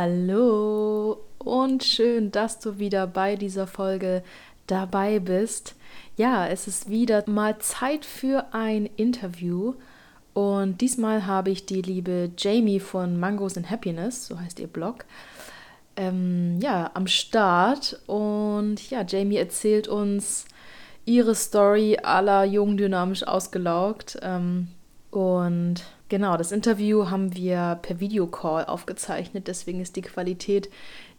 Hallo 0.00 1.24
und 1.38 1.82
schön, 1.82 2.30
dass 2.30 2.60
du 2.60 2.78
wieder 2.78 3.08
bei 3.08 3.34
dieser 3.34 3.66
Folge 3.66 4.22
dabei 4.68 5.18
bist. 5.18 5.74
Ja, 6.16 6.46
es 6.46 6.68
ist 6.68 6.88
wieder 6.88 7.24
mal 7.28 7.58
Zeit 7.58 8.04
für 8.04 8.54
ein 8.54 8.88
Interview 8.94 9.74
und 10.34 10.80
diesmal 10.82 11.26
habe 11.26 11.50
ich 11.50 11.66
die 11.66 11.82
liebe 11.82 12.30
Jamie 12.38 12.78
von 12.78 13.18
Mangos 13.18 13.56
and 13.56 13.72
Happiness, 13.72 14.28
so 14.28 14.38
heißt 14.38 14.60
ihr 14.60 14.68
Blog, 14.68 15.04
ähm, 15.96 16.60
ja, 16.60 16.92
am 16.94 17.08
Start. 17.08 18.00
Und 18.06 18.88
ja, 18.90 19.02
Jamie 19.02 19.38
erzählt 19.38 19.88
uns 19.88 20.44
ihre 21.06 21.34
Story 21.34 21.98
aller 22.00 22.44
jung 22.44 22.76
dynamisch 22.76 23.24
ausgelaugt. 23.24 24.16
Ähm, 24.22 24.68
und 25.10 25.82
Genau, 26.08 26.38
das 26.38 26.52
Interview 26.52 27.10
haben 27.10 27.34
wir 27.34 27.78
per 27.82 28.00
Videocall 28.00 28.64
aufgezeichnet, 28.64 29.46
deswegen 29.46 29.80
ist 29.80 29.94
die 29.94 30.02
Qualität 30.02 30.70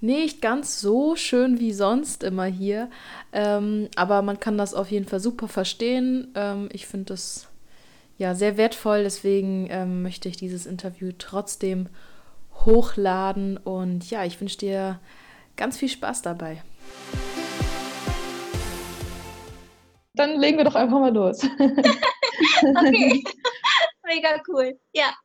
nicht 0.02 0.42
ganz 0.42 0.82
so 0.82 1.16
schön 1.16 1.60
wie 1.60 1.74
sonst 1.74 2.24
immer 2.24 2.46
hier. 2.46 2.90
Ähm, 3.32 3.90
aber 3.96 4.24
man 4.24 4.40
kann 4.40 4.58
das 4.58 4.74
auf 4.74 4.90
jeden 4.90 5.08
Fall 5.08 5.20
super 5.20 5.48
verstehen. 5.48 6.30
Ähm, 6.34 6.70
ich 6.72 6.88
finde 6.88 7.06
das 7.06 7.48
ja 8.18 8.34
sehr 8.34 8.58
wertvoll, 8.58 9.04
deswegen 9.04 9.68
ähm, 9.70 10.02
möchte 10.02 10.28
ich 10.28 10.38
dieses 10.38 10.66
Interview 10.66 11.12
trotzdem 11.16 11.88
hochladen. 12.66 13.58
Und 13.58 14.10
ja, 14.10 14.26
ich 14.26 14.42
wünsche 14.42 14.58
dir 14.58 15.00
ganz 15.56 15.78
viel 15.78 15.90
Spaß 15.90 16.24
dabei. 16.24 16.64
Dann 20.16 20.40
legen 20.40 20.58
wir 20.58 20.66
doch 20.66 20.76
einfach 20.76 21.00
mal 21.00 21.14
los. 21.14 21.44
okay 22.62 23.24
mega 24.10 24.42
cool. 24.48 24.80
Ja. 24.94 25.16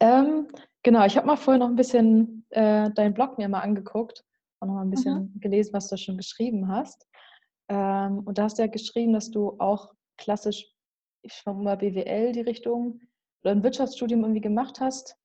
Ähm, 0.00 0.48
genau, 0.82 1.04
ich 1.04 1.16
habe 1.16 1.26
mal 1.26 1.36
vorher 1.36 1.60
noch 1.60 1.68
ein 1.68 1.76
bisschen 1.76 2.44
äh, 2.50 2.90
deinen 2.90 3.14
Blog 3.14 3.38
mir 3.38 3.48
mal 3.48 3.60
angeguckt 3.60 4.24
und 4.60 4.68
noch 4.68 4.74
mal 4.74 4.82
ein 4.82 4.90
bisschen 4.90 5.32
mhm. 5.34 5.40
gelesen, 5.40 5.72
was 5.72 5.88
du 5.88 5.96
schon 5.96 6.16
geschrieben 6.16 6.68
hast. 6.68 7.06
Ähm, 7.68 8.20
und 8.24 8.38
da 8.38 8.44
hast 8.44 8.58
du 8.58 8.62
ja 8.62 8.68
geschrieben, 8.68 9.12
dass 9.12 9.30
du 9.30 9.56
auch 9.58 9.94
klassisch, 10.18 10.66
ich 11.22 11.32
schau 11.32 11.54
mal 11.54 11.76
BWL 11.76 12.32
die 12.32 12.42
Richtung 12.42 13.00
oder 13.42 13.52
ein 13.52 13.62
Wirtschaftsstudium 13.62 14.22
irgendwie 14.22 14.40
gemacht 14.40 14.80
hast 14.80 15.16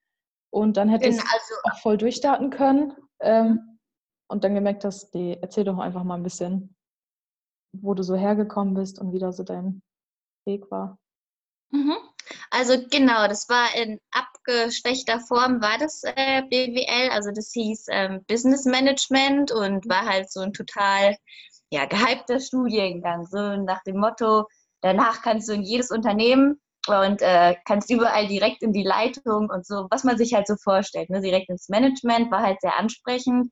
und 0.52 0.78
dann 0.78 0.90
hättest 0.90 1.20
du 1.20 1.24
genau, 1.24 1.34
also, 1.34 1.54
auch 1.64 1.80
voll 1.80 1.98
durchstarten 1.98 2.50
können 2.50 2.94
ähm, 3.20 3.48
mhm. 3.48 3.80
und 4.28 4.44
dann 4.44 4.56
gemerkt 4.56 4.86
hast, 4.86 5.12
die, 5.12 5.38
erzähl 5.42 5.64
doch 5.64 5.78
einfach 5.78 6.04
mal 6.04 6.16
ein 6.16 6.24
bisschen, 6.24 6.76
wo 7.74 7.94
du 7.94 8.04
so 8.04 8.16
hergekommen 8.16 8.74
bist 8.74 9.00
und 9.00 9.14
wie 9.14 9.20
da 9.20 9.32
so 9.32 9.44
dein 9.44 9.82
Weg 10.46 10.70
war. 10.72 10.98
Mhm. 11.72 11.98
Also 12.52 12.76
genau, 12.90 13.28
das 13.28 13.48
war 13.50 13.76
in 13.76 14.00
abgeschwächter 14.12 15.20
Form 15.20 15.62
war 15.62 15.78
das 15.78 16.04
äh, 16.04 16.42
BWL, 16.44 17.10
also 17.12 17.32
das 17.32 17.52
hieß 17.54 17.88
ähm, 17.90 18.24
Business 18.28 18.66
Management 18.66 19.52
und 19.52 19.88
war 19.90 20.06
halt 20.06 20.32
so 20.32 20.42
ein 20.42 20.54
total 20.54 21.16
ja, 21.72 21.86
gehypter 21.86 22.40
Studiengang, 22.40 23.26
so 23.28 23.56
nach 23.58 23.84
dem 23.84 23.98
Motto, 23.98 24.48
danach 24.82 25.22
kannst 25.22 25.50
du 25.50 25.54
in 25.54 25.64
jedes 25.64 25.92
Unternehmen 25.92 26.60
und 26.88 27.22
äh, 27.22 27.56
kannst 27.66 27.92
überall 27.92 28.28
direkt 28.28 28.64
in 28.64 28.74
die 28.74 28.84
Leitung 28.84 29.50
und 29.50 29.66
so, 29.66 29.88
was 29.92 30.04
man 30.04 30.18
sich 30.18 30.34
halt 30.34 30.48
so 30.48 30.56
vorstellt, 30.56 31.10
ne? 31.10 31.22
direkt 31.22 31.50
ins 31.50 31.70
Management, 31.70 32.32
war 32.32 32.42
halt 32.42 32.62
sehr 32.62 32.78
ansprechend. 32.78 33.52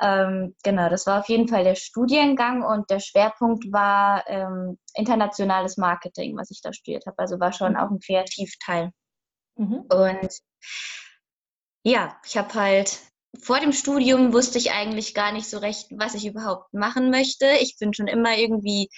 Ähm, 0.00 0.54
genau, 0.62 0.88
das 0.88 1.06
war 1.06 1.20
auf 1.20 1.28
jeden 1.28 1.48
Fall 1.48 1.64
der 1.64 1.74
Studiengang 1.74 2.62
und 2.62 2.88
der 2.90 3.00
Schwerpunkt 3.00 3.64
war 3.72 4.24
ähm, 4.28 4.78
internationales 4.94 5.76
Marketing, 5.76 6.36
was 6.36 6.50
ich 6.50 6.60
da 6.62 6.72
studiert 6.72 7.06
habe. 7.06 7.18
Also 7.18 7.40
war 7.40 7.52
schon 7.52 7.72
mhm. 7.72 7.78
auch 7.78 7.90
ein 7.90 7.98
Kreativteil. 7.98 8.90
Mhm. 9.56 9.86
Und 9.90 10.30
ja, 11.82 12.16
ich 12.24 12.36
habe 12.36 12.54
halt 12.54 12.98
vor 13.40 13.60
dem 13.60 13.72
Studium 13.72 14.32
wusste 14.32 14.58
ich 14.58 14.72
eigentlich 14.72 15.14
gar 15.14 15.32
nicht 15.32 15.48
so 15.48 15.58
recht, 15.58 15.88
was 15.90 16.14
ich 16.14 16.26
überhaupt 16.26 16.72
machen 16.72 17.10
möchte. 17.10 17.46
Ich 17.60 17.76
bin 17.78 17.92
schon 17.92 18.06
immer 18.06 18.36
irgendwie 18.36 18.88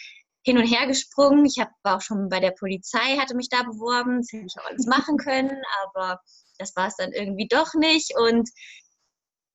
hin 0.42 0.56
und 0.56 0.66
her 0.66 0.86
gesprungen. 0.86 1.44
Ich 1.44 1.58
hab, 1.58 1.70
war 1.82 1.96
auch 1.96 2.00
schon 2.00 2.28
bei 2.28 2.40
der 2.40 2.52
Polizei, 2.52 3.16
hatte 3.18 3.34
mich 3.34 3.48
da 3.48 3.62
beworben. 3.62 4.18
Das 4.18 4.32
hätte 4.32 4.46
ich 4.46 4.60
auch 4.60 4.68
alles 4.68 4.86
machen 4.86 5.16
können, 5.18 5.62
aber 5.84 6.20
das 6.58 6.74
war 6.76 6.88
es 6.88 6.96
dann 6.96 7.12
irgendwie 7.12 7.48
doch 7.48 7.74
nicht. 7.74 8.16
Und 8.16 8.48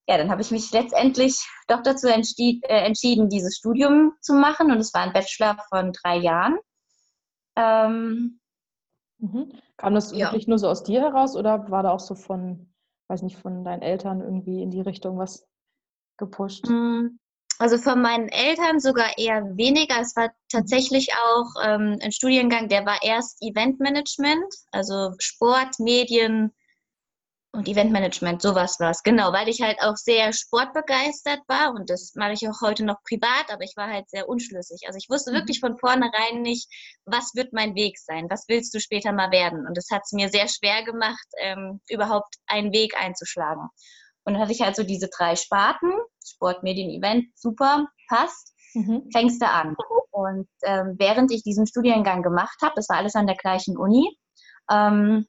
ja, 0.08 0.18
dann 0.18 0.30
habe 0.30 0.42
ich 0.42 0.52
mich 0.52 0.72
letztendlich 0.72 1.48
doch 1.68 1.82
dazu 1.82 2.08
entschied, 2.08 2.64
äh, 2.66 2.86
entschieden, 2.86 3.30
dieses 3.30 3.58
Studium 3.58 4.14
zu 4.22 4.34
machen. 4.34 4.72
Und 4.72 4.78
es 4.78 4.94
war 4.94 5.02
ein 5.02 5.14
Bachelor 5.14 5.58
von 5.70 5.94
drei 5.94 6.18
Jahren. 6.18 6.60
Ähm, 7.56 8.40
mhm. 9.18 9.52
Kam 9.78 9.96
das 9.96 10.12
ja. 10.12 10.28
wirklich 10.28 10.48
nur 10.48 10.60
so 10.60 10.70
aus 10.70 10.84
dir 10.84 11.02
heraus 11.02 11.36
oder 11.36 11.70
war 11.72 11.84
da 11.84 11.92
auch 11.92 12.00
so 12.00 12.14
von, 12.16 12.72
weiß 13.08 13.24
nicht, 13.24 13.38
von 13.38 13.64
deinen 13.64 13.82
Eltern 13.82 14.22
irgendwie 14.22 14.62
in 14.62 14.70
die 14.70 14.82
Richtung 14.82 15.18
was 15.18 15.48
gepusht? 16.18 16.68
Mm, 16.68 17.18
also 17.58 17.78
von 17.78 18.02
meinen 18.02 18.30
Eltern 18.30 18.80
sogar 18.80 19.18
eher 19.18 19.58
weniger. 19.58 20.00
Es 20.00 20.16
war 20.16 20.32
tatsächlich 20.52 21.10
auch 21.14 21.64
ähm, 21.64 21.98
ein 22.02 22.12
Studiengang, 22.12 22.68
der 22.70 22.86
war 22.86 23.02
erst 23.02 23.42
Eventmanagement, 23.42 24.54
also 24.72 25.14
Sport, 25.20 25.80
Medien, 25.80 26.54
und 27.56 27.68
Eventmanagement, 27.68 28.42
sowas 28.42 28.80
war 28.80 28.92
es. 28.92 29.04
Genau, 29.04 29.32
weil 29.34 29.48
ich 29.48 29.62
halt 29.62 29.78
auch 29.82 29.96
sehr 29.96 30.34
sportbegeistert 30.34 31.42
war 31.48 31.74
und 31.74 31.90
das 31.90 32.14
mache 32.16 32.34
ich 32.34 32.48
auch 32.48 32.62
heute 32.62 32.86
noch 32.86 33.02
privat, 33.04 33.52
aber 33.52 33.64
ich 33.64 33.74
war 33.76 33.88
halt 33.88 34.10
sehr 34.10 34.28
unschlüssig. 34.28 34.82
Also 34.86 34.98
ich 34.98 35.10
wusste 35.10 35.32
mhm. 35.32 35.36
wirklich 35.36 35.60
von 35.60 35.78
vornherein 35.78 36.42
nicht, 36.42 36.68
was 37.06 37.32
wird 37.36 37.54
mein 37.54 37.76
Weg 37.76 37.98
sein, 37.98 38.28
was 38.30 38.46
willst 38.48 38.74
du 38.74 38.80
später 38.80 39.12
mal 39.12 39.32
werden. 39.32 39.66
Und 39.68 39.78
das 39.78 39.88
hat 39.92 40.02
es 40.04 40.12
mir 40.12 40.30
sehr 40.30 40.48
schwer 40.48 40.84
gemacht, 40.84 41.26
ähm, 41.42 41.82
überhaupt 41.90 42.36
einen 42.48 42.72
Weg 42.74 43.00
einzuschlagen. 43.00 43.70
Und 44.26 44.34
dann 44.34 44.42
hatte 44.42 44.52
ich 44.52 44.62
halt 44.62 44.76
so 44.76 44.84
diese 44.84 45.10
drei 45.16 45.36
Sparten, 45.36 45.92
Sport, 46.26 46.64
Medien, 46.64 46.90
Event, 46.90 47.26
super, 47.36 47.88
passt, 48.10 48.54
mhm. 48.74 49.08
fängst 49.14 49.42
du 49.42 49.48
an. 49.48 49.76
Und 50.12 50.48
ähm, 50.64 50.96
während 50.98 51.32
ich 51.32 51.44
diesen 51.44 51.68
Studiengang 51.68 52.24
gemacht 52.24 52.58
habe, 52.62 52.74
das 52.76 52.90
war 52.90 52.98
alles 52.98 53.16
an 53.16 53.28
der 53.28 53.36
gleichen 53.36 53.78
Uni, 53.78 54.18
ähm, 54.72 55.28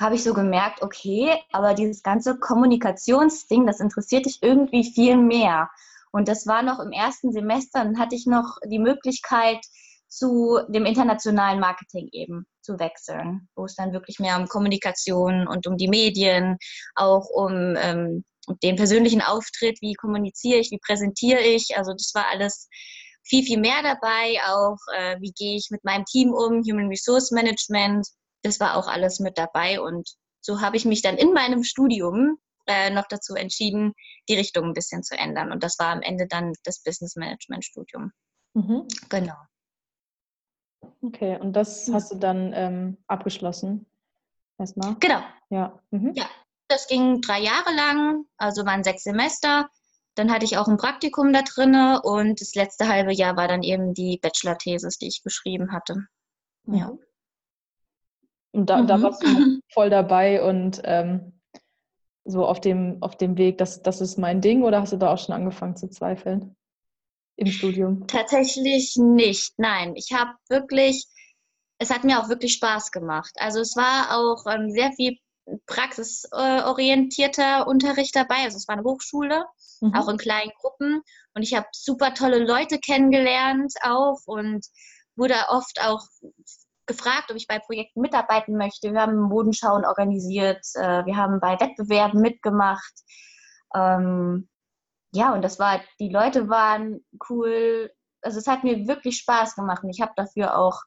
habe 0.00 0.14
ich 0.14 0.24
so 0.24 0.32
gemerkt, 0.34 0.82
okay, 0.82 1.36
aber 1.52 1.74
dieses 1.74 2.02
ganze 2.02 2.38
Kommunikationsding, 2.38 3.66
das 3.66 3.80
interessiert 3.80 4.26
dich 4.26 4.38
irgendwie 4.42 4.90
viel 4.90 5.16
mehr. 5.16 5.70
Und 6.10 6.26
das 6.26 6.46
war 6.46 6.62
noch 6.62 6.80
im 6.80 6.90
ersten 6.90 7.32
Semester, 7.32 7.84
dann 7.84 7.98
hatte 7.98 8.16
ich 8.16 8.26
noch 8.26 8.58
die 8.66 8.78
Möglichkeit, 8.78 9.60
zu 10.08 10.58
dem 10.68 10.86
internationalen 10.86 11.60
Marketing 11.60 12.08
eben 12.10 12.44
zu 12.62 12.80
wechseln, 12.80 13.48
wo 13.54 13.64
es 13.64 13.76
dann 13.76 13.92
wirklich 13.92 14.18
mehr 14.18 14.38
um 14.38 14.48
Kommunikation 14.48 15.46
und 15.46 15.68
um 15.68 15.76
die 15.76 15.86
Medien, 15.86 16.58
auch 16.96 17.28
um 17.30 17.76
ähm, 17.76 18.24
den 18.64 18.74
persönlichen 18.74 19.22
Auftritt, 19.22 19.80
wie 19.80 19.94
kommuniziere 19.94 20.58
ich, 20.58 20.72
wie 20.72 20.80
präsentiere 20.84 21.40
ich. 21.40 21.76
Also 21.76 21.92
das 21.92 22.10
war 22.14 22.26
alles 22.28 22.68
viel, 23.22 23.44
viel 23.44 23.60
mehr 23.60 23.82
dabei, 23.84 24.40
auch 24.48 24.78
äh, 24.96 25.16
wie 25.20 25.32
gehe 25.32 25.56
ich 25.56 25.68
mit 25.70 25.84
meinem 25.84 26.04
Team 26.06 26.32
um, 26.32 26.62
Human 26.64 26.88
Resource 26.88 27.30
Management 27.30 28.08
das 28.42 28.60
war 28.60 28.76
auch 28.76 28.88
alles 28.88 29.20
mit 29.20 29.38
dabei. 29.38 29.80
Und 29.80 30.10
so 30.40 30.60
habe 30.60 30.76
ich 30.76 30.84
mich 30.84 31.02
dann 31.02 31.16
in 31.16 31.32
meinem 31.32 31.64
Studium 31.64 32.38
äh, 32.66 32.90
noch 32.90 33.06
dazu 33.08 33.34
entschieden, 33.34 33.94
die 34.28 34.36
Richtung 34.36 34.64
ein 34.64 34.74
bisschen 34.74 35.02
zu 35.02 35.16
ändern. 35.16 35.52
Und 35.52 35.62
das 35.62 35.78
war 35.78 35.88
am 35.88 36.02
Ende 36.02 36.26
dann 36.26 36.52
das 36.64 36.82
Business 36.82 37.16
Management 37.16 37.64
Studium. 37.64 38.12
Mhm. 38.54 38.86
Genau. 39.08 39.36
Okay, 41.02 41.38
und 41.38 41.54
das 41.54 41.90
hast 41.92 42.12
du 42.12 42.16
dann 42.16 42.52
ähm, 42.54 42.98
abgeschlossen? 43.06 43.86
Erstmal? 44.58 44.96
Genau. 45.00 45.22
Ja. 45.48 45.80
Mhm. 45.90 46.12
ja. 46.14 46.28
Das 46.68 46.86
ging 46.86 47.20
drei 47.20 47.40
Jahre 47.40 47.74
lang, 47.74 48.26
also 48.36 48.64
waren 48.64 48.84
sechs 48.84 49.02
Semester. 49.02 49.68
Dann 50.14 50.32
hatte 50.32 50.44
ich 50.44 50.56
auch 50.56 50.68
ein 50.68 50.76
Praktikum 50.76 51.32
da 51.32 51.42
drinne 51.42 52.02
und 52.02 52.40
das 52.40 52.54
letzte 52.54 52.88
halbe 52.88 53.12
Jahr 53.12 53.36
war 53.36 53.48
dann 53.48 53.62
eben 53.62 53.94
die 53.94 54.18
Bachelor-Thesis, 54.18 54.98
die 54.98 55.08
ich 55.08 55.22
geschrieben 55.22 55.72
hatte. 55.72 56.06
Mhm. 56.64 56.74
Ja. 56.74 56.92
Und 58.52 58.68
da, 58.68 58.82
mhm. 58.82 58.86
da 58.86 59.02
warst 59.02 59.22
du 59.22 59.26
voll 59.72 59.90
dabei 59.90 60.42
und 60.42 60.80
ähm, 60.84 61.32
so 62.24 62.46
auf 62.46 62.60
dem, 62.60 62.98
auf 63.00 63.16
dem 63.16 63.38
Weg, 63.38 63.58
das, 63.58 63.82
das 63.82 64.00
ist 64.00 64.18
mein 64.18 64.40
Ding 64.40 64.62
oder 64.62 64.80
hast 64.80 64.92
du 64.92 64.96
da 64.96 65.12
auch 65.12 65.18
schon 65.18 65.34
angefangen 65.34 65.76
zu 65.76 65.88
zweifeln 65.88 66.56
im 67.36 67.46
Studium? 67.46 68.06
Tatsächlich 68.06 68.96
nicht, 68.96 69.54
nein. 69.56 69.94
Ich 69.96 70.12
habe 70.12 70.32
wirklich, 70.48 71.06
es 71.78 71.90
hat 71.90 72.04
mir 72.04 72.20
auch 72.20 72.28
wirklich 72.28 72.54
Spaß 72.54 72.90
gemacht. 72.90 73.32
Also 73.36 73.60
es 73.60 73.76
war 73.76 74.16
auch 74.16 74.44
ähm, 74.46 74.70
sehr 74.70 74.92
viel 74.92 75.16
praxisorientierter 75.66 77.66
Unterricht 77.66 78.14
dabei. 78.14 78.44
Also 78.44 78.58
es 78.58 78.68
war 78.68 78.76
eine 78.76 78.84
Hochschule, 78.84 79.44
mhm. 79.80 79.94
auch 79.94 80.08
in 80.08 80.18
kleinen 80.18 80.52
Gruppen. 80.60 81.02
Und 81.34 81.42
ich 81.42 81.54
habe 81.54 81.66
super 81.72 82.14
tolle 82.14 82.44
Leute 82.44 82.78
kennengelernt 82.78 83.72
auch 83.82 84.20
und 84.26 84.66
wurde 85.16 85.34
oft 85.48 85.80
auch 85.82 86.06
gefragt, 86.90 87.30
ob 87.30 87.36
ich 87.36 87.46
bei 87.46 87.58
Projekten 87.58 88.00
mitarbeiten 88.00 88.56
möchte. 88.56 88.92
Wir 88.92 89.00
haben 89.00 89.20
Modenschauen 89.20 89.84
organisiert, 89.84 90.64
äh, 90.74 91.04
wir 91.06 91.16
haben 91.16 91.40
bei 91.40 91.58
Wettbewerben 91.60 92.20
mitgemacht. 92.20 92.92
Ähm, 93.74 94.48
ja, 95.12 95.32
und 95.32 95.42
das 95.42 95.58
war, 95.58 95.80
die 95.98 96.08
Leute 96.08 96.48
waren 96.48 97.00
cool. 97.28 97.92
Also 98.22 98.38
es 98.38 98.46
hat 98.46 98.64
mir 98.64 98.86
wirklich 98.88 99.18
Spaß 99.18 99.54
gemacht 99.54 99.82
und 99.82 99.90
ich 99.90 100.00
habe 100.00 100.12
dafür 100.16 100.58
auch 100.58 100.82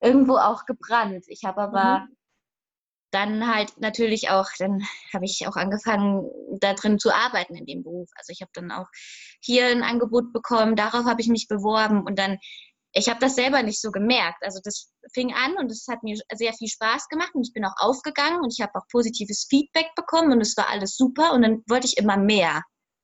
irgendwo 0.00 0.36
auch 0.36 0.66
gebrannt. 0.66 1.24
Ich 1.28 1.44
habe 1.44 1.62
aber 1.62 2.00
mhm. 2.00 2.16
dann 3.10 3.54
halt 3.54 3.80
natürlich 3.80 4.30
auch, 4.30 4.48
dann 4.58 4.82
habe 5.12 5.24
ich 5.24 5.46
auch 5.46 5.56
angefangen, 5.56 6.28
da 6.60 6.74
drin 6.74 6.98
zu 6.98 7.12
arbeiten 7.12 7.54
in 7.54 7.66
dem 7.66 7.82
Beruf. 7.82 8.10
Also 8.16 8.32
ich 8.32 8.42
habe 8.42 8.50
dann 8.54 8.70
auch 8.70 8.86
hier 9.40 9.66
ein 9.66 9.82
Angebot 9.82 10.32
bekommen, 10.32 10.76
darauf 10.76 11.04
habe 11.06 11.20
ich 11.20 11.28
mich 11.28 11.48
beworben 11.48 12.04
und 12.04 12.18
dann, 12.18 12.38
ich 12.94 13.08
habe 13.08 13.20
das 13.20 13.34
selber 13.34 13.62
nicht 13.62 13.80
so 13.80 13.90
gemerkt. 13.90 14.42
Also 14.42 14.60
das 14.62 14.90
fing 15.12 15.34
an 15.34 15.56
und 15.58 15.70
es 15.70 15.86
hat 15.88 16.02
mir 16.02 16.16
sehr 16.32 16.52
viel 16.52 16.68
Spaß 16.68 17.08
gemacht 17.08 17.34
und 17.34 17.46
ich 17.46 17.52
bin 17.52 17.64
auch 17.64 17.74
aufgegangen 17.76 18.40
und 18.40 18.52
ich 18.52 18.62
habe 18.62 18.72
auch 18.76 18.86
positives 18.90 19.46
Feedback 19.50 19.88
bekommen 19.96 20.32
und 20.32 20.40
es 20.40 20.56
war 20.56 20.68
alles 20.68 20.96
super 20.96 21.32
und 21.32 21.42
dann 21.42 21.62
wollte 21.68 21.86
ich 21.86 21.98
immer 21.98 22.16
mehr. 22.16 22.62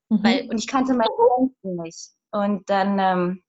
Mhm. 0.08 0.24
Weil, 0.24 0.48
und 0.48 0.58
ich 0.58 0.68
kannte 0.68 0.94
meine 0.94 1.10
Grenzen 1.16 1.82
nicht. 1.82 2.10
Und 2.30 2.70
dann 2.70 2.98
ähm, 3.00 3.42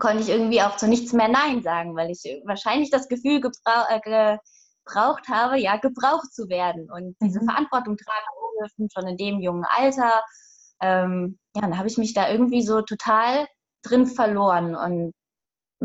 konnte 0.00 0.22
ich 0.22 0.28
irgendwie 0.28 0.62
auch 0.62 0.76
zu 0.76 0.88
nichts 0.88 1.12
mehr 1.12 1.28
Nein 1.28 1.62
sagen, 1.62 1.94
weil 1.94 2.10
ich 2.10 2.24
wahrscheinlich 2.44 2.90
das 2.90 3.08
Gefühl 3.08 3.40
gebraucht 3.40 3.88
äh, 4.04 4.38
gebraucht 4.84 5.28
habe, 5.28 5.58
ja, 5.58 5.76
gebraucht 5.76 6.32
zu 6.32 6.48
werden 6.48 6.90
und 6.90 7.16
diese 7.22 7.40
mhm. 7.40 7.46
Verantwortung 7.46 7.96
tragen 7.96 8.26
dürfen, 8.60 8.88
schon 8.90 9.08
in 9.08 9.16
dem 9.16 9.40
jungen 9.40 9.64
Alter. 9.64 10.22
Ähm, 10.80 11.38
ja, 11.54 11.62
dann 11.62 11.78
habe 11.78 11.88
ich 11.88 11.98
mich 11.98 12.14
da 12.14 12.30
irgendwie 12.30 12.62
so 12.62 12.82
total 12.82 13.46
drin 13.82 14.06
verloren 14.06 14.74
und 14.74 15.12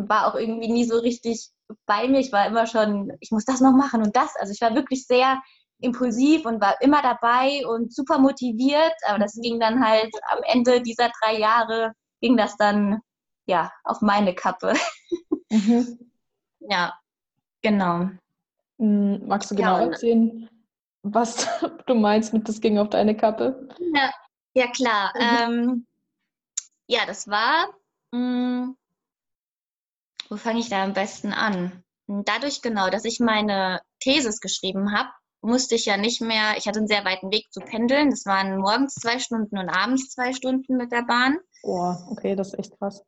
war 0.07 0.27
auch 0.27 0.35
irgendwie 0.35 0.71
nie 0.71 0.85
so 0.85 0.97
richtig 0.97 1.49
bei 1.85 2.07
mir. 2.07 2.19
Ich 2.19 2.31
war 2.31 2.47
immer 2.47 2.67
schon, 2.67 3.11
ich 3.19 3.31
muss 3.31 3.45
das 3.45 3.59
noch 3.59 3.73
machen 3.73 4.03
und 4.03 4.15
das. 4.15 4.35
Also 4.37 4.53
ich 4.53 4.61
war 4.61 4.75
wirklich 4.75 5.05
sehr 5.07 5.41
impulsiv 5.81 6.45
und 6.45 6.61
war 6.61 6.81
immer 6.81 7.01
dabei 7.01 7.65
und 7.67 7.93
super 7.93 8.19
motiviert. 8.19 8.93
Aber 9.07 9.19
das 9.19 9.33
ging 9.41 9.59
dann 9.59 9.83
halt 9.83 10.11
am 10.29 10.39
Ende 10.43 10.81
dieser 10.81 11.11
drei 11.21 11.39
Jahre, 11.39 11.93
ging 12.21 12.37
das 12.37 12.55
dann 12.57 12.99
ja 13.45 13.71
auf 13.83 14.01
meine 14.01 14.33
Kappe. 14.35 14.73
Mhm. 15.51 16.11
ja, 16.59 16.93
genau. 17.63 18.11
Hm, 18.77 19.27
magst 19.27 19.49
du 19.49 19.55
genau 19.55 19.79
ja, 19.79 19.85
erzählen, 19.87 20.47
was 21.01 21.47
du 21.87 21.95
meinst 21.95 22.33
mit 22.33 22.47
das 22.47 22.61
ging 22.61 22.77
auf 22.77 22.89
deine 22.89 23.17
Kappe? 23.17 23.67
Ja, 23.95 24.11
ja 24.53 24.67
klar. 24.67 25.11
Mhm. 25.15 25.37
Ähm, 25.55 25.87
ja, 26.87 27.05
das 27.07 27.27
war. 27.27 27.69
Mh, 28.11 28.19
hm, 28.19 28.77
wo 30.29 30.37
fange 30.37 30.59
ich 30.59 30.69
da 30.69 30.83
am 30.83 30.93
besten 30.93 31.33
an? 31.33 31.83
Dadurch 32.07 32.61
genau, 32.61 32.89
dass 32.89 33.05
ich 33.05 33.19
meine 33.19 33.81
Thesis 33.99 34.39
geschrieben 34.39 34.91
habe, 34.97 35.09
musste 35.41 35.75
ich 35.75 35.85
ja 35.85 35.97
nicht 35.97 36.21
mehr, 36.21 36.57
ich 36.57 36.67
hatte 36.67 36.79
einen 36.79 36.87
sehr 36.87 37.05
weiten 37.05 37.31
Weg 37.31 37.51
zu 37.51 37.59
pendeln. 37.61 38.09
Das 38.09 38.25
waren 38.25 38.57
morgens 38.57 38.95
zwei 38.95 39.19
Stunden 39.19 39.57
und 39.57 39.69
abends 39.69 40.09
zwei 40.09 40.33
Stunden 40.33 40.77
mit 40.77 40.91
der 40.91 41.03
Bahn. 41.03 41.37
Boah, 41.61 42.07
okay, 42.11 42.35
das 42.35 42.49
ist 42.49 42.59
echt 42.59 42.77
krass 42.79 43.03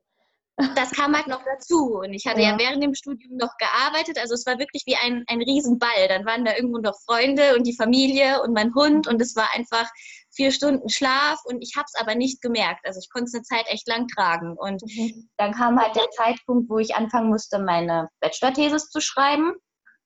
das 0.75 0.91
kam 0.91 1.15
halt 1.15 1.27
noch 1.27 1.43
dazu. 1.43 1.99
Und 1.99 2.13
ich 2.13 2.25
hatte 2.25 2.41
ja. 2.41 2.51
ja. 2.51 2.59
während 2.59 2.83
dem 2.83 2.93
Studium 2.93 3.37
noch 3.37 3.55
gearbeitet. 3.57 4.17
Also 4.19 4.33
es 4.33 4.45
war 4.45 4.59
wirklich 4.59 4.83
wie 4.85 4.95
ein, 4.95 5.23
ein 5.27 5.41
Riesenball. 5.41 6.07
Dann 6.07 6.25
waren 6.25 6.45
da 6.45 6.55
irgendwo 6.55 6.79
noch 6.79 6.99
Freunde 7.05 7.55
und 7.55 7.65
die 7.65 7.75
Familie 7.75 8.41
und 8.43 8.53
mein 8.53 8.73
Hund. 8.73 9.07
Und 9.07 9.21
es 9.21 9.35
war 9.35 9.49
einfach 9.53 9.89
vier 10.33 10.51
Stunden 10.51 10.89
Schlaf. 10.89 11.39
Und 11.45 11.61
ich 11.61 11.75
habe 11.75 11.85
es 11.91 11.99
aber 11.99 12.15
nicht 12.15 12.41
gemerkt. 12.41 12.85
Also 12.85 12.99
ich 12.99 13.09
konnte 13.09 13.25
es 13.25 13.33
eine 13.33 13.43
Zeit 13.43 13.65
echt 13.67 13.87
lang 13.87 14.07
tragen. 14.07 14.55
Und 14.57 14.81
mhm. 14.83 15.29
dann 15.37 15.53
kam 15.53 15.79
halt 15.79 15.95
der 15.95 16.09
Zeitpunkt, 16.11 16.69
wo 16.69 16.77
ich 16.77 16.95
anfangen 16.95 17.29
musste, 17.29 17.59
meine 17.59 18.09
Bachelor-Thesis 18.19 18.89
zu 18.89 19.01
schreiben. 19.01 19.53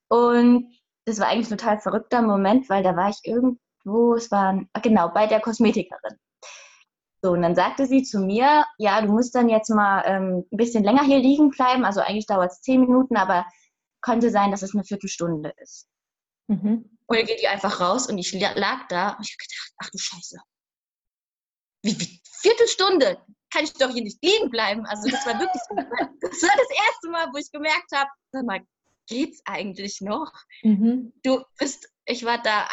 Und 0.07 0.73
das 1.05 1.19
war 1.19 1.27
eigentlich 1.27 1.51
ein 1.51 1.57
total 1.57 1.79
verrückter 1.79 2.21
Moment, 2.21 2.69
weil 2.69 2.83
da 2.83 2.95
war 2.95 3.09
ich 3.09 3.19
irgendwo, 3.23 4.15
es 4.15 4.31
war, 4.31 4.59
genau, 4.81 5.09
bei 5.09 5.27
der 5.27 5.39
Kosmetikerin. 5.39 6.17
So, 7.25 7.31
und 7.31 7.41
dann 7.41 7.55
sagte 7.55 7.87
sie 7.87 8.03
zu 8.03 8.19
mir, 8.19 8.67
ja, 8.77 9.01
du 9.01 9.07
musst 9.07 9.33
dann 9.33 9.49
jetzt 9.49 9.69
mal 9.69 10.03
ähm, 10.05 10.45
ein 10.51 10.57
bisschen 10.57 10.83
länger 10.83 11.01
hier 11.01 11.17
liegen 11.17 11.49
bleiben. 11.49 11.83
Also 11.83 12.01
eigentlich 12.01 12.27
dauert 12.27 12.51
es 12.51 12.61
zehn 12.61 12.81
Minuten, 12.81 13.17
aber 13.17 13.47
könnte 14.01 14.29
sein, 14.29 14.51
dass 14.51 14.61
es 14.61 14.75
eine 14.75 14.83
Viertelstunde 14.83 15.51
ist. 15.57 15.87
Mhm. 16.45 16.99
Und 17.07 17.17
dann 17.17 17.25
geht 17.25 17.41
die 17.41 17.47
einfach 17.47 17.81
raus 17.81 18.05
und 18.05 18.19
ich 18.19 18.31
lag 18.31 18.87
da 18.89 19.13
und 19.13 19.25
ich 19.25 19.33
habe 19.33 19.41
gedacht, 19.41 19.73
ach 19.79 19.89
du 19.89 19.97
Scheiße. 19.97 20.37
Wie, 21.81 21.99
wie, 21.99 22.21
Viertelstunde? 22.41 23.17
Kann 23.51 23.63
ich 23.63 23.73
doch 23.73 23.89
hier 23.89 24.03
nicht 24.03 24.23
liegen 24.23 24.51
bleiben? 24.51 24.85
Also 24.85 25.09
das 25.09 25.25
war 25.25 25.39
wirklich, 25.39 25.63
das 26.21 26.43
war 26.43 26.55
das 26.57 26.77
erste 26.85 27.09
Mal, 27.09 27.27
wo 27.33 27.39
ich 27.39 27.51
gemerkt 27.51 27.91
habe, 27.91 28.11
sag 28.33 28.45
mal, 28.45 28.59
geht's 29.07 29.41
eigentlich 29.45 29.99
noch? 29.99 30.31
Mhm. 30.61 31.11
Du 31.23 31.43
bist, 31.57 31.91
ich 32.05 32.23
war 32.23 32.39
da 32.39 32.67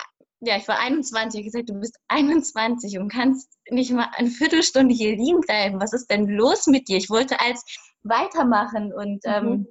ja, 0.45 0.57
ich 0.57 0.67
war 0.67 0.79
21, 0.81 1.41
ich 1.41 1.47
gesagt, 1.47 1.71
du 1.71 1.75
bist 1.75 1.99
21 2.09 2.99
und 2.99 3.09
kannst 3.09 3.49
nicht 3.71 3.93
mal 3.93 4.09
eine 4.17 4.29
Viertelstunde 4.29 4.93
hier 4.93 5.17
liegen 5.17 5.41
bleiben. 5.41 5.81
Was 5.81 5.93
ist 5.93 6.11
denn 6.11 6.27
los 6.27 6.67
mit 6.67 6.89
dir? 6.89 6.97
Ich 6.97 7.11
wollte 7.11 7.41
als 7.41 7.65
weitermachen 8.03 8.93
und 8.93 9.25
mhm. 9.25 9.33
ähm, 9.33 9.67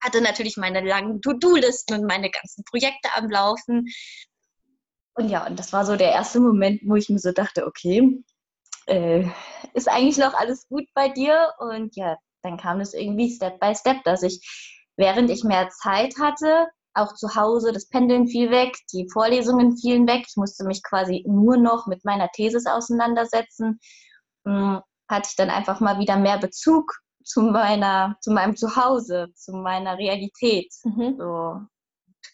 hatte 0.00 0.20
natürlich 0.20 0.56
meine 0.56 0.80
langen 0.80 1.20
To-Do-Listen 1.22 1.94
und 1.94 2.06
meine 2.06 2.30
ganzen 2.30 2.62
Projekte 2.64 3.08
am 3.16 3.28
Laufen. 3.28 3.88
Und 5.14 5.28
ja, 5.28 5.44
und 5.44 5.58
das 5.58 5.72
war 5.72 5.84
so 5.84 5.96
der 5.96 6.12
erste 6.12 6.38
Moment, 6.38 6.82
wo 6.84 6.94
ich 6.94 7.08
mir 7.08 7.18
so 7.18 7.32
dachte, 7.32 7.66
okay, 7.66 8.22
äh, 8.86 9.24
ist 9.74 9.88
eigentlich 9.88 10.18
noch 10.18 10.34
alles 10.34 10.68
gut 10.68 10.84
bei 10.94 11.08
dir? 11.08 11.52
Und 11.58 11.96
ja, 11.96 12.16
dann 12.42 12.58
kam 12.58 12.78
es 12.78 12.94
irgendwie 12.94 13.34
Step 13.34 13.58
by 13.58 13.74
Step, 13.74 14.04
dass 14.04 14.22
ich, 14.22 14.40
während 14.96 15.30
ich 15.30 15.42
mehr 15.42 15.68
Zeit 15.70 16.14
hatte, 16.20 16.68
auch 16.96 17.14
zu 17.14 17.34
Hause, 17.34 17.72
das 17.72 17.88
Pendeln 17.88 18.26
fiel 18.26 18.50
weg, 18.50 18.76
die 18.92 19.08
Vorlesungen 19.12 19.76
fielen 19.76 20.06
weg. 20.06 20.24
Ich 20.28 20.36
musste 20.36 20.64
mich 20.64 20.82
quasi 20.82 21.24
nur 21.26 21.56
noch 21.56 21.86
mit 21.86 22.04
meiner 22.04 22.28
Thesis 22.30 22.66
auseinandersetzen. 22.66 23.78
Hm, 24.46 24.80
hatte 25.08 25.28
ich 25.30 25.36
dann 25.36 25.50
einfach 25.50 25.80
mal 25.80 25.98
wieder 25.98 26.16
mehr 26.16 26.38
Bezug 26.38 26.92
zu 27.24 27.42
meiner, 27.42 28.16
zu 28.20 28.30
meinem 28.32 28.56
Zuhause, 28.56 29.28
zu 29.34 29.52
meiner 29.52 29.98
Realität. 29.98 30.72
Mhm. 30.84 31.16
So. 31.18 31.60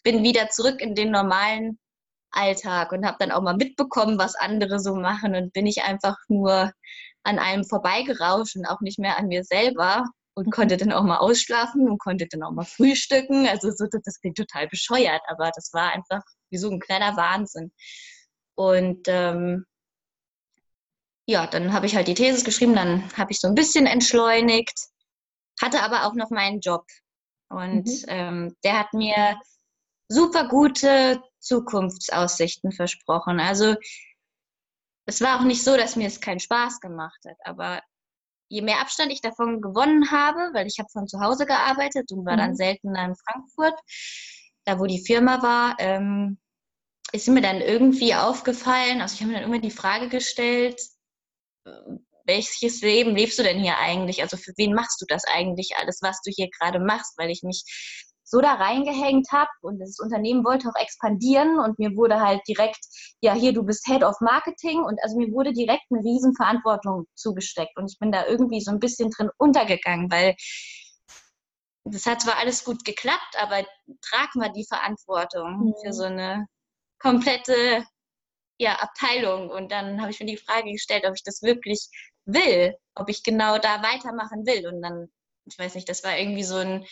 Bin 0.03 0.23
wieder 0.23 0.49
zurück 0.49 0.81
in 0.81 0.95
den 0.95 1.11
normalen 1.11 1.79
Alltag 2.31 2.91
und 2.91 3.05
habe 3.05 3.17
dann 3.19 3.31
auch 3.31 3.41
mal 3.41 3.55
mitbekommen, 3.55 4.17
was 4.17 4.35
andere 4.35 4.79
so 4.79 4.95
machen 4.95 5.35
und 5.35 5.53
bin 5.53 5.65
ich 5.65 5.83
einfach 5.83 6.17
nur 6.27 6.71
an 7.23 7.39
einem 7.39 7.63
vorbeigerauscht 7.63 8.55
und 8.55 8.65
auch 8.65 8.81
nicht 8.81 8.99
mehr 8.99 9.17
an 9.17 9.27
mir 9.27 9.43
selber 9.43 10.05
und 10.35 10.51
konnte 10.51 10.77
dann 10.77 10.91
auch 10.91 11.03
mal 11.03 11.17
ausschlafen 11.17 11.87
und 11.87 11.99
konnte 11.99 12.27
dann 12.27 12.43
auch 12.43 12.51
mal 12.51 12.65
frühstücken. 12.65 13.47
Also 13.47 13.71
so, 13.71 13.85
das 13.85 14.19
klingt 14.19 14.37
total 14.37 14.67
bescheuert, 14.67 15.21
aber 15.27 15.51
das 15.55 15.71
war 15.73 15.91
einfach 15.93 16.21
wie 16.49 16.57
so 16.57 16.69
ein 16.69 16.79
kleiner 16.79 17.15
Wahnsinn. 17.15 17.71
Und 18.55 19.07
ähm, 19.07 19.65
ja, 21.25 21.47
dann 21.47 21.71
habe 21.73 21.85
ich 21.85 21.95
halt 21.95 22.07
die 22.07 22.15
Thesis 22.15 22.43
geschrieben, 22.43 22.75
dann 22.75 23.11
habe 23.17 23.31
ich 23.31 23.39
so 23.39 23.47
ein 23.47 23.55
bisschen 23.55 23.85
entschleunigt, 23.85 24.87
hatte 25.61 25.81
aber 25.81 26.05
auch 26.05 26.13
noch 26.15 26.29
meinen 26.29 26.59
Job. 26.59 26.85
Und 27.49 27.85
mhm. 27.85 28.03
ähm, 28.07 28.55
der 28.63 28.79
hat 28.79 28.93
mir 28.93 29.39
super 30.09 30.47
gute 30.47 31.21
Zukunftsaussichten 31.39 32.71
versprochen. 32.71 33.39
Also 33.39 33.75
es 35.05 35.21
war 35.21 35.39
auch 35.39 35.43
nicht 35.43 35.63
so, 35.63 35.77
dass 35.77 35.95
mir 35.95 36.07
es 36.07 36.21
keinen 36.21 36.39
Spaß 36.39 36.79
gemacht 36.79 37.19
hat, 37.27 37.37
aber 37.43 37.81
je 38.49 38.61
mehr 38.61 38.81
Abstand 38.81 39.11
ich 39.11 39.21
davon 39.21 39.61
gewonnen 39.61 40.11
habe, 40.11 40.51
weil 40.53 40.67
ich 40.67 40.79
habe 40.79 40.89
von 40.91 41.07
zu 41.07 41.19
Hause 41.19 41.45
gearbeitet 41.45 42.11
und 42.11 42.25
war 42.25 42.33
mhm. 42.33 42.39
dann 42.39 42.55
selten 42.55 42.95
in 42.95 43.15
Frankfurt, 43.15 43.79
da 44.65 44.79
wo 44.79 44.85
die 44.85 45.03
Firma 45.03 45.41
war, 45.41 45.75
ähm, 45.79 46.37
ist 47.11 47.27
mir 47.27 47.41
dann 47.41 47.61
irgendwie 47.61 48.15
aufgefallen, 48.15 49.01
also 49.01 49.13
ich 49.13 49.21
habe 49.21 49.31
mir 49.31 49.39
dann 49.39 49.49
immer 49.49 49.59
die 49.59 49.71
Frage 49.71 50.09
gestellt, 50.09 50.81
welches 52.25 52.81
Leben 52.81 53.15
lebst 53.15 53.37
du 53.37 53.43
denn 53.43 53.59
hier 53.59 53.77
eigentlich? 53.77 54.21
Also 54.21 54.37
für 54.37 54.53
wen 54.57 54.73
machst 54.73 55.01
du 55.01 55.05
das 55.07 55.23
eigentlich 55.25 55.75
alles, 55.77 55.99
was 56.01 56.21
du 56.21 56.31
hier 56.31 56.49
gerade 56.49 56.79
machst? 56.79 57.17
Weil 57.17 57.29
ich 57.29 57.43
mich 57.43 57.63
so 58.33 58.41
da 58.41 58.55
reingehängt 58.55 59.31
habe 59.31 59.51
und 59.61 59.77
das 59.77 59.99
Unternehmen 59.99 60.43
wollte 60.43 60.67
auch 60.67 60.81
expandieren 60.81 61.59
und 61.59 61.77
mir 61.77 61.95
wurde 61.95 62.19
halt 62.19 62.41
direkt, 62.47 62.83
ja, 63.21 63.35
hier, 63.35 63.53
du 63.53 63.61
bist 63.61 63.85
Head 63.85 64.03
of 64.03 64.19
Marketing 64.21 64.81
und 64.81 64.99
also 65.03 65.17
mir 65.17 65.31
wurde 65.31 65.53
direkt 65.53 65.83
eine 65.91 66.03
Riesenverantwortung 66.03 67.05
zugesteckt 67.13 67.77
und 67.77 67.91
ich 67.91 67.99
bin 67.99 68.11
da 68.11 68.25
irgendwie 68.25 68.59
so 68.59 68.71
ein 68.71 68.79
bisschen 68.79 69.11
drin 69.11 69.29
untergegangen, 69.37 70.11
weil 70.11 70.35
das 71.83 72.07
hat 72.07 72.21
zwar 72.21 72.37
alles 72.37 72.63
gut 72.63 72.83
geklappt, 72.83 73.35
aber 73.37 73.63
trag 74.01 74.33
mal 74.33 74.51
die 74.51 74.65
Verantwortung 74.65 75.67
mhm. 75.67 75.73
für 75.83 75.93
so 75.93 76.05
eine 76.05 76.47
komplette 76.97 77.85
ja, 78.57 78.77
Abteilung. 78.79 79.51
Und 79.51 79.71
dann 79.71 80.01
habe 80.01 80.09
ich 80.09 80.19
mir 80.19 80.25
die 80.25 80.37
Frage 80.37 80.71
gestellt, 80.71 81.05
ob 81.05 81.13
ich 81.13 81.23
das 81.23 81.43
wirklich 81.43 81.87
will, 82.25 82.73
ob 82.95 83.09
ich 83.09 83.21
genau 83.21 83.59
da 83.59 83.83
weitermachen 83.83 84.43
will. 84.47 84.65
Und 84.65 84.81
dann, 84.81 85.09
ich 85.45 85.59
weiß 85.59 85.75
nicht, 85.75 85.87
das 85.87 86.03
war 86.03 86.17
irgendwie 86.17 86.43
so 86.43 86.55
ein 86.55 86.83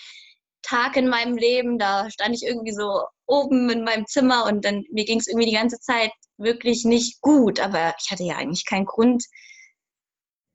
Tag 0.62 0.96
in 0.96 1.08
meinem 1.08 1.38
Leben, 1.38 1.78
da 1.78 2.10
stand 2.10 2.36
ich 2.36 2.44
irgendwie 2.44 2.74
so 2.74 3.04
oben 3.26 3.70
in 3.70 3.84
meinem 3.84 4.06
Zimmer 4.06 4.46
und 4.46 4.66
dann 4.66 4.84
mir 4.92 5.06
ging 5.06 5.20
es 5.20 5.28
irgendwie 5.28 5.50
die 5.50 5.56
ganze 5.56 5.80
Zeit 5.80 6.12
wirklich 6.38 6.86
nicht 6.86 7.22
gut, 7.22 7.60
aber 7.60 7.94
ich 8.04 8.12
hatte 8.12 8.24
ja 8.24 8.36
eigentlich 8.36 8.66
keinen 8.66 8.86
Grund, 8.86 9.24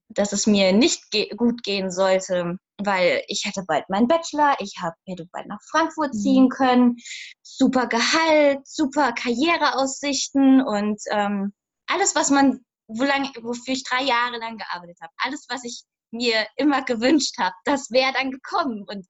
dass 0.08 0.32
es 0.32 0.46
mir 0.46 0.72
nicht 0.72 1.10
ge 1.10 1.28
gut 1.36 1.62
gehen 1.62 1.90
sollte, 1.90 2.58
weil 2.78 3.22
ich 3.28 3.44
hatte 3.46 3.64
bald 3.66 3.88
meinen 3.88 4.08
Bachelor, 4.08 4.56
ich 4.60 4.74
hab, 4.80 4.94
hätte 5.06 5.26
bald 5.32 5.46
nach 5.46 5.60
Frankfurt 5.70 6.14
mhm. 6.14 6.18
ziehen 6.18 6.48
können, 6.48 6.96
super 7.42 7.86
Gehalt, 7.86 8.66
super 8.66 9.12
Karriereaussichten 9.12 10.62
und 10.62 11.00
ähm, 11.10 11.52
alles, 11.86 12.14
was 12.14 12.30
man, 12.30 12.60
wo 12.88 13.04
lang, 13.04 13.30
wofür 13.42 13.74
ich 13.74 13.84
drei 13.84 14.02
Jahre 14.02 14.38
lang 14.38 14.58
gearbeitet 14.58 14.98
habe, 15.00 15.12
alles, 15.18 15.46
was 15.48 15.64
ich 15.64 15.82
mir 16.12 16.46
immer 16.56 16.82
gewünscht 16.82 17.36
habe, 17.38 17.54
das 17.64 17.90
wäre 17.90 18.12
dann 18.12 18.30
gekommen 18.30 18.84
und 18.86 19.06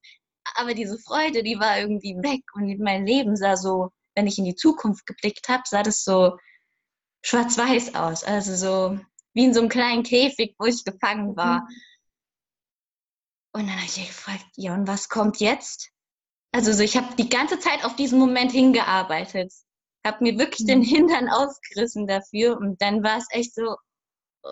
aber 0.55 0.73
diese 0.73 0.97
Freude, 0.99 1.43
die 1.43 1.59
war 1.59 1.79
irgendwie 1.79 2.15
weg 2.15 2.43
und 2.53 2.79
mein 2.79 3.05
Leben 3.05 3.35
sah 3.35 3.55
so 3.57 3.91
wenn 4.17 4.27
ich 4.27 4.39
in 4.39 4.45
die 4.45 4.55
Zukunft 4.55 5.05
geblickt 5.05 5.47
habe, 5.47 5.61
sah 5.65 5.83
das 5.83 6.03
so 6.03 6.37
schwarz-weiß 7.23 7.93
aus. 7.93 8.23
Also 8.23 8.55
so 8.55 8.99
wie 9.33 9.45
in 9.45 9.53
so 9.53 9.59
einem 9.59 9.69
kleinen 9.69 10.01
Käfig, 10.01 10.55
wo 10.57 10.65
ich 10.65 10.83
gefangen 10.83 11.37
war. 11.37 11.61
Mhm. 11.61 11.67
Und 13.53 13.67
dann 13.67 13.75
habe 13.75 13.85
ich 13.85 14.07
gefragt, 14.07 14.45
ja, 14.55 14.73
und 14.73 14.87
was 14.87 15.07
kommt 15.07 15.39
jetzt? 15.39 15.91
Also 16.51 16.73
so, 16.73 16.81
ich 16.81 16.97
habe 16.97 17.15
die 17.15 17.29
ganze 17.29 17.59
Zeit 17.59 17.85
auf 17.85 17.95
diesen 17.95 18.17
Moment 18.17 18.51
hingearbeitet. 18.51 19.53
Habe 20.03 20.23
mir 20.23 20.39
wirklich 20.39 20.61
mhm. 20.61 20.67
den 20.67 20.81
Hintern 20.81 21.29
aufgerissen 21.29 22.07
dafür. 22.07 22.57
Und 22.57 22.81
dann 22.81 23.03
war 23.03 23.19
es 23.19 23.27
echt 23.29 23.53
so, 23.53 23.75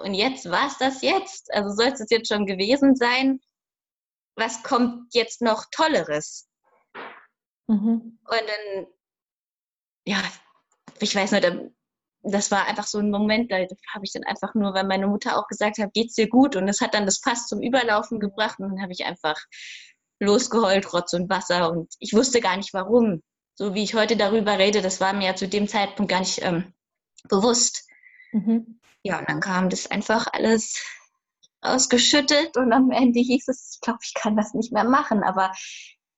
und 0.03 0.13
jetzt, 0.13 0.49
war 0.51 0.67
es 0.67 0.77
das 0.77 1.01
jetzt? 1.01 1.51
Also 1.51 1.75
soll 1.75 1.87
es 1.87 2.05
jetzt 2.11 2.27
schon 2.27 2.45
gewesen 2.45 2.95
sein? 2.95 3.39
Was 4.35 4.63
kommt 4.63 5.13
jetzt 5.13 5.41
noch 5.41 5.65
Tolleres? 5.71 6.47
Mhm. 7.67 8.19
Und 8.23 8.29
dann, 8.29 8.87
ja, 10.05 10.21
ich 10.99 11.15
weiß 11.15 11.31
nur, 11.31 11.71
das 12.23 12.51
war 12.51 12.65
einfach 12.67 12.87
so 12.87 12.99
ein 12.99 13.11
Moment, 13.11 13.51
da 13.51 13.57
habe 13.57 14.03
ich 14.03 14.11
dann 14.11 14.23
einfach 14.23 14.53
nur, 14.55 14.73
weil 14.73 14.85
meine 14.85 15.07
Mutter 15.07 15.37
auch 15.37 15.47
gesagt 15.47 15.77
hat, 15.77 15.93
geht's 15.93 16.15
dir 16.15 16.27
gut? 16.27 16.55
Und 16.55 16.67
das 16.67 16.81
hat 16.81 16.93
dann 16.93 17.05
das 17.05 17.19
Fass 17.19 17.47
zum 17.47 17.61
Überlaufen 17.61 18.19
gebracht 18.19 18.59
und 18.59 18.69
dann 18.69 18.81
habe 18.81 18.93
ich 18.93 19.05
einfach 19.05 19.37
losgeheult, 20.19 20.91
Rotz 20.93 21.13
und 21.13 21.29
Wasser 21.29 21.71
und 21.71 21.93
ich 21.99 22.13
wusste 22.13 22.41
gar 22.41 22.57
nicht 22.57 22.73
warum. 22.73 23.21
So 23.55 23.73
wie 23.73 23.83
ich 23.83 23.93
heute 23.93 24.17
darüber 24.17 24.57
rede, 24.57 24.81
das 24.81 24.99
war 24.99 25.13
mir 25.13 25.27
ja 25.27 25.35
zu 25.35 25.47
dem 25.47 25.67
Zeitpunkt 25.67 26.11
gar 26.11 26.19
nicht 26.19 26.41
ähm, 26.41 26.73
bewusst. 27.29 27.87
Mhm. 28.31 28.79
Ja, 29.03 29.19
und 29.19 29.29
dann 29.29 29.39
kam 29.39 29.69
das 29.69 29.89
einfach 29.91 30.27
alles 30.33 30.83
ausgeschüttet 31.65 32.57
und 32.57 32.73
am 32.73 32.91
Ende 32.91 33.19
hieß 33.19 33.47
es, 33.47 33.75
ich 33.75 33.81
glaube, 33.81 33.99
ich 34.03 34.13
kann 34.13 34.35
das 34.35 34.53
nicht 34.53 34.71
mehr 34.71 34.83
machen, 34.83 35.23
aber 35.23 35.51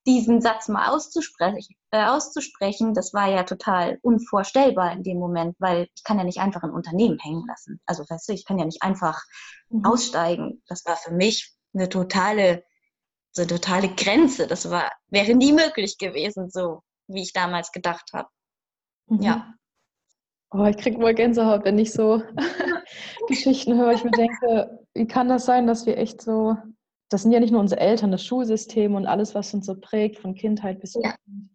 diesen 0.07 0.39
Satz 0.41 0.69
mal 0.69 0.87
auszusprechen, 0.87 1.75
äh, 1.91 2.05
auszusprechen, 2.05 2.93
das 2.93 3.13
war 3.13 3.27
ja 3.29 3.43
total 3.43 3.99
unvorstellbar 4.01 4.93
in 4.93 5.03
dem 5.03 5.17
Moment, 5.19 5.55
weil 5.59 5.89
ich 5.95 6.03
kann 6.03 6.17
ja 6.17 6.23
nicht 6.23 6.39
einfach 6.39 6.63
ein 6.63 6.71
Unternehmen 6.71 7.19
hängen 7.19 7.45
lassen. 7.45 7.81
Also 7.85 8.03
weißt 8.07 8.29
du, 8.29 8.33
ich 8.33 8.45
kann 8.45 8.57
ja 8.57 8.65
nicht 8.65 8.81
einfach 8.81 9.21
mhm. 9.69 9.85
aussteigen. 9.85 10.63
Das 10.67 10.85
war 10.85 10.95
für 10.95 11.11
mich 11.11 11.53
eine 11.73 11.89
totale, 11.89 12.63
so 13.31 13.41
eine 13.41 13.49
totale 13.49 13.89
Grenze. 13.89 14.47
Das 14.47 14.69
war, 14.71 14.89
wäre 15.09 15.35
nie 15.35 15.51
möglich 15.51 15.97
gewesen, 15.97 16.49
so 16.49 16.83
wie 17.07 17.23
ich 17.23 17.33
damals 17.33 17.73
gedacht 17.73 18.11
habe. 18.13 18.29
Mhm. 19.07 19.21
Ja. 19.21 19.53
Oh, 20.51 20.63
ich 20.65 20.77
kriege 20.77 20.97
mal 20.97 21.13
Gänsehaut, 21.13 21.65
wenn 21.65 21.77
ich 21.77 21.91
so 21.91 22.21
Geschichten 23.27 23.77
höre. 23.77 23.93
Ich 23.93 24.03
mir 24.03 24.11
denke, 24.11 24.79
wie 24.93 25.07
kann 25.07 25.27
das 25.27 25.45
sein, 25.45 25.67
dass 25.67 25.85
wir 25.85 25.97
echt 25.97 26.21
so 26.21 26.55
das 27.09 27.21
sind 27.21 27.31
ja 27.31 27.39
nicht 27.39 27.51
nur 27.51 27.61
unsere 27.61 27.79
Eltern, 27.81 28.11
das 28.11 28.25
Schulsystem 28.25 28.95
und 28.95 29.05
alles, 29.05 29.33
was 29.33 29.53
uns 29.53 29.65
so 29.65 29.75
prägt, 29.79 30.19
von 30.19 30.35
Kindheit 30.35 30.79
bis 30.79 30.95
ja. 30.95 31.01
Jugend, 31.25 31.49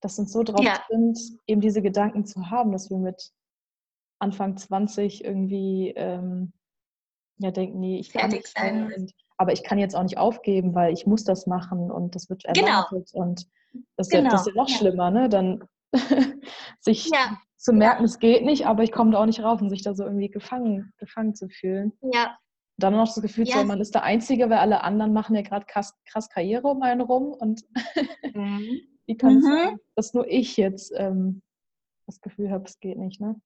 dass 0.00 0.18
uns 0.18 0.32
so 0.32 0.42
drauf 0.42 0.64
ja. 0.64 0.82
sind, 0.88 1.18
eben 1.46 1.60
diese 1.60 1.82
Gedanken 1.82 2.24
zu 2.26 2.50
haben, 2.50 2.72
dass 2.72 2.90
wir 2.90 2.98
mit 2.98 3.30
Anfang 4.18 4.56
20 4.56 5.24
irgendwie 5.24 5.92
ähm, 5.96 6.52
ja 7.38 7.50
denken, 7.50 7.78
nee, 7.78 7.98
ich 7.98 8.10
fertig 8.10 8.46
sein. 8.48 8.92
Und, 8.92 9.12
aber 9.36 9.52
ich 9.52 9.62
kann 9.62 9.78
jetzt 9.78 9.94
auch 9.94 10.02
nicht 10.02 10.18
aufgeben, 10.18 10.74
weil 10.74 10.92
ich 10.92 11.06
muss 11.06 11.24
das 11.24 11.46
machen 11.46 11.90
und 11.90 12.14
das 12.14 12.28
wird 12.28 12.44
genau. 12.44 12.66
erwartet 12.66 13.10
genau. 13.12 13.26
und 13.26 13.46
das 13.96 14.08
ist, 14.08 14.10
genau. 14.10 14.24
ja, 14.24 14.30
das 14.30 14.46
ist 14.46 14.54
ja 14.54 14.62
noch 14.62 14.68
schlimmer, 14.68 15.10
ne? 15.10 15.28
Dann 15.28 15.64
sich 16.80 17.10
ja. 17.10 17.38
Zu 17.56 17.72
merken, 17.72 18.04
es 18.04 18.18
geht 18.18 18.44
nicht, 18.44 18.66
aber 18.66 18.82
ich 18.82 18.92
komme 18.92 19.12
da 19.12 19.18
auch 19.18 19.26
nicht 19.26 19.42
rauf 19.42 19.60
und 19.60 19.70
sich 19.70 19.82
da 19.82 19.94
so 19.94 20.04
irgendwie 20.04 20.28
gefangen, 20.28 20.92
gefangen 20.98 21.34
zu 21.34 21.48
fühlen. 21.48 21.92
Ja, 22.12 22.36
dann 22.78 22.94
noch 22.94 23.06
das 23.06 23.22
Gefühl, 23.22 23.48
ja. 23.48 23.58
so, 23.58 23.64
man 23.64 23.80
ist 23.80 23.94
der 23.94 24.02
Einzige, 24.02 24.50
weil 24.50 24.58
alle 24.58 24.82
anderen 24.82 25.12
machen 25.12 25.34
ja 25.34 25.42
gerade 25.42 25.64
krass, 25.66 25.94
krass, 26.10 26.28
Karriere 26.28 26.68
um 26.68 26.82
einen 26.82 27.00
rum 27.00 27.32
und 27.32 27.62
mhm. 28.34 28.80
wie 29.06 29.16
kann 29.16 29.38
es 29.38 29.44
mhm. 29.44 29.48
sein, 29.48 29.76
dass 29.94 30.14
nur 30.14 30.28
ich 30.28 30.56
jetzt 30.56 30.92
ähm, 30.94 31.42
das 32.06 32.20
Gefühl 32.20 32.50
habe, 32.50 32.64
es 32.64 32.78
geht 32.78 32.98
nicht, 32.98 33.20
ne? 33.20 33.40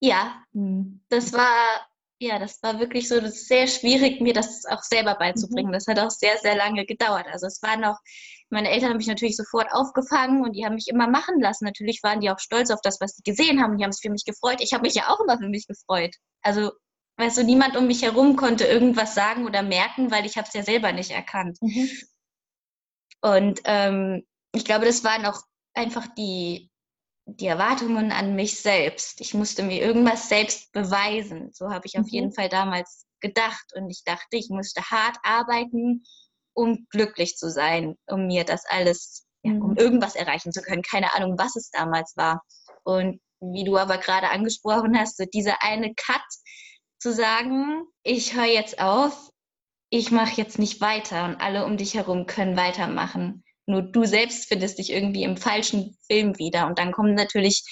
Ja, 0.00 0.42
mhm. 0.52 1.02
das 1.08 1.32
war 1.32 1.88
ja, 2.18 2.38
das 2.38 2.62
war 2.62 2.80
wirklich 2.80 3.08
so 3.08 3.20
das 3.20 3.46
sehr 3.46 3.66
schwierig, 3.66 4.22
mir 4.22 4.32
das 4.32 4.64
auch 4.64 4.82
selber 4.82 5.16
beizubringen. 5.16 5.68
Mhm. 5.68 5.74
Das 5.74 5.86
hat 5.86 5.98
auch 5.98 6.10
sehr, 6.10 6.38
sehr 6.38 6.56
lange 6.56 6.86
gedauert. 6.86 7.26
Also 7.30 7.46
es 7.46 7.62
war 7.62 7.76
noch, 7.76 7.98
meine 8.50 8.70
Eltern 8.70 8.90
haben 8.90 8.96
mich 8.98 9.06
natürlich 9.06 9.36
sofort 9.36 9.72
aufgefangen 9.72 10.44
und 10.44 10.52
die 10.52 10.64
haben 10.64 10.74
mich 10.74 10.88
immer 10.88 11.08
machen 11.08 11.40
lassen. 11.40 11.64
Natürlich 11.64 12.02
waren 12.02 12.20
die 12.20 12.30
auch 12.30 12.38
stolz 12.38 12.70
auf 12.70 12.80
das, 12.82 13.00
was 13.00 13.16
sie 13.16 13.22
gesehen 13.22 13.60
haben. 13.60 13.76
Die 13.76 13.84
haben 13.84 13.90
es 13.90 14.00
für 14.00 14.10
mich 14.10 14.24
gefreut. 14.24 14.60
Ich 14.60 14.72
habe 14.72 14.82
mich 14.82 14.94
ja 14.94 15.08
auch 15.08 15.20
immer 15.20 15.36
für 15.38 15.48
mich 15.48 15.66
gefreut. 15.66 16.14
Also 16.42 16.70
weißt 17.18 17.38
du, 17.38 17.44
niemand 17.44 17.76
um 17.76 17.86
mich 17.86 18.02
herum 18.02 18.36
konnte 18.36 18.64
irgendwas 18.64 19.14
sagen 19.14 19.46
oder 19.46 19.62
merken, 19.62 20.10
weil 20.10 20.26
ich 20.26 20.36
habe 20.36 20.46
es 20.46 20.54
ja 20.54 20.62
selber 20.62 20.92
nicht 20.92 21.10
erkannt. 21.10 21.58
Mhm. 21.60 21.90
Und 23.22 23.60
ähm, 23.64 24.24
ich 24.54 24.64
glaube, 24.64 24.84
das 24.84 25.02
waren 25.02 25.26
auch 25.26 25.40
einfach 25.74 26.06
die, 26.14 26.70
die 27.24 27.46
Erwartungen 27.46 28.12
an 28.12 28.36
mich 28.36 28.60
selbst. 28.60 29.20
Ich 29.20 29.34
musste 29.34 29.62
mir 29.62 29.82
irgendwas 29.82 30.28
selbst 30.28 30.70
beweisen. 30.72 31.50
So 31.52 31.70
habe 31.70 31.86
ich 31.86 31.94
mhm. 31.94 32.02
auf 32.02 32.08
jeden 32.08 32.32
Fall 32.32 32.48
damals 32.48 33.06
gedacht. 33.20 33.72
Und 33.74 33.90
ich 33.90 34.04
dachte, 34.04 34.36
ich 34.36 34.48
musste 34.50 34.82
hart 34.82 35.16
arbeiten, 35.22 36.04
um 36.56 36.86
glücklich 36.90 37.36
zu 37.36 37.50
sein, 37.50 37.96
um 38.06 38.26
mir 38.26 38.44
das 38.44 38.64
alles, 38.68 39.26
ja, 39.42 39.52
um 39.52 39.70
mhm. 39.70 39.76
irgendwas 39.76 40.16
erreichen 40.16 40.52
zu 40.52 40.62
können. 40.62 40.82
Keine 40.82 41.14
Ahnung, 41.14 41.36
was 41.38 41.54
es 41.56 41.70
damals 41.70 42.16
war. 42.16 42.42
Und 42.82 43.20
wie 43.40 43.64
du 43.64 43.76
aber 43.76 43.98
gerade 43.98 44.30
angesprochen 44.30 44.98
hast, 44.98 45.18
so 45.18 45.24
dieser 45.26 45.62
eine 45.62 45.94
Cut, 45.94 46.22
zu 46.98 47.12
sagen, 47.12 47.84
ich 48.02 48.34
höre 48.34 48.46
jetzt 48.46 48.80
auf, 48.80 49.30
ich 49.90 50.10
mache 50.10 50.40
jetzt 50.40 50.58
nicht 50.58 50.80
weiter 50.80 51.24
und 51.26 51.36
alle 51.40 51.64
um 51.64 51.76
dich 51.76 51.94
herum 51.94 52.26
können 52.26 52.56
weitermachen. 52.56 53.44
Nur 53.66 53.82
du 53.82 54.04
selbst 54.04 54.48
findest 54.48 54.78
dich 54.78 54.90
irgendwie 54.90 55.22
im 55.22 55.36
falschen 55.36 55.96
Film 56.06 56.38
wieder. 56.38 56.66
Und 56.66 56.78
dann 56.78 56.92
kommen 56.92 57.14
natürlich 57.14 57.64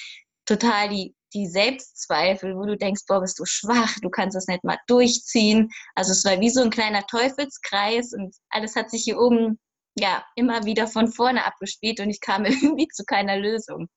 total 0.44 0.88
die, 0.88 1.14
die 1.34 1.46
Selbstzweifel, 1.46 2.56
wo 2.56 2.64
du 2.64 2.76
denkst, 2.76 3.02
boah, 3.06 3.20
bist 3.20 3.38
du 3.38 3.44
schwach, 3.44 3.98
du 4.00 4.08
kannst 4.08 4.36
das 4.36 4.46
nicht 4.46 4.64
mal 4.64 4.78
durchziehen. 4.86 5.70
Also 5.94 6.12
es 6.12 6.24
war 6.24 6.40
wie 6.40 6.50
so 6.50 6.62
ein 6.62 6.70
kleiner 6.70 7.06
Teufelskreis 7.06 8.12
und 8.12 8.34
alles 8.50 8.76
hat 8.76 8.90
sich 8.90 9.02
hier 9.04 9.18
oben 9.18 9.58
ja 9.98 10.24
immer 10.36 10.64
wieder 10.64 10.86
von 10.86 11.08
vorne 11.08 11.44
abgespielt 11.44 12.00
und 12.00 12.10
ich 12.10 12.20
kam 12.20 12.44
irgendwie 12.44 12.88
zu 12.88 13.04
keiner 13.04 13.36
Lösung. 13.36 13.88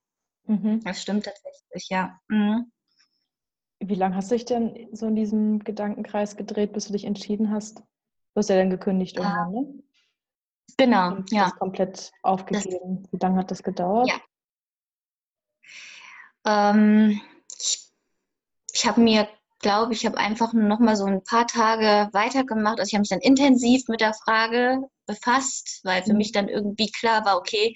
Mhm. 0.45 0.81
Das 0.83 1.01
stimmt 1.01 1.25
tatsächlich, 1.25 1.89
ja. 1.89 2.19
Mhm. 2.29 2.71
Wie 3.79 3.95
lange 3.95 4.15
hast 4.15 4.31
du 4.31 4.35
dich 4.35 4.45
denn 4.45 4.89
so 4.91 5.07
in 5.07 5.15
diesem 5.15 5.59
Gedankenkreis 5.59 6.35
gedreht, 6.35 6.73
bis 6.73 6.87
du 6.87 6.93
dich 6.93 7.05
entschieden 7.05 7.51
hast? 7.51 7.77
Du 7.79 8.39
hast 8.39 8.49
ja 8.49 8.55
dann 8.55 8.71
gekündigt 8.71 9.17
irgendwann, 9.17 9.51
ne? 9.51 9.83
Genau, 10.77 11.15
Und 11.15 11.31
ja. 11.31 11.49
komplett 11.51 12.11
aufgegeben. 12.23 13.03
Das, 13.03 13.13
Wie 13.13 13.17
lange 13.17 13.37
hat 13.37 13.51
das 13.51 13.63
gedauert? 13.63 14.07
Ja. 14.07 14.19
Ähm, 16.47 17.21
ich, 17.59 17.91
ich 18.73 18.87
habe 18.87 19.01
mir, 19.01 19.27
glaube 19.59 19.93
ich, 19.93 20.05
habe 20.05 20.17
einfach 20.17 20.53
nur 20.53 20.63
noch 20.63 20.79
mal 20.79 20.95
so 20.95 21.05
ein 21.05 21.23
paar 21.23 21.45
Tage 21.45 22.09
weitergemacht. 22.13 22.79
Also 22.79 22.89
ich 22.89 22.93
habe 22.93 23.01
mich 23.01 23.09
dann 23.09 23.19
intensiv 23.19 23.87
mit 23.89 24.01
der 24.01 24.13
Frage 24.13 24.79
befasst, 25.05 25.81
weil 25.83 26.03
für 26.03 26.13
mhm. 26.13 26.17
mich 26.17 26.31
dann 26.31 26.47
irgendwie 26.47 26.89
klar 26.89 27.25
war, 27.25 27.37
okay, 27.37 27.75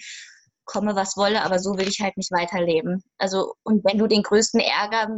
komme, 0.65 0.95
was 0.95 1.17
wolle, 1.17 1.43
aber 1.43 1.59
so 1.59 1.77
will 1.77 1.87
ich 1.87 1.99
halt 1.99 2.15
nicht 2.17 2.31
weiterleben. 2.31 3.03
Also, 3.17 3.55
und 3.63 3.83
wenn 3.83 3.97
du 3.97 4.07
den 4.07 4.23
größten 4.23 4.61
Ärger 4.61 5.09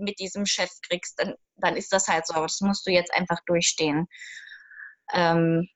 mit 0.00 0.18
diesem 0.18 0.46
Chef 0.46 0.70
kriegst, 0.88 1.18
dann, 1.18 1.34
dann 1.56 1.76
ist 1.76 1.92
das 1.92 2.08
halt 2.08 2.26
so. 2.26 2.34
Das 2.34 2.60
musst 2.60 2.86
du 2.86 2.90
jetzt 2.90 3.12
einfach 3.12 3.38
durchstehen. 3.46 4.06
Ähm, 5.12 5.68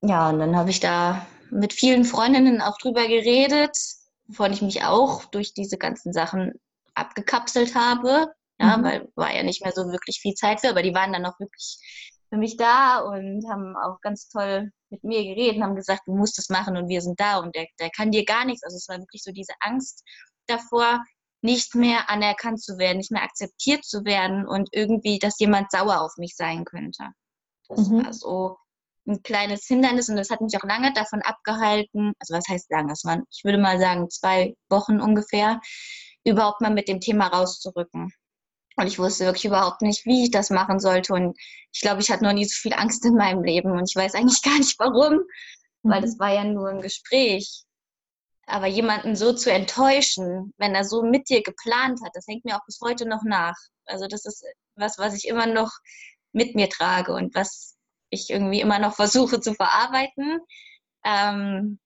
ja, 0.00 0.30
und 0.30 0.40
dann 0.40 0.56
habe 0.56 0.70
ich 0.70 0.80
da 0.80 1.26
mit 1.50 1.72
vielen 1.72 2.04
Freundinnen 2.04 2.60
auch 2.60 2.76
drüber 2.78 3.06
geredet, 3.06 3.76
wovon 4.32 4.52
ich 4.52 4.62
mich 4.62 4.82
auch 4.84 5.24
durch 5.26 5.54
diese 5.54 5.78
ganzen 5.78 6.12
Sachen 6.12 6.52
abgekapselt 6.94 7.74
habe. 7.74 8.32
Ja, 8.58 8.76
mhm. 8.76 8.84
weil 8.84 9.08
war 9.14 9.34
ja 9.34 9.42
nicht 9.42 9.62
mehr 9.62 9.72
so 9.74 9.86
wirklich 9.86 10.20
viel 10.20 10.34
Zeit 10.34 10.60
für, 10.60 10.70
aber 10.70 10.82
die 10.82 10.94
waren 10.94 11.12
dann 11.12 11.26
auch 11.26 11.38
wirklich 11.38 11.78
für 12.28 12.36
mich 12.38 12.56
da 12.56 13.00
und 13.00 13.44
haben 13.50 13.76
auch 13.76 14.00
ganz 14.00 14.28
toll 14.28 14.70
mit 14.90 15.04
mir 15.04 15.22
geredet, 15.22 15.62
haben 15.62 15.74
gesagt, 15.74 16.02
du 16.06 16.14
musst 16.14 16.38
es 16.38 16.48
machen 16.48 16.76
und 16.76 16.88
wir 16.88 17.00
sind 17.00 17.18
da 17.18 17.38
und 17.38 17.54
der, 17.54 17.66
der 17.78 17.90
kann 17.90 18.10
dir 18.10 18.24
gar 18.24 18.44
nichts. 18.44 18.62
Also 18.62 18.76
es 18.76 18.88
war 18.88 18.98
wirklich 18.98 19.22
so 19.22 19.32
diese 19.32 19.52
Angst 19.60 20.04
davor, 20.46 21.02
nicht 21.42 21.74
mehr 21.74 22.08
anerkannt 22.08 22.62
zu 22.62 22.78
werden, 22.78 22.98
nicht 22.98 23.10
mehr 23.10 23.24
akzeptiert 23.24 23.84
zu 23.84 24.04
werden 24.04 24.46
und 24.46 24.68
irgendwie, 24.72 25.18
dass 25.18 25.40
jemand 25.40 25.70
sauer 25.72 26.00
auf 26.00 26.16
mich 26.16 26.36
sein 26.36 26.64
könnte. 26.64 27.08
Das 27.68 27.88
mhm. 27.88 28.04
war 28.04 28.12
so 28.12 28.56
ein 29.06 29.22
kleines 29.22 29.66
Hindernis 29.66 30.08
und 30.08 30.16
das 30.16 30.30
hat 30.30 30.40
mich 30.40 30.56
auch 30.56 30.64
lange 30.64 30.92
davon 30.92 31.22
abgehalten, 31.22 32.12
also 32.18 32.34
was 32.34 32.44
heißt 32.48 32.70
lange, 32.70 32.88
das 32.88 33.04
waren, 33.04 33.24
ich 33.30 33.44
würde 33.44 33.58
mal 33.58 33.78
sagen, 33.78 34.08
zwei 34.10 34.54
Wochen 34.68 35.00
ungefähr, 35.00 35.60
überhaupt 36.24 36.60
mal 36.60 36.70
mit 36.70 36.88
dem 36.88 37.00
Thema 37.00 37.28
rauszurücken. 37.28 38.12
Und 38.76 38.86
ich 38.86 38.98
wusste 38.98 39.26
wirklich 39.26 39.44
überhaupt 39.44 39.82
nicht, 39.82 40.06
wie 40.06 40.24
ich 40.24 40.30
das 40.30 40.50
machen 40.50 40.80
sollte. 40.80 41.12
Und 41.12 41.36
ich 41.72 41.80
glaube, 41.80 42.00
ich 42.00 42.10
hatte 42.10 42.24
noch 42.24 42.32
nie 42.32 42.44
so 42.44 42.54
viel 42.54 42.72
Angst 42.72 43.04
in 43.04 43.14
meinem 43.16 43.44
Leben. 43.44 43.72
Und 43.72 43.88
ich 43.88 43.94
weiß 43.94 44.14
eigentlich 44.14 44.40
gar 44.42 44.56
nicht 44.56 44.78
warum, 44.78 45.14
mhm. 45.82 45.90
weil 45.90 46.00
das 46.00 46.18
war 46.18 46.32
ja 46.32 46.44
nur 46.44 46.68
ein 46.68 46.80
Gespräch. 46.80 47.64
Aber 48.46 48.66
jemanden 48.66 49.14
so 49.14 49.32
zu 49.32 49.52
enttäuschen, 49.52 50.52
wenn 50.56 50.74
er 50.74 50.84
so 50.84 51.02
mit 51.02 51.28
dir 51.28 51.42
geplant 51.42 52.00
hat, 52.04 52.12
das 52.14 52.26
hängt 52.26 52.44
mir 52.44 52.56
auch 52.56 52.64
bis 52.66 52.80
heute 52.82 53.06
noch 53.06 53.22
nach. 53.24 53.54
Also 53.84 54.06
das 54.08 54.24
ist 54.24 54.44
was, 54.74 54.98
was 54.98 55.14
ich 55.14 55.28
immer 55.28 55.46
noch 55.46 55.70
mit 56.32 56.54
mir 56.54 56.68
trage 56.68 57.12
und 57.12 57.34
was 57.34 57.76
ich 58.12 58.30
irgendwie 58.30 58.60
immer 58.60 58.78
noch 58.78 58.94
versuche 58.94 59.40
zu 59.40 59.54
verarbeiten. 59.54 60.40
Ähm, 61.04 61.80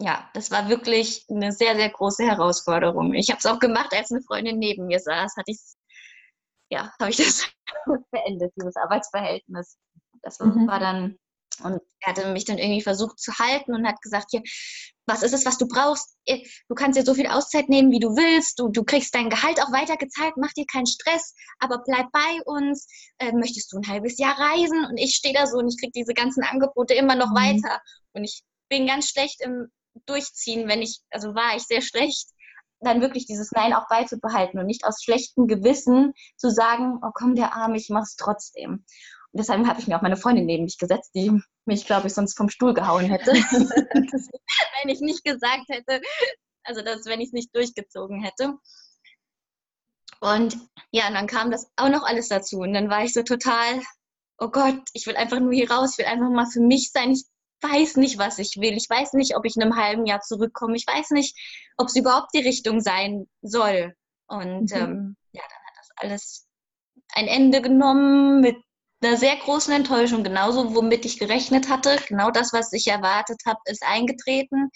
ja, 0.00 0.28
das 0.34 0.50
war 0.50 0.68
wirklich 0.68 1.24
eine 1.28 1.52
sehr, 1.52 1.76
sehr 1.76 1.90
große 1.90 2.24
Herausforderung. 2.24 3.14
Ich 3.14 3.30
habe 3.30 3.38
es 3.38 3.46
auch 3.46 3.58
gemacht, 3.58 3.92
als 3.92 4.10
eine 4.10 4.22
Freundin 4.22 4.58
neben 4.58 4.86
mir 4.86 5.00
saß, 5.00 5.36
hatte 5.36 5.50
ich 5.50 5.58
ja, 6.70 6.92
habe 7.00 7.10
ich 7.10 7.16
das 7.16 7.48
beendet, 8.10 8.52
dieses 8.56 8.76
Arbeitsverhältnis. 8.76 9.78
Das 10.22 10.38
mhm. 10.40 10.66
war 10.66 10.78
dann, 10.80 11.18
und 11.60 11.80
er 12.00 12.10
hatte 12.10 12.32
mich 12.32 12.44
dann 12.44 12.58
irgendwie 12.58 12.82
versucht 12.82 13.18
zu 13.18 13.32
halten 13.38 13.74
und 13.74 13.86
hat 13.86 14.00
gesagt, 14.00 14.28
hier, 14.30 14.42
was 15.06 15.22
ist 15.22 15.32
es, 15.32 15.46
was 15.46 15.58
du 15.58 15.66
brauchst? 15.66 16.16
Du 16.26 16.74
kannst 16.74 16.98
dir 16.98 17.04
so 17.04 17.14
viel 17.14 17.26
Auszeit 17.26 17.68
nehmen, 17.68 17.90
wie 17.90 17.98
du 17.98 18.10
willst. 18.10 18.58
Du, 18.58 18.68
du 18.68 18.84
kriegst 18.84 19.14
dein 19.14 19.30
Gehalt 19.30 19.60
auch 19.60 19.72
weitergezahlt, 19.72 20.34
mach 20.36 20.52
dir 20.52 20.66
keinen 20.70 20.86
Stress, 20.86 21.34
aber 21.60 21.82
bleib 21.84 22.06
bei 22.12 22.42
uns. 22.44 22.86
Äh, 23.18 23.32
möchtest 23.32 23.72
du 23.72 23.78
ein 23.78 23.88
halbes 23.88 24.18
Jahr 24.18 24.38
reisen? 24.38 24.84
Und 24.84 24.98
ich 24.98 25.14
stehe 25.14 25.34
da 25.34 25.46
so 25.46 25.58
und 25.58 25.68
ich 25.68 25.78
kriege 25.80 25.92
diese 25.94 26.14
ganzen 26.14 26.44
Angebote 26.44 26.94
immer 26.94 27.14
noch 27.14 27.30
mhm. 27.30 27.36
weiter. 27.36 27.80
Und 28.12 28.24
ich 28.24 28.42
bin 28.68 28.86
ganz 28.86 29.08
schlecht 29.08 29.40
im 29.40 29.68
Durchziehen, 30.06 30.68
wenn 30.68 30.82
ich, 30.82 31.00
also 31.10 31.34
war 31.34 31.56
ich 31.56 31.62
sehr 31.62 31.82
schlecht 31.82 32.28
dann 32.80 33.00
wirklich 33.00 33.26
dieses 33.26 33.50
Nein 33.52 33.72
auch 33.72 33.88
beizubehalten 33.88 34.60
und 34.60 34.66
nicht 34.66 34.84
aus 34.84 35.02
schlechtem 35.02 35.46
Gewissen 35.46 36.12
zu 36.36 36.50
sagen, 36.50 37.00
oh 37.02 37.10
komm, 37.12 37.34
der 37.34 37.54
Arme, 37.54 37.76
ich 37.76 37.88
mach's 37.88 38.16
trotzdem. 38.16 38.84
Deshalb 39.38 39.66
habe 39.66 39.80
ich 39.80 39.86
mir 39.86 39.96
auch 39.96 40.02
meine 40.02 40.16
Freundin 40.16 40.46
neben 40.46 40.64
mich 40.64 40.78
gesetzt, 40.78 41.12
die 41.14 41.40
mich, 41.64 41.86
glaube 41.86 42.08
ich, 42.08 42.14
sonst 42.14 42.36
vom 42.36 42.48
Stuhl 42.48 42.74
gehauen 42.74 43.06
hätte. 43.06 43.30
wenn 44.82 44.88
ich 44.88 45.00
nicht 45.00 45.24
gesagt 45.24 45.68
hätte, 45.68 46.00
also 46.64 46.82
dass, 46.82 47.06
wenn 47.06 47.20
ich 47.20 47.28
es 47.28 47.32
nicht 47.32 47.54
durchgezogen 47.54 48.22
hätte. 48.22 48.54
Und 50.20 50.58
ja, 50.90 51.06
und 51.06 51.14
dann 51.14 51.28
kam 51.28 51.52
das 51.52 51.70
auch 51.76 51.88
noch 51.88 52.02
alles 52.02 52.28
dazu. 52.28 52.58
Und 52.58 52.72
dann 52.72 52.90
war 52.90 53.04
ich 53.04 53.12
so 53.12 53.22
total, 53.22 53.80
oh 54.38 54.48
Gott, 54.48 54.80
ich 54.92 55.06
will 55.06 55.16
einfach 55.16 55.38
nur 55.38 55.52
hier 55.52 55.70
raus, 55.70 55.92
ich 55.92 55.98
will 55.98 56.12
einfach 56.12 56.30
mal 56.30 56.46
für 56.46 56.60
mich 56.60 56.90
sein. 56.90 57.12
Ich 57.12 57.24
weiß 57.62 57.96
nicht, 57.96 58.18
was 58.18 58.38
ich 58.38 58.56
will. 58.56 58.76
Ich 58.76 58.90
weiß 58.90 59.12
nicht, 59.12 59.36
ob 59.36 59.44
ich 59.44 59.54
in 59.54 59.62
einem 59.62 59.76
halben 59.76 60.06
Jahr 60.06 60.20
zurückkomme. 60.20 60.76
Ich 60.76 60.86
weiß 60.86 61.10
nicht, 61.10 61.36
ob 61.76 61.86
es 61.86 61.96
überhaupt 61.96 62.34
die 62.34 62.42
Richtung 62.42 62.80
sein 62.80 63.28
soll. 63.42 63.94
Und 64.26 64.72
mhm. 64.72 64.76
ähm, 64.76 65.16
ja, 65.30 65.42
dann 65.42 65.62
hat 65.64 65.74
das 65.76 65.90
alles 65.96 66.48
ein 67.14 67.28
Ende 67.28 67.62
genommen 67.62 68.40
mit 68.40 68.56
einer 69.00 69.16
sehr 69.16 69.36
großen 69.36 69.72
Enttäuschung. 69.72 70.24
Genauso, 70.24 70.74
womit 70.74 71.04
ich 71.04 71.18
gerechnet 71.18 71.68
hatte. 71.68 71.96
Genau 72.08 72.30
das, 72.30 72.52
was 72.52 72.72
ich 72.72 72.86
erwartet 72.86 73.40
habe, 73.46 73.60
ist 73.66 73.82
eingetreten. 73.82 74.70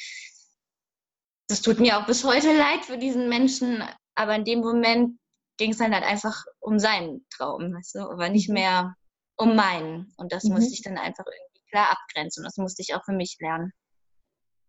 Das 1.49 1.63
tut 1.63 1.81
mir 1.81 1.99
auch 1.99 2.07
bis 2.07 2.25
heute 2.25 2.57
leid 2.57 2.85
für 2.85 2.99
diesen 2.99 3.29
Menschen. 3.29 3.83
Aber 4.15 4.35
in 4.35 4.45
dem 4.45 4.61
Moment 4.61 5.19
ging 5.59 5.73
es 5.73 5.79
dann 5.79 5.95
halt 5.95 6.05
einfach 6.05 6.45
um 6.61 6.79
seinen 6.79 7.27
Traum, 7.31 7.75
weißt 7.75 7.97
du? 7.97 8.01
aber 8.01 8.29
nicht 8.29 8.49
mhm. 8.49 8.55
mehr 8.55 8.95
um 9.37 9.57
meinen. 9.57 10.13
Und 10.17 10.33
das 10.33 10.45
mhm. 10.45 10.55
musste 10.55 10.73
ich 10.73 10.83
dann 10.83 10.99
einfach 10.99 11.25
irgendwie 11.27 11.65
klar 11.71 11.91
abgrenzen. 11.91 12.45
Das 12.45 12.57
musste 12.57 12.83
ich 12.83 12.95
auch 12.95 13.05
für 13.05 13.13
mich 13.13 13.37
lernen. 13.41 13.73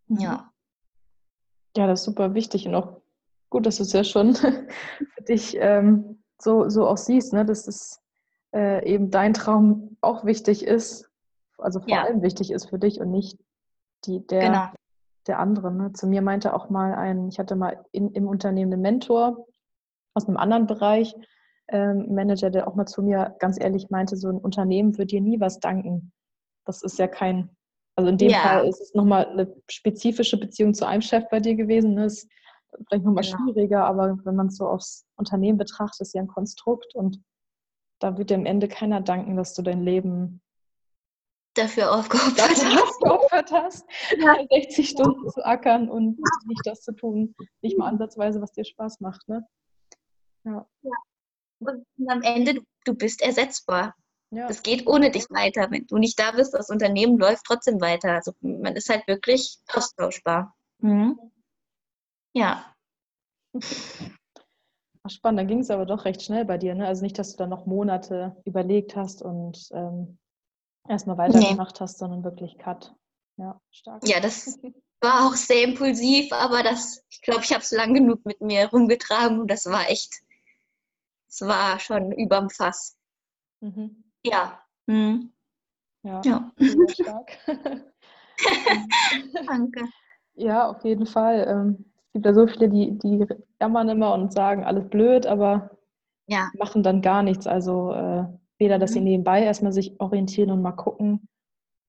Mhm. 0.08 0.20
Ja. 0.20 0.50
Ja, 1.76 1.86
das 1.88 2.00
ist 2.00 2.04
super 2.04 2.34
wichtig 2.34 2.66
und 2.68 2.74
auch 2.74 3.00
gut, 3.50 3.66
dass 3.66 3.76
du 3.76 3.82
es 3.82 3.92
ja 3.92 4.04
schon 4.04 4.34
für 4.36 5.22
dich 5.28 5.56
ähm, 5.58 6.22
so, 6.40 6.68
so 6.68 6.86
auch 6.86 6.96
siehst, 6.96 7.32
ne? 7.32 7.44
dass 7.44 7.66
es 7.66 8.00
äh, 8.54 8.86
eben 8.86 9.10
dein 9.10 9.34
Traum 9.34 9.96
auch 10.00 10.24
wichtig 10.24 10.64
ist, 10.64 11.10
also 11.58 11.80
vor 11.80 11.88
ja. 11.88 12.02
allem 12.02 12.22
wichtig 12.22 12.52
ist 12.52 12.70
für 12.70 12.78
dich 12.78 13.00
und 13.00 13.10
nicht 13.10 13.38
die, 14.04 14.24
der, 14.26 14.40
genau. 14.40 14.66
der 15.26 15.38
anderen. 15.40 15.76
Ne? 15.76 15.92
Zu 15.92 16.06
mir 16.06 16.22
meinte 16.22 16.54
auch 16.54 16.70
mal 16.70 16.94
ein, 16.94 17.28
ich 17.28 17.38
hatte 17.38 17.56
mal 17.56 17.84
in, 17.92 18.12
im 18.12 18.28
Unternehmen 18.28 18.72
einen 18.72 18.82
Mentor 18.82 19.46
aus 20.14 20.26
einem 20.26 20.36
anderen 20.36 20.66
Bereich, 20.66 21.14
ähm, 21.68 22.14
Manager, 22.14 22.50
der 22.50 22.68
auch 22.68 22.74
mal 22.74 22.86
zu 22.86 23.02
mir 23.02 23.34
ganz 23.40 23.58
ehrlich 23.60 23.90
meinte, 23.90 24.16
so 24.16 24.28
ein 24.28 24.38
Unternehmen 24.38 24.96
wird 24.98 25.10
dir 25.10 25.20
nie 25.20 25.40
was 25.40 25.58
danken. 25.58 26.12
Das 26.66 26.82
ist 26.82 26.98
ja 26.98 27.08
kein, 27.08 27.50
also 27.96 28.10
in 28.10 28.18
dem 28.18 28.30
ja. 28.30 28.38
Fall 28.38 28.68
ist 28.68 28.80
es 28.80 28.94
nochmal 28.94 29.26
eine 29.26 29.52
spezifische 29.68 30.38
Beziehung 30.38 30.74
zu 30.74 30.86
einem 30.86 31.02
Chef 31.02 31.24
bei 31.30 31.40
dir 31.40 31.54
gewesen. 31.54 31.96
Das 31.96 32.14
ist 32.14 32.28
vielleicht 32.86 33.04
nochmal 33.04 33.24
genau. 33.24 33.38
schwieriger, 33.38 33.84
aber 33.84 34.18
wenn 34.24 34.36
man 34.36 34.48
es 34.48 34.56
so 34.56 34.66
aufs 34.68 35.06
Unternehmen 35.16 35.58
betrachtet, 35.58 36.02
ist 36.02 36.14
ja 36.14 36.20
ein 36.20 36.28
Konstrukt 36.28 36.94
und 36.94 37.20
da 37.98 38.18
wird 38.18 38.30
dir 38.30 38.36
am 38.36 38.46
Ende 38.46 38.68
keiner 38.68 39.00
danken, 39.00 39.36
dass 39.36 39.54
du 39.54 39.62
dein 39.62 39.82
Leben 39.82 40.40
dafür 41.54 41.92
aufgeopfert 41.92 42.50
hast. 42.50 42.64
Aufgeopfert 42.64 43.52
hast 43.52 43.86
ja. 44.18 44.36
60 44.50 44.88
Stunden 44.88 45.28
zu 45.30 45.44
ackern 45.44 45.88
und 45.88 46.18
nicht 46.46 46.62
das 46.64 46.80
zu 46.80 46.92
tun, 46.92 47.34
nicht 47.62 47.78
mal 47.78 47.88
ansatzweise, 47.88 48.40
was 48.40 48.52
dir 48.52 48.64
Spaß 48.64 49.00
macht. 49.00 49.26
Ne? 49.28 49.46
Ja. 50.44 50.66
ja. 50.82 50.96
Und 51.60 51.86
am 52.08 52.22
Ende, 52.22 52.60
du 52.84 52.94
bist 52.94 53.22
ersetzbar. 53.22 53.94
Ja. 54.30 54.48
Das 54.48 54.62
geht 54.62 54.86
ohne 54.86 55.10
dich 55.10 55.30
weiter. 55.30 55.70
Wenn 55.70 55.86
du 55.86 55.96
nicht 55.96 56.18
da 56.18 56.32
bist, 56.32 56.54
das 56.54 56.68
Unternehmen 56.68 57.18
läuft 57.18 57.44
trotzdem 57.46 57.80
weiter. 57.80 58.14
Also 58.14 58.32
man 58.40 58.74
ist 58.74 58.88
halt 58.88 59.06
wirklich 59.06 59.58
austauschbar. 59.72 60.54
Mhm. 60.78 61.18
Ja. 62.34 62.74
Ach, 65.06 65.10
spannend, 65.10 65.40
dann 65.40 65.48
ging 65.48 65.60
es 65.60 65.70
aber 65.70 65.84
doch 65.84 66.06
recht 66.06 66.22
schnell 66.22 66.46
bei 66.46 66.56
dir. 66.56 66.74
Ne? 66.74 66.86
Also 66.86 67.02
nicht, 67.02 67.18
dass 67.18 67.32
du 67.32 67.36
dann 67.36 67.50
noch 67.50 67.66
Monate 67.66 68.34
überlegt 68.46 68.96
hast 68.96 69.20
und 69.20 69.68
ähm, 69.72 70.16
erstmal 70.88 71.18
weitergemacht 71.18 71.74
nee. 71.74 71.80
hast, 71.80 71.98
sondern 71.98 72.24
wirklich 72.24 72.56
Cut. 72.56 72.94
Ja, 73.36 73.60
stark. 73.70 74.06
Ja, 74.08 74.20
das 74.20 74.58
war 75.02 75.26
auch 75.26 75.34
sehr 75.34 75.64
impulsiv, 75.64 76.32
aber 76.32 76.62
das, 76.62 77.04
ich 77.10 77.20
glaube, 77.20 77.42
ich 77.42 77.52
habe 77.52 77.60
es 77.60 77.70
lang 77.70 77.92
genug 77.92 78.24
mit 78.24 78.40
mir 78.40 78.68
rumgetragen 78.70 79.40
und 79.40 79.50
das 79.50 79.66
war 79.66 79.90
echt, 79.90 80.22
es 81.28 81.42
war 81.42 81.78
schon 81.80 82.10
überm 82.12 82.48
Fass. 82.48 82.96
Mhm. 83.60 84.04
Ja. 84.24 84.58
Mhm. 84.86 85.32
Ja, 86.02 86.22
ja. 86.24 86.52
stark. 86.88 87.38
Danke. 89.46 89.84
Ja, 90.34 90.68
auf 90.68 90.82
jeden 90.84 91.06
Fall. 91.06 91.46
Ähm, 91.46 91.92
gibt 92.14 92.26
ja 92.26 92.32
so 92.32 92.46
viele, 92.46 92.68
die, 92.70 92.96
die 92.98 93.26
jammern 93.60 93.88
immer 93.88 94.14
und 94.14 94.32
sagen, 94.32 94.64
alles 94.64 94.88
blöd, 94.88 95.26
aber 95.26 95.70
ja. 96.26 96.48
machen 96.56 96.82
dann 96.82 97.02
gar 97.02 97.22
nichts. 97.22 97.46
Also 97.46 97.92
äh, 97.92 98.24
weder, 98.56 98.78
dass 98.78 98.92
sie 98.92 99.00
mhm. 99.00 99.06
nebenbei 99.06 99.42
erstmal 99.42 99.72
sich 99.72 100.00
orientieren 100.00 100.50
und 100.50 100.62
mal 100.62 100.72
gucken. 100.72 101.28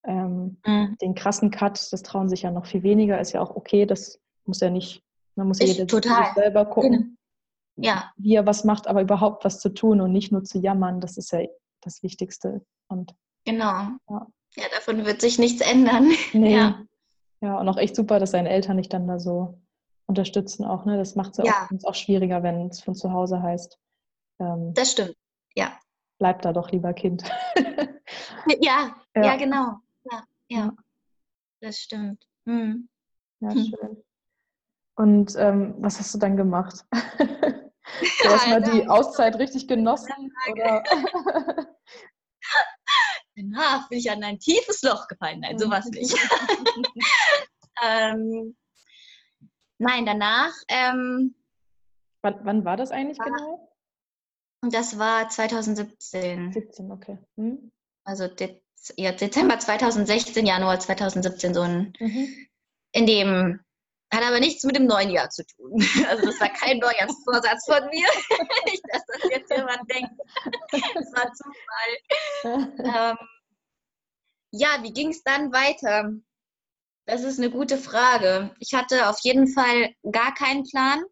Ähm, 0.03 0.57
mhm. 0.65 0.97
Den 0.99 1.15
krassen 1.15 1.51
Cut, 1.51 1.91
das 1.93 2.01
trauen 2.01 2.27
sich 2.27 2.41
ja 2.41 2.51
noch 2.51 2.65
viel 2.65 2.83
weniger, 2.83 3.19
ist 3.19 3.31
ja 3.33 3.41
auch 3.41 3.55
okay. 3.55 3.85
Das 3.85 4.19
muss 4.45 4.59
ja 4.59 4.69
nicht, 4.69 5.03
man 5.35 5.47
muss 5.47 5.59
ja 5.59 5.67
jeder 5.67 5.87
total. 5.87 6.33
selber 6.33 6.65
gucken, 6.65 7.17
ja. 7.75 8.11
wie 8.17 8.35
er 8.35 8.47
was 8.47 8.63
macht, 8.63 8.87
aber 8.87 9.01
überhaupt 9.01 9.45
was 9.45 9.59
zu 9.59 9.69
tun 9.69 10.01
und 10.01 10.11
nicht 10.11 10.31
nur 10.31 10.43
zu 10.43 10.57
jammern. 10.57 11.01
Das 11.01 11.17
ist 11.17 11.31
ja 11.31 11.41
das 11.81 12.01
Wichtigste. 12.01 12.65
Und, 12.87 13.13
genau. 13.45 13.89
Ja. 14.09 14.27
ja 14.55 14.63
davon 14.73 15.05
wird 15.05 15.21
sich 15.21 15.37
nichts 15.37 15.61
ändern. 15.61 16.11
Nee. 16.33 16.55
Ja. 16.55 16.79
ja, 17.41 17.59
und 17.59 17.69
auch 17.69 17.77
echt 17.77 17.95
super, 17.95 18.19
dass 18.19 18.31
seine 18.31 18.49
Eltern 18.49 18.77
dich 18.77 18.89
dann 18.89 19.07
da 19.07 19.19
so 19.19 19.59
unterstützen 20.07 20.65
auch. 20.65 20.85
Ne? 20.85 20.97
Das 20.97 21.15
macht 21.15 21.37
es 21.37 21.45
ja. 21.45 21.67
auch, 21.69 21.89
auch, 21.89 21.95
schwieriger, 21.95 22.43
wenn 22.43 22.67
es 22.67 22.81
von 22.81 22.95
zu 22.95 23.11
Hause 23.11 23.41
heißt. 23.41 23.77
Ähm, 24.39 24.73
das 24.73 24.91
stimmt, 24.91 25.15
ja. 25.55 25.77
Bleib 26.19 26.41
da 26.41 26.53
doch 26.53 26.71
lieber 26.71 26.93
Kind. 26.93 27.23
ja, 28.61 28.95
ja, 29.15 29.23
ja, 29.23 29.35
genau. 29.35 29.79
Ja, 30.09 30.23
ja. 30.49 30.71
Das 31.61 31.79
stimmt. 31.79 32.25
Hm. 32.45 32.87
Ja, 33.41 33.51
hm. 33.51 33.65
schön. 33.65 34.03
Und 34.95 35.35
ähm, 35.37 35.75
was 35.79 35.99
hast 35.99 36.13
du 36.13 36.19
dann 36.19 36.37
gemacht? 36.37 36.85
Du 38.23 38.29
hast 38.29 38.47
mal 38.47 38.61
die 38.61 38.89
Auszeit 38.89 39.37
richtig 39.37 39.67
genossen? 39.67 40.33
Oder? 40.51 40.83
Danach 43.35 43.87
bin 43.89 43.99
ich 43.99 44.09
an 44.09 44.23
ein 44.23 44.39
tiefes 44.39 44.81
Loch 44.81 45.07
gefallen. 45.07 45.41
Nein, 45.41 45.59
sowas 45.59 45.85
nicht. 45.91 46.17
ähm, 47.83 48.55
nein, 49.77 50.05
danach. 50.05 50.53
Ähm, 50.67 51.35
wann, 52.21 52.39
wann, 52.43 52.65
war 52.65 52.77
das 52.77 52.91
eigentlich 52.91 53.19
war, 53.19 53.25
genau? 53.25 53.71
Das 54.61 54.97
war 54.97 55.29
2017. 55.29 56.51
17, 56.51 56.91
okay. 56.91 57.17
Hm? 57.37 57.71
Also 58.03 58.27
De 58.27 58.61
ja, 58.97 59.11
Dezember 59.11 59.57
2016, 59.57 60.45
Januar 60.45 60.79
2017, 60.79 61.55
so 61.55 61.61
ein, 61.61 61.93
mhm. 61.99 62.47
in 62.91 63.07
dem 63.07 63.59
hat 64.13 64.23
aber 64.23 64.39
nichts 64.39 64.63
mit 64.63 64.75
dem 64.75 64.85
neuen 64.85 65.09
Jahr 65.09 65.29
zu 65.29 65.45
tun. 65.45 65.79
Also 66.07 66.25
das 66.25 66.39
war 66.39 66.49
kein 66.49 66.77
Neujahrsvorsatz 66.77 67.65
von 67.65 67.85
mir. 67.89 68.07
Nicht, 68.65 68.83
dass 68.89 69.05
das 69.05 69.31
jetzt 69.31 69.51
jemand 69.51 69.89
denkt. 69.91 70.11
Das 70.71 71.13
war 71.13 71.31
Zufall. 71.33 71.93
Ähm, 72.77 73.17
ja, 74.51 74.77
wie 74.83 74.93
ging 74.93 75.09
es 75.09 75.23
dann 75.23 75.51
weiter? 75.51 76.11
Das 77.05 77.23
ist 77.23 77.39
eine 77.39 77.51
gute 77.51 77.77
Frage. 77.77 78.55
Ich 78.59 78.73
hatte 78.73 79.09
auf 79.09 79.19
jeden 79.21 79.47
Fall 79.47 79.93
gar 80.11 80.33
keinen 80.33 80.63
Plan. 80.63 81.03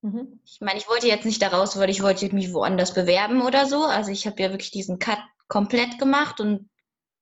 Mhm. 0.00 0.40
Ich 0.44 0.60
meine, 0.60 0.78
ich 0.78 0.88
wollte 0.88 1.06
jetzt 1.06 1.26
nicht 1.26 1.42
da 1.42 1.48
raus, 1.48 1.78
weil 1.78 1.90
ich 1.90 2.02
wollte 2.02 2.34
mich 2.34 2.52
woanders 2.52 2.94
bewerben 2.94 3.42
oder 3.42 3.66
so. 3.66 3.84
Also 3.84 4.10
ich 4.10 4.26
habe 4.26 4.42
ja 4.42 4.50
wirklich 4.50 4.70
diesen 4.70 4.98
Cut 4.98 5.20
komplett 5.48 5.98
gemacht 5.98 6.40
und 6.40 6.70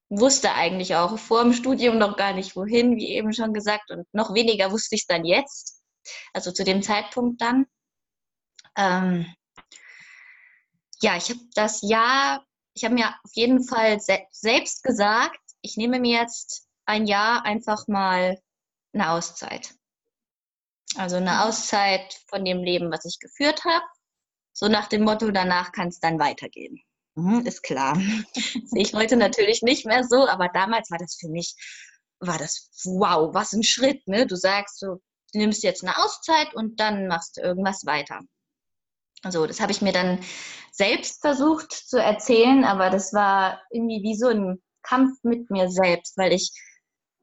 wusste 0.08 0.52
eigentlich 0.52 0.94
auch 0.94 1.18
vor 1.18 1.42
dem 1.42 1.52
Studium 1.52 1.98
noch 1.98 2.16
gar 2.16 2.32
nicht 2.32 2.54
wohin, 2.54 2.96
wie 2.96 3.08
eben 3.08 3.32
schon 3.32 3.54
gesagt, 3.54 3.90
und 3.90 4.06
noch 4.12 4.34
weniger 4.34 4.70
wusste 4.70 4.94
ich 4.94 5.02
es 5.02 5.06
dann 5.06 5.24
jetzt, 5.24 5.82
also 6.34 6.52
zu 6.52 6.64
dem 6.64 6.82
Zeitpunkt 6.82 7.40
dann. 7.40 7.66
Ähm, 8.76 9.26
ja, 11.00 11.16
ich 11.16 11.30
habe 11.30 11.40
das 11.54 11.80
Jahr, 11.82 12.44
ich 12.74 12.84
habe 12.84 12.94
mir 12.94 13.08
auf 13.24 13.30
jeden 13.34 13.64
Fall 13.64 14.00
se 14.00 14.18
selbst 14.30 14.82
gesagt, 14.82 15.40
ich 15.62 15.76
nehme 15.76 15.98
mir 15.98 16.20
jetzt 16.20 16.68
ein 16.92 17.06
Jahr 17.06 17.46
einfach 17.46 17.88
mal 17.88 18.38
eine 18.92 19.10
Auszeit. 19.12 19.74
Also 20.96 21.16
eine 21.16 21.44
Auszeit 21.44 22.20
von 22.28 22.44
dem 22.44 22.62
Leben, 22.62 22.92
was 22.92 23.06
ich 23.06 23.18
geführt 23.18 23.64
habe. 23.64 23.84
So 24.52 24.68
nach 24.68 24.88
dem 24.88 25.04
Motto, 25.04 25.30
danach 25.30 25.72
kann 25.72 25.88
es 25.88 26.00
dann 26.00 26.18
weitergehen. 26.18 26.78
Mhm, 27.14 27.46
ist 27.46 27.62
klar. 27.62 27.96
ich 28.74 28.92
wollte 28.92 29.16
natürlich 29.16 29.62
nicht 29.62 29.86
mehr 29.86 30.04
so, 30.04 30.28
aber 30.28 30.50
damals 30.52 30.90
war 30.90 30.98
das 30.98 31.16
für 31.18 31.28
mich, 31.28 31.54
war 32.20 32.36
das, 32.36 32.68
wow, 32.84 33.34
was 33.34 33.54
ein 33.54 33.62
Schritt. 33.62 34.06
Ne? 34.06 34.26
Du 34.26 34.36
sagst 34.36 34.78
so, 34.78 35.00
du 35.32 35.38
nimmst 35.38 35.62
jetzt 35.62 35.82
eine 35.82 35.96
Auszeit 35.96 36.52
und 36.54 36.78
dann 36.78 37.06
machst 37.06 37.38
du 37.38 37.40
irgendwas 37.40 37.86
weiter. 37.86 38.20
Also 39.22 39.46
das 39.46 39.60
habe 39.60 39.72
ich 39.72 39.80
mir 39.80 39.92
dann 39.92 40.18
selbst 40.72 41.22
versucht 41.22 41.72
zu 41.72 41.96
erzählen, 41.96 42.64
aber 42.64 42.90
das 42.90 43.14
war 43.14 43.62
irgendwie 43.70 44.02
wie 44.02 44.16
so 44.16 44.28
ein 44.28 44.62
Kampf 44.82 45.16
mit 45.22 45.48
mir 45.50 45.70
selbst, 45.70 46.18
weil 46.18 46.32
ich 46.32 46.52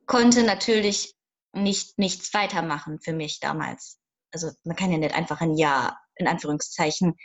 konnte 0.09 0.43
natürlich 0.43 1.13
nicht 1.53 1.97
nichts 1.97 2.33
weitermachen 2.33 2.99
für 2.99 3.13
mich 3.13 3.39
damals. 3.39 3.99
Also 4.33 4.51
man 4.63 4.75
kann 4.75 4.91
ja 4.91 4.97
nicht 4.97 5.15
einfach 5.15 5.39
ein 5.39 5.55
Jahr 5.55 5.99
in 6.15 6.27
Anführungszeichen 6.27 7.15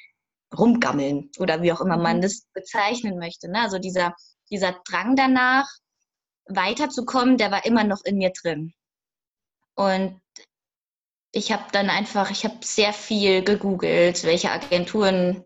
rumgammeln 0.57 1.31
oder 1.39 1.63
wie 1.63 1.73
auch 1.73 1.81
immer 1.81 1.97
man 1.97 2.19
mhm. 2.19 2.23
das 2.23 2.47
bezeichnen 2.53 3.19
möchte. 3.19 3.51
Ne? 3.51 3.61
Also 3.61 3.79
dieser, 3.79 4.15
dieser 4.51 4.81
Drang 4.85 5.17
danach, 5.17 5.67
weiterzukommen, 6.47 7.39
der 7.39 7.51
war 7.51 7.65
immer 7.65 7.85
noch 7.85 8.05
in 8.05 8.19
mir 8.19 8.31
drin. 8.31 8.75
Und 9.75 10.21
ich 11.33 11.53
habe 11.53 11.65
dann 11.73 11.89
einfach, 11.89 12.31
ich 12.31 12.45
habe 12.45 12.59
sehr 12.63 12.93
viel 12.93 13.43
gegoogelt, 13.43 14.25
welche 14.25 14.51
Agenturen 14.51 15.43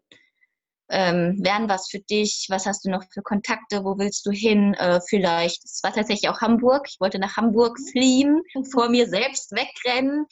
ähm, 0.90 1.38
wären 1.42 1.68
was 1.68 1.88
für 1.90 2.01
dich, 2.01 2.46
was 2.48 2.66
hast 2.66 2.85
du 2.85 2.90
noch 2.90 3.05
für 3.12 3.22
Kontakte, 3.22 3.85
wo 3.85 3.98
willst 3.98 4.24
du 4.27 4.31
hin, 4.31 4.74
äh, 4.74 5.01
vielleicht. 5.07 5.64
Es 5.64 5.83
war 5.83 5.92
tatsächlich 5.92 6.31
auch 6.31 6.40
Hamburg, 6.40 6.87
ich 6.88 7.01
wollte 7.01 7.18
nach 7.18 7.37
Hamburg 7.37 7.79
fliehen, 7.90 8.42
vor 8.72 8.88
mir 8.88 9.09
selbst 9.09 9.53
wegrennen. 9.53 10.27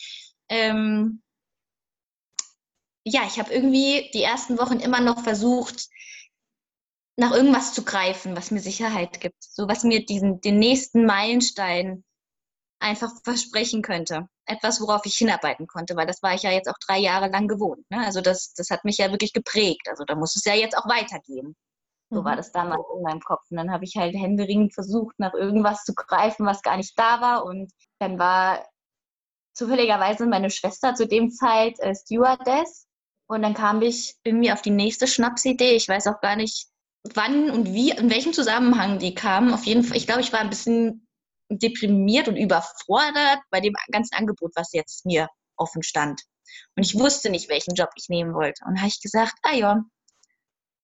Ähm, 0.48 1.22
ja, 3.04 3.22
ich 3.26 3.38
habe 3.38 3.52
irgendwie 3.52 4.10
die 4.14 4.22
ersten 4.22 4.58
Wochen 4.58 4.80
immer 4.80 5.00
noch 5.00 5.22
versucht, 5.22 5.88
nach 7.16 7.32
irgendwas 7.32 7.72
zu 7.72 7.84
greifen, 7.84 8.36
was 8.36 8.50
mir 8.50 8.60
Sicherheit 8.60 9.20
gibt, 9.20 9.42
so 9.42 9.68
was 9.68 9.84
mir 9.84 10.04
diesen, 10.04 10.40
den 10.40 10.58
nächsten 10.58 11.06
Meilenstein 11.06 12.04
einfach 12.78 13.10
versprechen 13.24 13.82
könnte. 13.82 14.28
Etwas, 14.46 14.80
worauf 14.80 15.04
ich 15.04 15.16
hinarbeiten 15.16 15.66
konnte, 15.66 15.96
weil 15.96 16.06
das 16.06 16.22
war 16.22 16.34
ich 16.34 16.42
ja 16.42 16.50
jetzt 16.50 16.68
auch 16.68 16.78
drei 16.86 16.98
Jahre 16.98 17.28
lang 17.28 17.48
gewohnt. 17.48 17.84
Ne? 17.90 18.04
Also 18.04 18.20
das, 18.20 18.52
das 18.54 18.70
hat 18.70 18.84
mich 18.84 18.98
ja 18.98 19.10
wirklich 19.10 19.32
geprägt. 19.32 19.88
Also 19.88 20.04
da 20.04 20.14
muss 20.14 20.36
es 20.36 20.44
ja 20.44 20.54
jetzt 20.54 20.76
auch 20.76 20.88
weitergehen. 20.88 21.56
So 22.10 22.24
war 22.24 22.32
mhm. 22.32 22.36
das 22.36 22.52
damals 22.52 22.82
in 22.94 23.02
meinem 23.02 23.20
Kopf. 23.20 23.42
Und 23.50 23.56
dann 23.56 23.72
habe 23.72 23.84
ich 23.84 23.96
halt 23.96 24.14
händeringend 24.14 24.74
versucht, 24.74 25.18
nach 25.18 25.34
irgendwas 25.34 25.84
zu 25.84 25.94
greifen, 25.94 26.46
was 26.46 26.62
gar 26.62 26.76
nicht 26.76 26.96
da 26.98 27.20
war. 27.20 27.44
Und 27.44 27.72
dann 27.98 28.18
war 28.18 28.64
zufälligerweise 29.54 30.26
meine 30.26 30.50
Schwester 30.50 30.94
zu 30.94 31.08
dem 31.08 31.30
Zeit 31.30 31.80
äh, 31.80 31.94
Stewardess 31.94 32.86
und 33.26 33.42
dann 33.42 33.54
kam 33.54 33.82
ich 33.82 34.14
irgendwie 34.22 34.52
auf 34.52 34.62
die 34.62 34.70
nächste 34.70 35.06
Schnapsidee. 35.06 35.72
Ich 35.72 35.88
weiß 35.88 36.06
auch 36.06 36.20
gar 36.20 36.36
nicht, 36.36 36.68
wann 37.14 37.50
und 37.50 37.72
wie, 37.72 37.90
in 37.90 38.10
welchem 38.10 38.32
Zusammenhang 38.32 38.98
die 38.98 39.14
kam. 39.14 39.52
Auf 39.52 39.64
jeden 39.64 39.82
Fall, 39.82 39.96
ich 39.96 40.06
glaube, 40.06 40.20
ich 40.20 40.32
war 40.32 40.40
ein 40.40 40.50
bisschen 40.50 41.05
deprimiert 41.48 42.28
und 42.28 42.36
überfordert 42.36 43.40
bei 43.50 43.60
dem 43.60 43.74
ganzen 43.90 44.14
Angebot, 44.16 44.52
was 44.54 44.72
jetzt 44.72 45.06
mir 45.06 45.28
offen 45.56 45.82
stand. 45.82 46.22
Und 46.76 46.84
ich 46.84 46.98
wusste 46.98 47.30
nicht, 47.30 47.48
welchen 47.48 47.74
Job 47.74 47.90
ich 47.96 48.08
nehmen 48.08 48.34
wollte. 48.34 48.64
Und 48.66 48.78
habe 48.78 48.88
ich 48.88 49.00
gesagt, 49.00 49.34
ah 49.42 49.54
ja, 49.54 49.82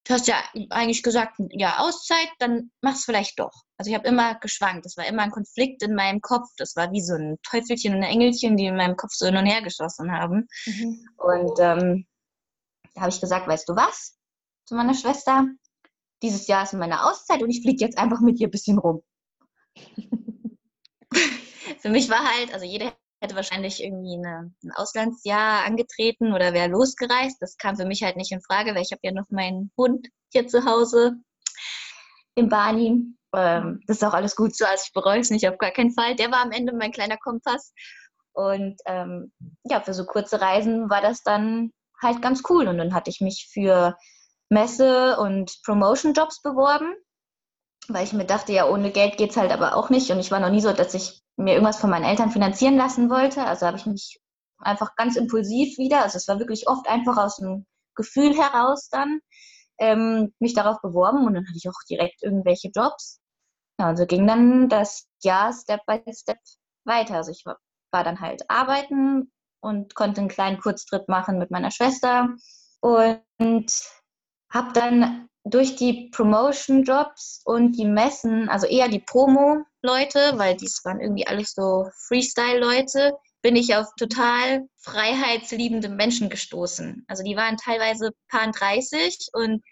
du 0.05 0.15
hast 0.15 0.27
ja 0.27 0.37
eigentlich 0.71 1.03
gesagt, 1.03 1.37
ja, 1.51 1.79
Auszeit, 1.79 2.29
dann 2.39 2.71
mach 2.81 2.95
es 2.95 3.05
vielleicht 3.05 3.39
doch. 3.39 3.53
Also 3.77 3.91
ich 3.91 3.97
habe 3.97 4.09
immer 4.09 4.35
geschwankt. 4.37 4.85
Das 4.85 4.97
war 4.97 5.07
immer 5.07 5.23
ein 5.23 5.31
Konflikt 5.31 5.83
in 5.83 5.95
meinem 5.95 6.21
Kopf. 6.21 6.49
Das 6.57 6.77
war 6.77 6.91
wie 6.93 7.01
so 7.01 7.15
ein 7.15 7.39
Teufelchen 7.43 7.95
und 7.95 8.03
ein 8.03 8.11
Engelchen, 8.11 8.57
die 8.57 8.67
in 8.67 8.77
meinem 8.77 8.97
Kopf 8.97 9.13
so 9.13 9.27
hin 9.27 9.37
und 9.37 9.47
her 9.47 9.63
geschossen 9.63 10.13
haben. 10.13 10.49
Mhm. 10.67 11.09
Und 11.17 11.59
ähm, 11.61 12.07
da 12.95 13.03
habe 13.03 13.11
ich 13.11 13.21
gesagt, 13.21 13.47
weißt 13.47 13.69
du 13.69 13.77
was, 13.77 14.17
zu 14.67 14.75
meiner 14.75 14.95
Schwester, 14.95 15.47
dieses 16.23 16.47
Jahr 16.47 16.63
ist 16.63 16.73
meine 16.75 17.05
Auszeit 17.05 17.43
und 17.43 17.51
ich 17.51 17.63
fliege 17.63 17.85
jetzt 17.85 17.99
einfach 17.99 18.21
mit 18.21 18.39
ihr 18.41 18.49
ein 18.49 18.53
bisschen 18.53 18.79
rum. 18.79 19.03
Für 21.83 21.91
mich 21.91 22.09
war 22.09 22.25
halt, 22.25 22.55
also 22.55 22.65
jeder 22.65 22.93
hätte 23.21 23.35
wahrscheinlich 23.35 23.83
irgendwie 23.83 24.17
eine, 24.17 24.53
ein 24.63 24.73
Auslandsjahr 24.75 25.65
angetreten 25.65 26.33
oder 26.33 26.53
wäre 26.53 26.69
losgereist. 26.69 27.37
Das 27.41 27.57
kam 27.57 27.77
für 27.77 27.85
mich 27.85 28.03
halt 28.03 28.17
nicht 28.17 28.33
in 28.33 28.41
Frage, 28.41 28.75
weil 28.75 28.83
ich 28.83 28.93
habe 28.93 29.01
ja 29.03 29.13
noch 29.13 29.31
meinen 29.31 29.73
Hund 29.77 30.09
hier 30.33 30.47
zu 30.47 30.65
Hause, 30.65 31.15
den 32.39 32.49
Barney. 32.49 33.05
Ähm, 33.35 33.81
das 33.87 33.99
ist 33.99 34.05
auch 34.05 34.15
alles 34.15 34.37
gut 34.37 34.57
so, 34.57 34.65
also 34.65 34.85
ich 34.87 34.93
bereue 34.93 35.21
es 35.21 35.31
nicht, 35.31 35.49
auf 35.49 35.59
gar 35.59 35.73
keinen 35.73 35.93
Fall. 35.93 36.15
Der 36.17 36.31
war 36.31 36.41
am 36.43 36.53
Ende 36.53 36.73
mein 36.73 36.93
kleiner 36.93 37.17
Kompass. 37.17 37.73
Und 38.33 38.81
ähm, 38.87 39.33
ja, 39.65 39.81
für 39.81 39.95
so 39.95 40.07
kurze 40.07 40.41
Reisen 40.41 40.89
war 40.89 41.01
das 41.01 41.23
dann 41.23 41.73
halt 42.01 42.23
ganz 42.23 42.43
cool. 42.49 42.69
Und 42.69 42.79
dann 42.79 42.95
hatte 42.95 43.11
ich 43.11 43.21
mich 43.21 43.49
für 43.53 43.97
Messe- 44.49 45.19
und 45.19 45.61
Promotion-Jobs 45.65 46.43
beworben, 46.43 46.95
weil 47.89 48.05
ich 48.05 48.13
mir 48.13 48.25
dachte, 48.25 48.53
ja, 48.53 48.69
ohne 48.69 48.91
Geld 48.91 49.17
geht 49.17 49.31
es 49.31 49.37
halt 49.37 49.51
aber 49.51 49.77
auch 49.77 49.91
nicht. 49.91 50.11
Und 50.11 50.21
ich 50.21 50.31
war 50.31 50.41
noch 50.41 50.51
nie 50.51 50.61
so, 50.61 50.73
dass 50.73 50.95
ich 50.95 51.23
mir 51.37 51.55
irgendwas 51.55 51.81
von 51.81 51.91
meinen 51.91 52.05
Eltern 52.05 52.31
finanzieren 52.31 52.77
lassen 52.77 53.11
wollte. 53.11 53.45
Also 53.45 53.67
habe 53.67 53.77
ich 53.77 53.87
mich 53.87 54.21
einfach 54.59 54.95
ganz 54.97 55.17
impulsiv 55.17 55.79
wieder, 55.79 56.03
also 56.03 56.17
es 56.17 56.29
war 56.29 56.39
wirklich 56.39 56.69
oft 56.69 56.89
einfach 56.89 57.17
aus 57.17 57.37
dem 57.37 57.67
Gefühl 57.95 58.37
heraus 58.37 58.89
dann, 58.91 59.21
ähm, 59.79 60.33
mich 60.39 60.55
darauf 60.55 60.81
beworben 60.81 61.27
und 61.27 61.35
dann 61.35 61.45
hatte 61.47 61.57
ich 61.57 61.69
auch 61.69 61.83
direkt 61.89 62.23
irgendwelche 62.23 62.71
Jobs. 62.75 63.21
Ja, 63.81 63.91
und 63.91 63.97
so 63.97 64.07
ging 64.07 64.27
dann 64.27 64.69
das 64.69 65.07
Jahr 65.23 65.53
Step 65.53 65.81
by 65.87 66.01
Step 66.13 66.39
weiter. 66.85 67.17
Also 67.17 67.33
ich 67.33 67.45
war, 67.45 67.59
dann 67.91 68.21
halt 68.21 68.49
arbeiten, 68.49 69.31
und 69.63 69.95
konnte 69.95 70.21
einen 70.21 70.29
kleinen 70.29 70.61
Kurztrip 70.61 71.09
machen 71.09 71.39
mit 71.39 71.51
meiner 71.51 71.71
Schwester 71.71 72.29
und 72.81 73.65
habe 74.51 74.73
dann 74.75 75.29
durch 75.45 75.77
die 75.77 76.11
Promotion-Jobs 76.11 77.43
und 77.45 77.73
die 77.73 77.87
Messen, 77.87 78.49
also 78.49 78.67
eher 78.67 78.89
die 78.89 79.01
Promo-Leute, 79.83 80.39
weil 80.39 80.57
dies 80.57 80.85
waren 80.85 81.01
irgendwie 81.01 81.27
alles 81.27 81.53
so 81.55 81.91
Freestyle-Leute, 82.07 83.13
bin 83.43 83.57
ich 83.57 83.75
auf 83.75 83.89
total 83.99 84.63
freiheitsliebende 84.79 85.89
Menschen 85.89 86.31
gestoßen. 86.31 87.05
Also 87.09 87.23
die 87.25 87.37
waren 87.37 87.57
teilweise 87.57 88.13
paar 88.29 88.51
30 88.51 89.29
und 89.33 89.63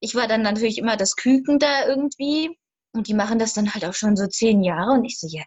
ich 0.00 0.14
war 0.14 0.28
dann 0.28 0.42
natürlich 0.42 0.78
immer 0.78 0.96
das 0.96 1.16
Küken 1.16 1.58
da 1.58 1.86
irgendwie. 1.86 2.58
Und 2.92 3.08
die 3.08 3.14
machen 3.14 3.38
das 3.38 3.54
dann 3.54 3.72
halt 3.72 3.84
auch 3.84 3.94
schon 3.94 4.16
so 4.16 4.26
zehn 4.26 4.62
Jahre. 4.62 4.92
Und 4.92 5.04
ich 5.04 5.18
so, 5.18 5.26
ja, 5.28 5.42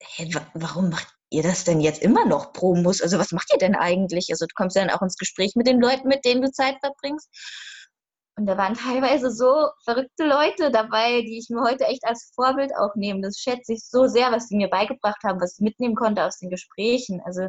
hä, 0.00 0.30
warum 0.54 0.90
macht 0.90 1.08
ihr 1.30 1.42
das 1.42 1.64
denn 1.64 1.80
jetzt 1.80 2.02
immer 2.02 2.24
noch 2.24 2.52
Promos? 2.52 3.02
Also 3.02 3.18
was 3.18 3.32
macht 3.32 3.50
ihr 3.52 3.58
denn 3.58 3.74
eigentlich? 3.74 4.28
Also 4.30 4.46
du 4.46 4.54
kommst 4.54 4.76
ja 4.76 4.84
dann 4.84 4.96
auch 4.96 5.02
ins 5.02 5.16
Gespräch 5.16 5.56
mit 5.56 5.66
den 5.66 5.80
Leuten, 5.80 6.08
mit 6.08 6.24
denen 6.24 6.42
du 6.42 6.52
Zeit 6.52 6.76
verbringst. 6.80 7.28
Und 8.36 8.46
da 8.46 8.56
waren 8.56 8.74
teilweise 8.74 9.30
so 9.30 9.68
verrückte 9.84 10.26
Leute 10.26 10.70
dabei, 10.70 11.22
die 11.22 11.38
ich 11.38 11.48
mir 11.48 11.62
heute 11.62 11.84
echt 11.84 12.04
als 12.04 12.32
Vorbild 12.34 12.72
auch 12.76 12.94
nehme. 12.94 13.22
Das 13.22 13.38
schätze 13.38 13.72
ich 13.72 13.84
so 13.84 14.06
sehr, 14.06 14.30
was 14.32 14.48
die 14.48 14.56
mir 14.56 14.68
beigebracht 14.68 15.22
haben, 15.24 15.40
was 15.40 15.58
ich 15.58 15.64
mitnehmen 15.64 15.94
konnte 15.94 16.24
aus 16.24 16.38
den 16.38 16.50
Gesprächen. 16.50 17.20
Also 17.24 17.48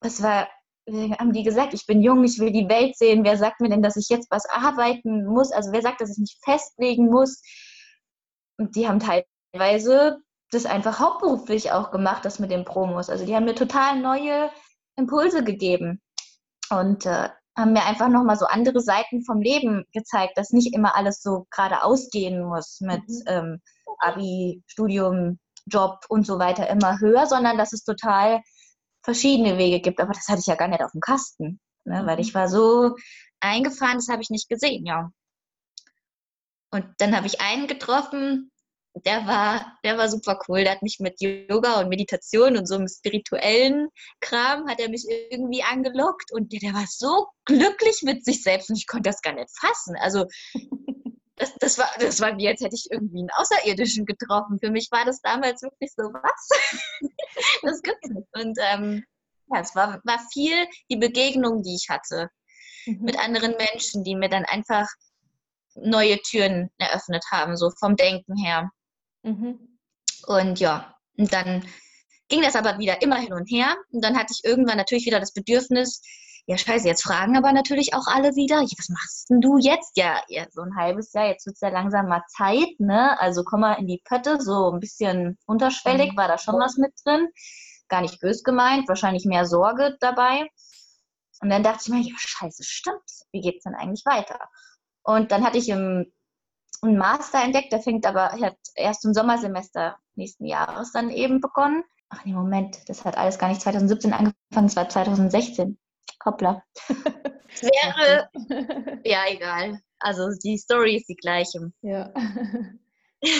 was 0.00 0.22
war, 0.22 0.48
haben 0.88 1.32
die 1.32 1.42
gesagt, 1.42 1.74
ich 1.74 1.86
bin 1.86 2.02
jung, 2.02 2.24
ich 2.24 2.38
will 2.38 2.52
die 2.52 2.68
Welt 2.68 2.96
sehen. 2.96 3.24
Wer 3.24 3.36
sagt 3.36 3.60
mir 3.60 3.68
denn, 3.68 3.82
dass 3.82 3.96
ich 3.96 4.08
jetzt 4.08 4.30
was 4.30 4.48
arbeiten 4.48 5.26
muss? 5.26 5.50
Also 5.50 5.72
wer 5.72 5.82
sagt, 5.82 6.00
dass 6.00 6.12
ich 6.12 6.18
mich 6.18 6.38
festlegen 6.44 7.06
muss? 7.06 7.42
Und 8.58 8.76
die 8.76 8.88
haben 8.88 9.00
teilweise 9.00 10.18
das 10.50 10.66
einfach 10.66 11.00
hauptberuflich 11.00 11.72
auch 11.72 11.90
gemacht, 11.90 12.24
das 12.24 12.38
mit 12.38 12.50
den 12.50 12.64
Promos. 12.64 13.10
Also 13.10 13.26
die 13.26 13.34
haben 13.34 13.44
mir 13.44 13.56
total 13.56 14.00
neue 14.00 14.50
Impulse 14.96 15.42
gegeben 15.42 16.00
und 16.70 17.04
äh, 17.04 17.28
haben 17.56 17.72
mir 17.72 17.84
einfach 17.84 18.08
nochmal 18.08 18.36
so 18.36 18.46
andere 18.46 18.80
Seiten 18.80 19.24
vom 19.24 19.40
Leben 19.40 19.84
gezeigt, 19.92 20.36
dass 20.36 20.50
nicht 20.50 20.74
immer 20.74 20.94
alles 20.94 21.22
so 21.22 21.46
geradeaus 21.50 22.10
gehen 22.10 22.42
muss 22.42 22.80
mit 22.80 23.02
mhm. 23.08 23.22
ähm, 23.26 23.62
Abi, 23.98 24.62
Studium, 24.66 25.38
Job 25.66 26.04
und 26.08 26.26
so 26.26 26.38
weiter 26.38 26.68
immer 26.68 27.00
höher, 27.00 27.26
sondern 27.26 27.56
dass 27.56 27.72
es 27.72 27.82
total 27.82 28.42
verschiedene 29.02 29.58
Wege 29.58 29.80
gibt. 29.80 30.00
Aber 30.00 30.12
das 30.12 30.28
hatte 30.28 30.40
ich 30.40 30.46
ja 30.46 30.54
gar 30.54 30.68
nicht 30.68 30.82
auf 30.82 30.92
dem 30.92 31.00
Kasten, 31.00 31.60
ne? 31.84 32.02
mhm. 32.02 32.06
weil 32.06 32.20
ich 32.20 32.34
war 32.34 32.48
so 32.48 32.94
eingefahren, 33.40 33.96
das 33.96 34.08
habe 34.08 34.22
ich 34.22 34.30
nicht 34.30 34.48
gesehen, 34.48 34.84
ja. 34.84 35.10
Und 36.70 36.86
dann 36.98 37.16
habe 37.16 37.26
ich 37.26 37.40
einen 37.40 37.68
getroffen, 37.68 38.50
der 39.04 39.26
war, 39.26 39.78
der 39.84 39.98
war 39.98 40.08
super 40.08 40.38
cool. 40.48 40.64
Der 40.64 40.72
hat 40.72 40.82
mich 40.82 40.98
mit 41.00 41.20
Yoga 41.20 41.80
und 41.80 41.88
Meditation 41.88 42.56
und 42.56 42.66
so 42.66 42.76
einem 42.76 42.88
spirituellen 42.88 43.88
Kram 44.20 44.68
hat 44.68 44.80
er 44.80 44.88
mich 44.88 45.04
irgendwie 45.30 45.62
angelockt 45.62 46.32
und 46.32 46.52
der, 46.52 46.60
der 46.60 46.74
war 46.74 46.86
so 46.88 47.26
glücklich 47.44 48.02
mit 48.02 48.24
sich 48.24 48.42
selbst 48.42 48.70
und 48.70 48.76
ich 48.76 48.86
konnte 48.86 49.10
das 49.10 49.20
gar 49.20 49.34
nicht 49.34 49.50
fassen. 49.58 49.96
Also 50.00 50.26
das, 51.36 51.54
das, 51.60 51.78
war, 51.78 51.88
das 52.00 52.20
war 52.20 52.36
wie, 52.38 52.48
als 52.48 52.60
hätte 52.60 52.74
ich 52.74 52.88
irgendwie 52.90 53.20
einen 53.20 53.30
Außerirdischen 53.36 54.06
getroffen. 54.06 54.58
Für 54.58 54.70
mich 54.70 54.88
war 54.90 55.04
das 55.04 55.20
damals 55.20 55.62
wirklich 55.62 55.92
so, 55.94 56.04
was? 56.04 56.48
das 57.62 57.82
gibt's 57.82 58.08
nicht. 58.08 58.28
Und 58.32 58.58
ähm, 58.60 59.04
ja, 59.52 59.60
es 59.60 59.74
war, 59.74 60.00
war 60.04 60.18
viel 60.32 60.66
die 60.90 60.96
Begegnung, 60.96 61.62
die 61.62 61.74
ich 61.74 61.88
hatte 61.90 62.30
mhm. 62.86 63.02
mit 63.02 63.18
anderen 63.18 63.54
Menschen, 63.56 64.04
die 64.04 64.16
mir 64.16 64.30
dann 64.30 64.44
einfach 64.46 64.88
neue 65.74 66.18
Türen 66.22 66.70
eröffnet 66.78 67.24
haben, 67.30 67.56
so 67.56 67.70
vom 67.78 67.96
Denken 67.96 68.36
her. 68.36 68.70
Mhm. 69.26 69.78
Und 70.26 70.60
ja, 70.60 70.94
und 71.18 71.32
dann 71.32 71.66
ging 72.28 72.42
das 72.42 72.56
aber 72.56 72.78
wieder 72.78 73.02
immer 73.02 73.16
hin 73.16 73.32
und 73.32 73.50
her. 73.50 73.76
Und 73.90 74.04
dann 74.04 74.16
hatte 74.16 74.32
ich 74.32 74.48
irgendwann 74.48 74.76
natürlich 74.76 75.06
wieder 75.06 75.20
das 75.20 75.32
Bedürfnis, 75.32 76.00
ja, 76.48 76.56
scheiße, 76.56 76.86
jetzt 76.86 77.02
fragen 77.02 77.36
aber 77.36 77.52
natürlich 77.52 77.92
auch 77.92 78.06
alle 78.06 78.36
wieder, 78.36 78.60
was 78.60 78.88
machst 78.88 79.30
denn 79.30 79.40
du 79.40 79.58
jetzt? 79.58 79.96
Ja, 79.96 80.22
ja 80.28 80.46
so 80.52 80.62
ein 80.62 80.76
halbes 80.76 81.12
Jahr, 81.12 81.26
jetzt 81.26 81.44
wird 81.44 81.54
es 81.54 81.60
ja 81.60 81.70
langsam 81.70 82.06
mal 82.06 82.22
Zeit, 82.28 82.68
ne? 82.78 83.18
Also 83.18 83.42
komm 83.42 83.60
mal 83.60 83.74
in 83.74 83.88
die 83.88 84.00
Pötte, 84.04 84.40
so 84.40 84.70
ein 84.70 84.78
bisschen 84.78 85.38
unterschwellig 85.46 86.12
mhm. 86.12 86.16
war 86.16 86.28
da 86.28 86.38
schon 86.38 86.54
was 86.54 86.76
mit 86.76 86.92
drin. 87.04 87.28
Gar 87.88 88.02
nicht 88.02 88.20
bös 88.20 88.44
gemeint, 88.44 88.88
wahrscheinlich 88.88 89.24
mehr 89.24 89.44
Sorge 89.44 89.96
dabei. 90.00 90.48
Und 91.40 91.50
dann 91.50 91.64
dachte 91.64 91.82
ich 91.82 91.88
mir, 91.88 92.00
ja, 92.00 92.14
scheiße, 92.16 92.62
stimmt. 92.62 93.02
Wie 93.32 93.40
geht's 93.40 93.64
denn 93.64 93.74
eigentlich 93.74 94.06
weiter? 94.06 94.38
Und 95.02 95.32
dann 95.32 95.44
hatte 95.44 95.58
ich 95.58 95.68
im, 95.68 96.12
einen 96.82 96.98
Master 96.98 97.42
entdeckt, 97.42 97.72
der 97.72 97.80
fängt 97.80 98.06
aber 98.06 98.32
hat 98.32 98.56
erst 98.74 99.04
im 99.04 99.14
Sommersemester 99.14 99.96
nächsten 100.14 100.46
Jahres 100.46 100.92
dann 100.92 101.10
eben 101.10 101.40
begonnen. 101.40 101.84
Ach 102.08 102.24
nee, 102.24 102.32
Moment, 102.32 102.88
das 102.88 103.04
hat 103.04 103.16
alles 103.16 103.38
gar 103.38 103.48
nicht 103.48 103.60
2017 103.60 104.12
angefangen, 104.12 104.66
es 104.66 104.76
war 104.76 104.88
2016. 104.88 105.78
Hoppla. 106.24 106.62
Wäre, 107.60 108.28
ja, 109.04 109.24
egal. 109.28 109.80
Also 109.98 110.28
die 110.42 110.58
Story 110.58 110.96
ist 110.96 111.08
die 111.08 111.16
gleiche. 111.16 111.72
Ja. 111.82 112.12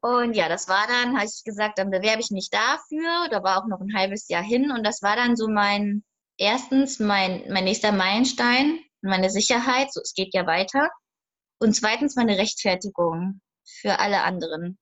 und 0.00 0.34
ja, 0.34 0.48
das 0.48 0.68
war 0.68 0.86
dann, 0.88 1.16
habe 1.16 1.26
ich 1.26 1.44
gesagt, 1.44 1.78
dann 1.78 1.90
bewerbe 1.90 2.20
ich 2.20 2.30
mich 2.30 2.50
dafür. 2.50 3.28
Da 3.30 3.42
war 3.42 3.62
auch 3.62 3.66
noch 3.68 3.80
ein 3.80 3.94
halbes 3.94 4.28
Jahr 4.28 4.42
hin. 4.42 4.70
Und 4.70 4.84
das 4.84 5.02
war 5.02 5.16
dann 5.16 5.36
so 5.36 5.48
mein, 5.48 6.02
erstens 6.36 6.98
mein, 6.98 7.44
mein 7.50 7.64
nächster 7.64 7.92
Meilenstein, 7.92 8.80
meine 9.02 9.30
Sicherheit, 9.30 9.92
so 9.92 10.00
es 10.00 10.14
geht 10.14 10.34
ja 10.34 10.46
weiter. 10.46 10.90
Und 11.58 11.74
zweitens 11.74 12.16
meine 12.16 12.38
Rechtfertigung 12.38 13.40
für 13.64 13.98
alle 13.98 14.22
anderen. 14.22 14.78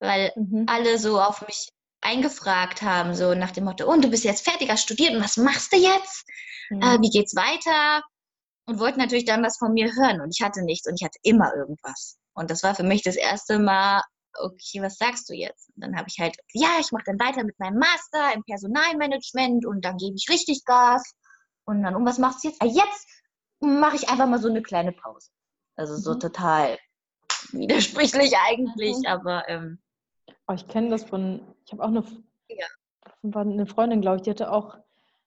Weil 0.00 0.32
mhm. 0.36 0.64
alle 0.68 0.98
so 0.98 1.20
auf 1.20 1.46
mich 1.46 1.68
eingefragt 2.00 2.82
haben, 2.82 3.14
so 3.14 3.34
nach 3.34 3.50
dem 3.50 3.64
Motto, 3.64 3.90
und 3.90 4.04
du 4.04 4.08
bist 4.08 4.24
jetzt 4.24 4.48
fertig, 4.48 4.70
hast 4.70 4.82
studiert 4.82 5.14
und 5.14 5.22
was 5.22 5.36
machst 5.36 5.72
du 5.72 5.76
jetzt? 5.76 6.24
Mhm. 6.70 6.82
Äh, 6.82 7.00
wie 7.00 7.10
geht's 7.10 7.34
weiter? 7.34 8.04
Und 8.66 8.78
wollten 8.78 9.00
natürlich 9.00 9.24
dann 9.24 9.42
was 9.42 9.58
von 9.58 9.72
mir 9.72 9.92
hören 9.94 10.20
und 10.20 10.30
ich 10.30 10.44
hatte 10.44 10.62
nichts 10.62 10.86
und 10.86 10.94
ich 10.94 11.04
hatte 11.04 11.18
immer 11.22 11.54
irgendwas. 11.54 12.18
Und 12.34 12.50
das 12.50 12.62
war 12.62 12.74
für 12.74 12.84
mich 12.84 13.02
das 13.02 13.16
erste 13.16 13.58
Mal, 13.58 14.02
okay, 14.38 14.80
was 14.80 14.96
sagst 14.96 15.28
du 15.28 15.34
jetzt? 15.34 15.70
Und 15.74 15.82
dann 15.82 15.96
habe 15.96 16.06
ich 16.08 16.18
halt, 16.20 16.36
ja, 16.52 16.68
ich 16.80 16.92
mache 16.92 17.04
dann 17.06 17.18
weiter 17.18 17.44
mit 17.44 17.58
meinem 17.58 17.78
Master 17.78 18.34
im 18.34 18.44
Personalmanagement 18.44 19.66
und 19.66 19.84
dann 19.84 19.96
gebe 19.96 20.14
ich 20.16 20.28
richtig 20.28 20.64
Gas. 20.64 21.02
Und 21.64 21.82
dann, 21.82 21.96
und 21.96 22.06
was 22.06 22.18
machst 22.18 22.44
du 22.44 22.48
jetzt? 22.48 22.62
Ah, 22.62 22.66
jetzt 22.66 23.08
mache 23.60 23.96
ich 23.96 24.08
einfach 24.08 24.28
mal 24.28 24.40
so 24.40 24.48
eine 24.48 24.62
kleine 24.62 24.92
Pause. 24.92 25.30
Also 25.78 25.96
so 25.96 26.14
mhm. 26.14 26.20
total 26.20 26.78
widersprüchlich 27.52 28.34
eigentlich, 28.36 28.96
mhm. 28.98 29.06
aber 29.06 29.48
ähm, 29.48 29.78
Oh, 30.50 30.54
ich 30.54 30.66
kenne 30.66 30.88
das 30.88 31.04
von, 31.04 31.42
ich 31.66 31.72
habe 31.72 31.84
auch 31.84 31.88
eine, 31.88 32.02
ja. 32.48 32.66
eine 33.34 33.66
Freundin, 33.66 34.00
glaube 34.00 34.16
ich, 34.16 34.22
die 34.22 34.30
hatte 34.30 34.50
auch 34.50 34.78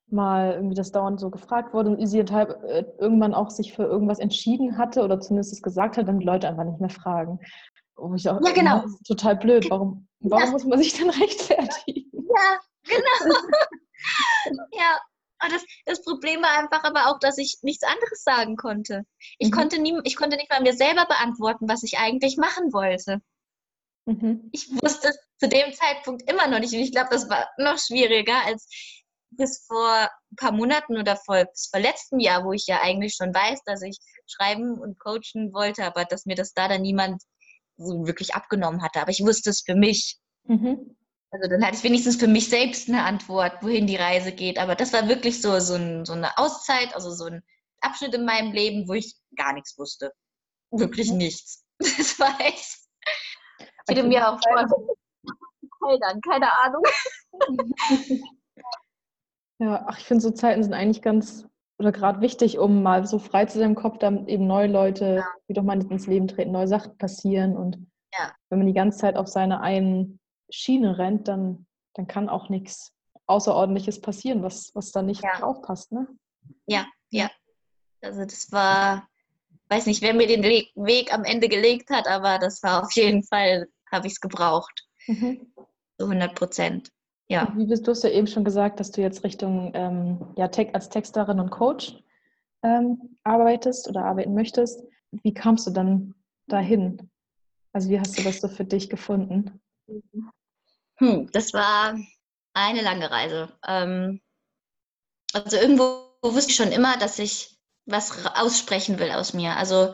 mal 0.08 0.54
irgendwie 0.54 0.76
das 0.76 0.92
dauernd 0.92 1.20
so 1.20 1.30
gefragt 1.30 1.76
wurde 1.76 1.92
und 1.92 2.06
sie 2.08 2.24
halt 2.24 2.58
irgendwann 3.00 3.36
auch 3.36 3.52
sich 3.52 3.74
für 3.74 3.84
irgendwas 3.84 4.18
entschieden 4.18 4.80
hatte 4.80 5.04
oder 5.04 5.20
zumindest 5.22 5.54
es 5.54 5.62
gesagt 5.62 5.96
hat, 5.96 6.08
damit 6.08 6.24
Leute 6.24 6.50
einfach 6.50 6.64
nicht 6.64 6.82
mehr 6.82 6.90
fragen. 6.90 7.40
Wo 7.96 8.16
ich 8.16 8.28
auch, 8.28 8.42
ja, 8.44 8.52
genau. 8.52 8.82
Das 8.82 8.94
ist 8.94 9.06
total 9.06 9.36
blöd. 9.36 9.70
Warum, 9.70 10.08
warum 10.22 10.46
ja. 10.46 10.52
muss 10.52 10.66
man 10.66 10.80
sich 10.80 10.98
dann 10.98 11.10
rechtfertigen? 11.22 12.10
Ja, 12.14 12.60
genau. 12.84 13.36
ja, 14.74 15.00
das, 15.50 15.64
das 15.86 16.04
Problem 16.04 16.42
war 16.42 16.58
einfach 16.58 16.84
aber 16.84 17.08
auch, 17.08 17.20
dass 17.20 17.38
ich 17.38 17.58
nichts 17.62 17.84
anderes 17.84 18.24
sagen 18.24 18.56
konnte. 18.56 19.04
Ich, 19.38 19.50
mhm. 19.50 19.56
konnte 19.56 19.80
nie, 19.80 20.00
ich 20.04 20.16
konnte 20.16 20.38
nicht 20.38 20.50
mal 20.50 20.62
mir 20.62 20.74
selber 20.74 21.06
beantworten, 21.06 21.68
was 21.68 21.84
ich 21.84 21.98
eigentlich 21.98 22.38
machen 22.38 22.74
wollte. 22.74 23.22
Mhm. 24.06 24.50
Ich 24.52 24.70
wusste 24.82 25.10
es 25.10 25.18
zu 25.40 25.48
dem 25.48 25.74
Zeitpunkt 25.74 26.30
immer 26.30 26.48
noch 26.48 26.60
nicht. 26.60 26.74
Und 26.74 26.80
ich 26.80 26.92
glaube, 26.92 27.10
das 27.12 27.30
war 27.30 27.50
noch 27.58 27.78
schwieriger 27.78 28.46
als 28.46 28.68
bis 29.32 29.66
vor 29.66 30.10
ein 30.32 30.36
paar 30.36 30.52
Monaten 30.52 30.98
oder 30.98 31.16
vor, 31.16 31.46
bis 31.46 31.70
vor 31.72 31.80
letztem 31.80 32.20
Jahr, 32.20 32.44
wo 32.44 32.52
ich 32.52 32.68
ja 32.68 32.82
eigentlich 32.82 33.16
schon 33.16 33.34
weiß, 33.34 33.62
dass 33.66 33.82
ich 33.82 33.98
schreiben 34.28 34.78
und 34.78 35.00
coachen 35.00 35.54
wollte, 35.54 35.86
aber 35.86 36.06
dass 36.06 36.26
mir 36.26 36.36
das 36.36 36.54
da 36.54 36.68
dann 36.68 36.82
niemand 36.82 37.24
so 37.78 38.06
wirklich 38.06 38.36
abgenommen 38.36 38.82
hatte. 38.82 39.02
Aber 39.02 39.12
ich 39.12 39.24
wusste 39.24 39.50
es 39.50 39.62
für 39.66 39.76
mich. 39.76 40.18
Mhm. 40.44 40.96
Also 41.32 41.50
dann 41.50 41.66
hatte 41.66 41.78
ich 41.78 41.84
wenigstens 41.84 42.18
für 42.18 42.28
mich 42.28 42.50
selbst 42.50 42.90
eine 42.90 43.04
Antwort, 43.04 43.54
wohin 43.62 43.88
die 43.88 43.96
Reise 43.96 44.32
geht. 44.32 44.60
Aber 44.60 44.76
das 44.76 44.92
war 44.92 45.08
wirklich 45.08 45.42
so, 45.42 45.60
so, 45.60 45.76
ein, 45.76 46.06
so 46.06 46.14
eine 46.14 46.38
Auszeit, 46.38 46.94
also 46.94 47.12
so 47.12 47.26
ein 47.26 47.42
Abschnitt 47.80 48.14
in 48.14 48.26
meinem 48.26 48.52
Leben, 48.52 48.88
wo 48.88 48.94
ich 48.94 49.16
gar 49.38 49.54
nichts 49.54 49.78
wusste. 49.78 50.12
Wirklich 50.72 51.12
mhm. 51.12 51.18
nichts. 51.18 51.64
Das 51.98 52.20
war 52.20 52.40
echt 52.42 52.82
ich 53.90 53.98
hätte 53.98 54.08
mir 54.08 54.28
auch 54.28 54.40
Feldern, 55.80 56.22
keine 56.22 56.48
Ahnung. 56.60 56.84
Ja, 59.60 59.86
ach, 59.88 60.00
ich 60.00 60.06
finde, 60.06 60.24
so 60.24 60.32
Zeiten 60.32 60.64
sind 60.64 60.74
eigentlich 60.74 61.04
ganz 61.04 61.48
oder 61.78 61.92
gerade 61.92 62.20
wichtig, 62.20 62.58
um 62.58 62.82
mal 62.82 63.06
so 63.06 63.20
frei 63.20 63.46
zu 63.46 63.60
sein 63.60 63.70
im 63.70 63.76
Kopf, 63.76 64.00
damit 64.00 64.28
eben 64.28 64.48
neue 64.48 64.66
Leute 64.66 65.18
ja. 65.18 65.28
wieder 65.48 65.62
mal 65.62 65.80
ins 65.80 66.08
Leben 66.08 66.28
treten, 66.28 66.52
neue 66.52 66.68
Sachen 66.68 66.98
passieren. 66.98 67.56
Und 67.56 67.76
ja. 68.18 68.34
wenn 68.50 68.58
man 68.58 68.66
die 68.66 68.74
ganze 68.74 68.98
Zeit 68.98 69.18
auf 69.18 69.28
seine 69.28 69.62
einen 69.62 70.20
Schiene 70.52 70.98
rennt, 70.98 71.28
dann, 71.28 71.66
dann 71.94 72.08
kann 72.08 72.30
auch 72.30 72.50
nichts 72.50 72.94
Außerordentliches 73.28 74.02
passieren, 74.02 74.44
was, 74.44 74.72
was 74.74 74.92
da 74.92 75.02
nicht 75.02 75.24
ja. 75.24 75.40
drauf 75.40 75.62
passt. 75.62 75.92
Ne? 75.92 76.08
Ja, 76.68 76.86
ja. 77.10 77.30
Also 78.02 78.26
das 78.26 78.52
war, 78.52 79.08
weiß 79.70 79.86
nicht, 79.86 80.02
wer 80.02 80.14
mir 80.14 80.28
den 80.28 80.44
Weg 80.44 81.14
am 81.14 81.24
Ende 81.24 81.48
gelegt 81.48 81.90
hat, 81.90 82.08
aber 82.08 82.40
das 82.40 82.62
war 82.64 82.84
auf 82.84 82.92
jeden 82.94 83.24
Fall, 83.24 83.68
habe 83.92 84.08
ich 84.08 84.14
es 84.14 84.20
gebraucht. 84.20 84.88
Mhm. 85.08 85.54
Zu 85.98 86.06
100 86.06 86.36
Prozent. 86.36 86.92
Ja. 87.28 87.54
wie 87.56 87.66
bist 87.66 87.88
du 87.88 87.92
hast 87.92 88.04
ja 88.04 88.10
eben 88.10 88.28
schon 88.28 88.44
gesagt, 88.44 88.82
dass 88.82 88.92
du 88.92 89.00
jetzt 89.00 89.24
Richtung 89.24 89.72
ähm, 89.74 90.34
ja, 90.36 90.50
Tech, 90.50 90.76
als 90.76 90.90
Texterin 90.90 91.40
und 91.40 91.50
Coach 91.50 91.96
ähm, 92.62 93.18
arbeitest 93.24 93.88
oder 93.88 94.04
arbeiten 94.04 94.34
möchtest. 94.34 94.84
Wie 95.12 95.34
kamst 95.34 95.66
du 95.66 95.72
dann 95.72 96.14
dahin? 96.48 97.10
Also 97.72 97.90
wie 97.90 98.00
hast 98.00 98.20
du 98.20 98.24
das 98.24 98.42
so 98.42 98.50
für 98.50 98.66
dich 98.66 98.90
gefunden? 98.90 99.62
Hm, 101.02 101.30
das 101.34 101.52
war 101.54 101.98
eine 102.54 102.82
lange 102.82 103.10
Reise. 103.10 103.52
Ähm, 103.68 104.22
also 105.34 105.58
irgendwo 105.58 106.12
wusste 106.22 106.52
ich 106.52 106.56
schon 106.56 106.72
immer, 106.72 106.98
dass 106.98 107.18
ich 107.20 107.58
was 107.86 108.26
aussprechen 108.36 109.00
will 109.00 109.12
aus 109.12 109.34
mir. 109.34 109.56
Also 109.58 109.94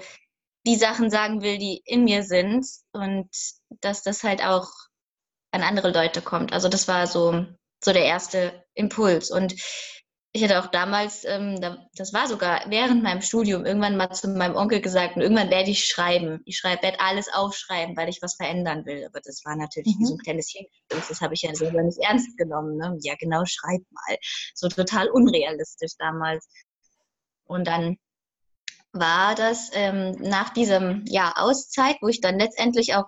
die 0.65 0.75
Sachen 0.75 1.09
sagen 1.09 1.41
will, 1.41 1.57
die 1.57 1.81
in 1.85 2.03
mir 2.03 2.23
sind 2.23 2.65
und 2.91 3.29
dass 3.81 4.03
das 4.03 4.23
halt 4.23 4.43
auch 4.43 4.69
an 5.51 5.63
andere 5.63 5.91
Leute 5.91 6.21
kommt. 6.21 6.51
Also 6.51 6.67
das 6.67 6.89
war 6.89 7.07
so, 7.07 7.45
so 7.81 7.93
der 7.93 8.03
erste 8.03 8.65
Impuls. 8.73 9.31
Und 9.31 9.55
ich 10.33 10.43
hatte 10.43 10.59
auch 10.59 10.67
damals, 10.67 11.23
ähm, 11.25 11.59
das 11.95 12.13
war 12.13 12.27
sogar 12.27 12.61
während 12.67 13.01
meinem 13.01 13.21
Studium, 13.21 13.65
irgendwann 13.65 13.97
mal 13.97 14.11
zu 14.11 14.27
meinem 14.27 14.55
Onkel 14.55 14.81
gesagt, 14.81 15.15
und 15.15 15.21
irgendwann 15.21 15.49
werde 15.49 15.71
ich 15.71 15.85
schreiben. 15.85 16.41
Ich 16.45 16.57
schreibe, 16.57 16.83
werde 16.83 16.99
alles 16.99 17.27
aufschreiben, 17.33 17.95
weil 17.97 18.09
ich 18.09 18.21
was 18.21 18.35
verändern 18.35 18.85
will. 18.85 19.05
Aber 19.05 19.19
das 19.21 19.43
war 19.45 19.55
natürlich 19.55 19.95
mhm. 19.95 19.99
wie 19.99 20.05
so 20.05 20.13
ein 20.15 20.19
kleines 20.19 20.49
Hirngespinst. 20.49 21.09
Das 21.09 21.21
habe 21.21 21.33
ich 21.33 21.41
ja 21.41 21.55
selber 21.55 21.81
nicht 21.81 21.99
ernst 21.99 22.37
genommen. 22.37 22.77
Ne? 22.77 22.97
Ja, 23.01 23.15
genau, 23.19 23.43
schreib 23.45 23.81
mal. 23.89 24.17
So 24.53 24.67
total 24.67 25.09
unrealistisch 25.09 25.93
damals. 25.97 26.47
Und 27.45 27.67
dann 27.67 27.97
war 28.91 29.33
das 29.35 29.69
ähm, 29.73 30.11
nach 30.19 30.49
diesem 30.49 31.05
Jahr 31.05 31.41
Auszeit, 31.41 31.97
wo 32.01 32.09
ich 32.09 32.21
dann 32.21 32.37
letztendlich 32.37 32.95
auch 32.95 33.07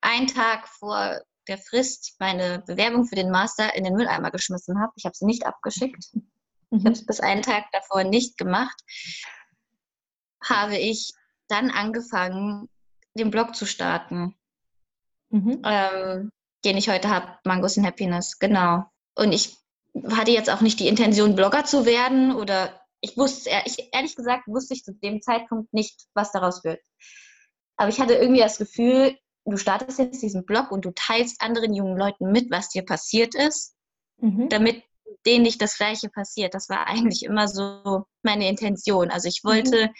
einen 0.00 0.26
Tag 0.26 0.68
vor 0.68 1.20
der 1.48 1.58
Frist 1.58 2.16
meine 2.18 2.62
Bewerbung 2.66 3.06
für 3.06 3.14
den 3.14 3.30
Master 3.30 3.74
in 3.74 3.84
den 3.84 3.94
Mülleimer 3.94 4.30
geschmissen 4.30 4.80
habe. 4.80 4.92
Ich 4.96 5.04
habe 5.04 5.14
sie 5.14 5.26
nicht 5.26 5.46
abgeschickt. 5.46 6.14
Mhm. 6.14 6.78
Ich 6.78 6.84
habe 6.84 6.92
es 6.92 7.06
bis 7.06 7.20
einen 7.20 7.42
Tag 7.42 7.64
davor 7.72 8.04
nicht 8.04 8.36
gemacht. 8.38 8.76
Habe 10.42 10.76
ich 10.76 11.12
dann 11.48 11.70
angefangen, 11.70 12.68
den 13.14 13.30
Blog 13.30 13.54
zu 13.54 13.66
starten, 13.66 14.34
mhm. 15.30 15.62
ähm, 15.64 16.30
den 16.64 16.76
ich 16.76 16.88
heute 16.88 17.08
habe, 17.08 17.38
Mangos 17.44 17.76
in 17.76 17.86
Happiness. 17.86 18.38
Genau. 18.38 18.84
Und 19.14 19.32
ich 19.32 19.56
hatte 20.10 20.32
jetzt 20.32 20.50
auch 20.50 20.60
nicht 20.60 20.80
die 20.80 20.88
Intention, 20.88 21.36
Blogger 21.36 21.64
zu 21.64 21.86
werden 21.86 22.34
oder 22.34 22.80
ich 23.00 23.16
wusste, 23.16 23.50
ich, 23.66 23.90
ehrlich 23.92 24.16
gesagt, 24.16 24.48
wusste 24.48 24.74
ich 24.74 24.82
zu 24.82 24.94
dem 24.94 25.20
Zeitpunkt 25.20 25.72
nicht, 25.72 26.06
was 26.14 26.32
daraus 26.32 26.64
wird. 26.64 26.80
Aber 27.76 27.88
ich 27.90 28.00
hatte 28.00 28.14
irgendwie 28.14 28.40
das 28.40 28.58
Gefühl, 28.58 29.16
du 29.44 29.56
startest 29.56 29.98
jetzt 29.98 30.22
diesen 30.22 30.44
Blog 30.44 30.70
und 30.70 30.84
du 30.84 30.92
teilst 30.94 31.40
anderen 31.40 31.74
jungen 31.74 31.96
Leuten 31.96 32.30
mit, 32.30 32.50
was 32.50 32.68
dir 32.68 32.84
passiert 32.84 33.34
ist, 33.34 33.74
mhm. 34.18 34.48
damit 34.48 34.82
denen 35.26 35.42
nicht 35.42 35.60
das 35.60 35.76
Gleiche 35.76 36.08
passiert. 36.08 36.54
Das 36.54 36.68
war 36.68 36.86
eigentlich 36.86 37.24
immer 37.24 37.48
so 37.48 38.04
meine 38.22 38.48
Intention. 38.48 39.10
Also 39.10 39.28
ich 39.28 39.42
wollte 39.44 39.90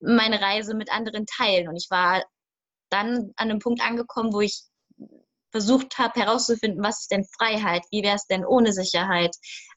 mhm. 0.00 0.16
meine 0.16 0.40
Reise 0.40 0.74
mit 0.74 0.92
anderen 0.92 1.26
teilen 1.26 1.68
und 1.68 1.76
ich 1.76 1.88
war 1.90 2.24
dann 2.90 3.32
an 3.36 3.50
einem 3.50 3.58
Punkt 3.58 3.82
angekommen, 3.82 4.32
wo 4.32 4.40
ich 4.40 4.62
versucht 5.50 5.98
habe 5.98 6.20
herauszufinden, 6.20 6.82
was 6.82 7.00
ist 7.00 7.10
denn 7.10 7.24
Freiheit, 7.24 7.82
wie 7.90 8.02
wäre 8.02 8.16
es 8.16 8.26
denn 8.26 8.44
ohne 8.44 8.72
Sicherheit, 8.72 9.34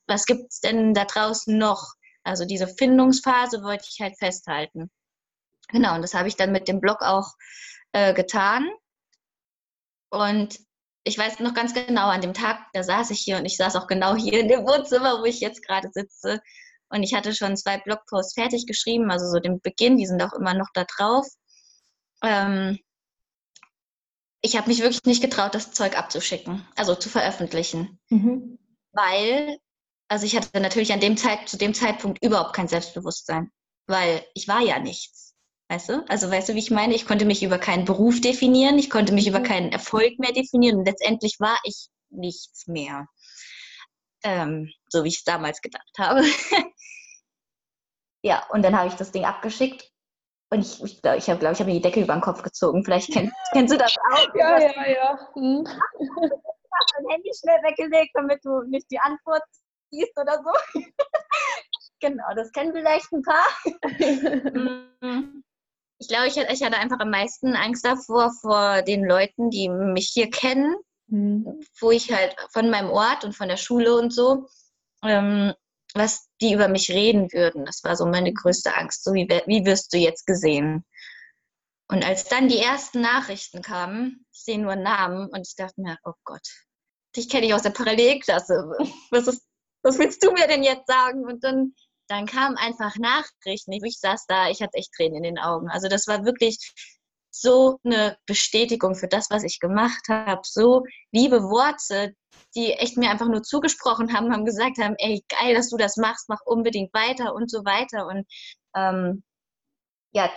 was 0.08 0.26
gibt 0.26 0.52
es 0.52 0.60
denn 0.60 0.94
da 0.94 1.06
draußen 1.06 1.58
noch, 1.58 1.94
also 2.24 2.46
diese 2.46 2.68
Findungsphase 2.68 3.64
wollte 3.64 3.86
ich 3.90 4.00
halt 4.02 4.18
festhalten. 4.18 4.92
Genau, 5.70 5.96
und 5.96 6.02
das 6.02 6.14
habe 6.14 6.28
ich 6.28 6.36
dann 6.36 6.52
mit 6.52 6.68
dem 6.68 6.82
Blog 6.82 7.02
auch 7.02 7.32
äh, 7.94 8.14
getan. 8.14 8.70
Und 10.12 10.60
ich 11.04 11.18
weiß 11.18 11.40
noch 11.40 11.54
ganz 11.54 11.74
genau, 11.74 12.08
an 12.10 12.22
dem 12.22 12.34
Tag, 12.34 12.68
da 12.74 12.84
saß 12.84 13.10
ich 13.10 13.22
hier 13.22 13.38
und 13.38 13.46
ich 13.46 13.58
saß 13.58 13.76
auch 13.76 13.88
genau 13.88 14.16
hier 14.16 14.40
in 14.40 14.48
dem 14.48 14.68
Wohnzimmer, 14.68 15.20
wo 15.20 15.26
ich 15.26 15.40
jetzt 15.40 15.66
gerade 15.66 15.90
sitze. 15.92 16.40
Und 16.90 17.04
ich 17.04 17.14
hatte 17.14 17.34
schon 17.34 17.58
zwei 17.58 17.80
Blogposts 17.80 18.34
fertig 18.34 18.68
geschrieben, 18.68 19.10
also 19.10 19.26
so 19.28 19.40
den 19.40 19.62
Beginn, 19.62 19.98
die 19.98 20.06
sind 20.06 20.22
auch 20.22 20.34
immer 20.34 20.54
noch 20.54 20.68
da 20.74 20.84
drauf. 20.84 21.26
Ähm, 22.22 22.78
ich 24.42 24.58
habe 24.58 24.68
mich 24.68 24.82
wirklich 24.82 25.04
nicht 25.06 25.22
getraut, 25.22 25.56
das 25.56 25.72
Zeug 25.72 25.98
abzuschicken, 25.98 26.68
also 26.76 26.96
zu 26.96 27.10
veröffentlichen. 27.10 28.00
Mhm. 28.10 28.60
Weil, 28.92 29.58
also 30.10 30.26
ich 30.26 30.36
hatte 30.36 30.60
natürlich 30.60 30.92
an 30.92 31.00
dem 31.00 31.16
Zeit, 31.16 31.48
zu 31.48 31.58
dem 31.58 31.74
Zeitpunkt 31.74 32.24
überhaupt 32.24 32.54
kein 32.54 32.68
Selbstbewusstsein, 32.68 33.52
weil 33.88 34.26
ich 34.34 34.48
war 34.48 34.60
ja 34.60 34.80
nichts. 34.80 35.31
Weißt 35.72 35.88
du? 35.88 36.04
Also 36.10 36.30
weißt 36.30 36.50
du, 36.50 36.56
wie 36.56 36.60
ich 36.60 36.70
meine? 36.70 36.94
Ich 36.94 37.06
konnte 37.06 37.24
mich 37.24 37.44
über 37.44 37.58
keinen 37.58 37.86
Beruf 37.86 38.20
definieren, 38.20 38.78
ich 38.78 38.90
konnte 38.90 39.14
mich 39.14 39.30
mhm. 39.30 39.36
über 39.36 39.48
keinen 39.48 39.72
Erfolg 39.72 40.20
mehr 40.20 40.34
definieren 40.34 40.80
und 40.80 40.86
letztendlich 40.86 41.40
war 41.40 41.58
ich 41.64 41.88
nichts 42.10 42.68
mehr. 42.68 43.08
Ähm, 44.22 44.70
so 44.90 45.06
wie 45.06 45.08
ich 45.08 45.20
es 45.20 45.24
damals 45.24 45.62
gedacht 45.62 45.94
habe. 45.98 46.24
ja, 48.22 48.46
und 48.50 48.64
dann 48.64 48.78
habe 48.78 48.90
ich 48.90 48.96
das 48.96 49.14
Ding 49.14 49.24
abgeschickt 49.24 49.90
und 50.50 50.60
ich, 50.60 50.84
ich 50.84 51.02
glaube, 51.02 51.20
ich 51.20 51.30
habe 51.30 51.40
glaub, 51.40 51.54
ich 51.54 51.60
hab 51.62 51.68
mir 51.68 51.76
die 51.76 51.82
Decke 51.82 52.02
über 52.02 52.16
den 52.16 52.22
Kopf 52.22 52.44
gezogen. 52.44 52.84
Vielleicht 52.84 53.14
kennst, 53.14 53.34
kennst 53.54 53.74
du 53.74 53.78
das 53.78 53.96
auch. 54.12 54.36
ja, 54.36 54.60
ja, 54.60 54.90
ja. 54.90 55.30
Hm. 55.36 55.64
Ich 55.66 56.10
habe 56.22 56.42
mein 56.98 57.12
Handy 57.14 57.32
schnell 57.40 57.64
weggelegt, 57.64 58.12
damit 58.14 58.44
du 58.44 58.62
nicht 58.64 58.92
die 58.92 59.00
Antwort 59.00 59.44
siehst 59.90 60.20
oder 60.20 60.44
so. 60.44 60.82
genau, 62.02 62.26
das 62.36 62.52
kennen 62.52 62.74
vielleicht 62.74 63.10
ein 63.14 63.22
paar. 63.22 63.48
Ich 66.02 66.08
glaube, 66.08 66.28
ich, 66.28 66.36
ich, 66.36 66.64
hatte 66.64 66.78
einfach 66.78 67.00
am 67.00 67.12
meisten 67.12 67.56
Angst 67.56 67.86
davor, 67.86 68.34
vor 68.42 68.82
den 68.82 69.06
Leuten, 69.06 69.52
die 69.52 69.70
mich 69.70 70.10
hier 70.12 70.32
kennen, 70.32 70.76
mhm. 71.06 71.62
wo 71.80 71.92
ich 71.92 72.12
halt 72.12 72.36
von 72.52 72.72
meinem 72.72 72.90
Ort 72.90 73.24
und 73.24 73.36
von 73.36 73.48
der 73.48 73.58
Schule 73.58 73.96
und 73.96 74.12
so, 74.12 74.48
ähm, 75.04 75.54
was 75.94 76.28
die 76.42 76.54
über 76.54 76.70
mich 76.70 76.90
reden 76.90 77.32
würden. 77.32 77.66
Das 77.66 77.84
war 77.84 77.96
so 77.96 78.08
meine 78.08 78.34
größte 78.34 78.76
Angst. 78.76 79.04
So, 79.04 79.14
wie, 79.14 79.30
wie 79.46 79.64
wirst 79.64 79.94
du 79.94 80.00
jetzt 80.00 80.26
gesehen? 80.26 80.84
Und 81.88 82.04
als 82.04 82.24
dann 82.26 82.48
die 82.48 82.58
ersten 82.58 83.02
Nachrichten 83.02 83.62
kamen, 83.62 84.26
ich 84.34 84.44
sehe 84.44 84.58
nur 84.58 84.76
Namen 84.76 85.28
und 85.28 85.48
ich 85.48 85.56
dachte 85.56 85.82
mir, 85.82 86.00
oh 86.04 86.14
Gott, 86.24 86.48
dich 87.16 87.30
kenne 87.30 87.46
ich 87.46 87.54
aus 87.54 87.62
der 87.62 87.70
Parallelklasse. 87.70 88.72
Was, 89.12 89.28
ist, 89.28 89.46
was 89.84 90.00
willst 90.00 90.24
du 90.24 90.32
mir 90.32 90.48
denn 90.48 90.64
jetzt 90.64 90.88
sagen? 90.88 91.26
Und 91.26 91.44
dann, 91.44 91.76
dann 92.12 92.26
kamen 92.26 92.58
einfach 92.58 92.98
Nachrichten. 92.98 93.72
Ich 93.72 94.00
saß 94.00 94.26
da, 94.28 94.50
ich 94.50 94.62
hatte 94.62 94.78
echt 94.78 94.92
Tränen 94.94 95.18
in 95.18 95.24
den 95.24 95.40
Augen. 95.40 95.70
Also 95.70 95.88
das 95.88 96.08
war 96.08 96.26
wirklich 96.26 96.74
so 97.30 97.80
eine 97.86 98.18
Bestätigung 98.26 98.96
für 98.96 99.08
das, 99.08 99.30
was 99.30 99.44
ich 99.44 99.60
gemacht 99.62 100.10
habe. 100.10 100.42
So 100.44 100.84
liebe 101.14 101.44
Worte, 101.44 102.14
die 102.54 102.74
echt 102.74 102.98
mir 102.98 103.10
einfach 103.10 103.30
nur 103.30 103.44
zugesprochen 103.44 104.14
haben, 104.14 104.34
haben 104.34 104.46
gesagt 104.46 104.78
haben, 104.78 104.96
ey, 104.98 105.24
geil, 105.30 105.56
dass 105.56 105.70
du 105.70 105.78
das 105.78 105.96
machst, 105.96 106.28
mach 106.28 106.42
unbedingt 106.46 106.94
weiter 106.94 107.34
und 107.34 107.50
so 107.50 107.64
weiter. 107.64 108.06
Und 108.08 108.28
ähm, 108.76 109.24
ja, 110.12 110.30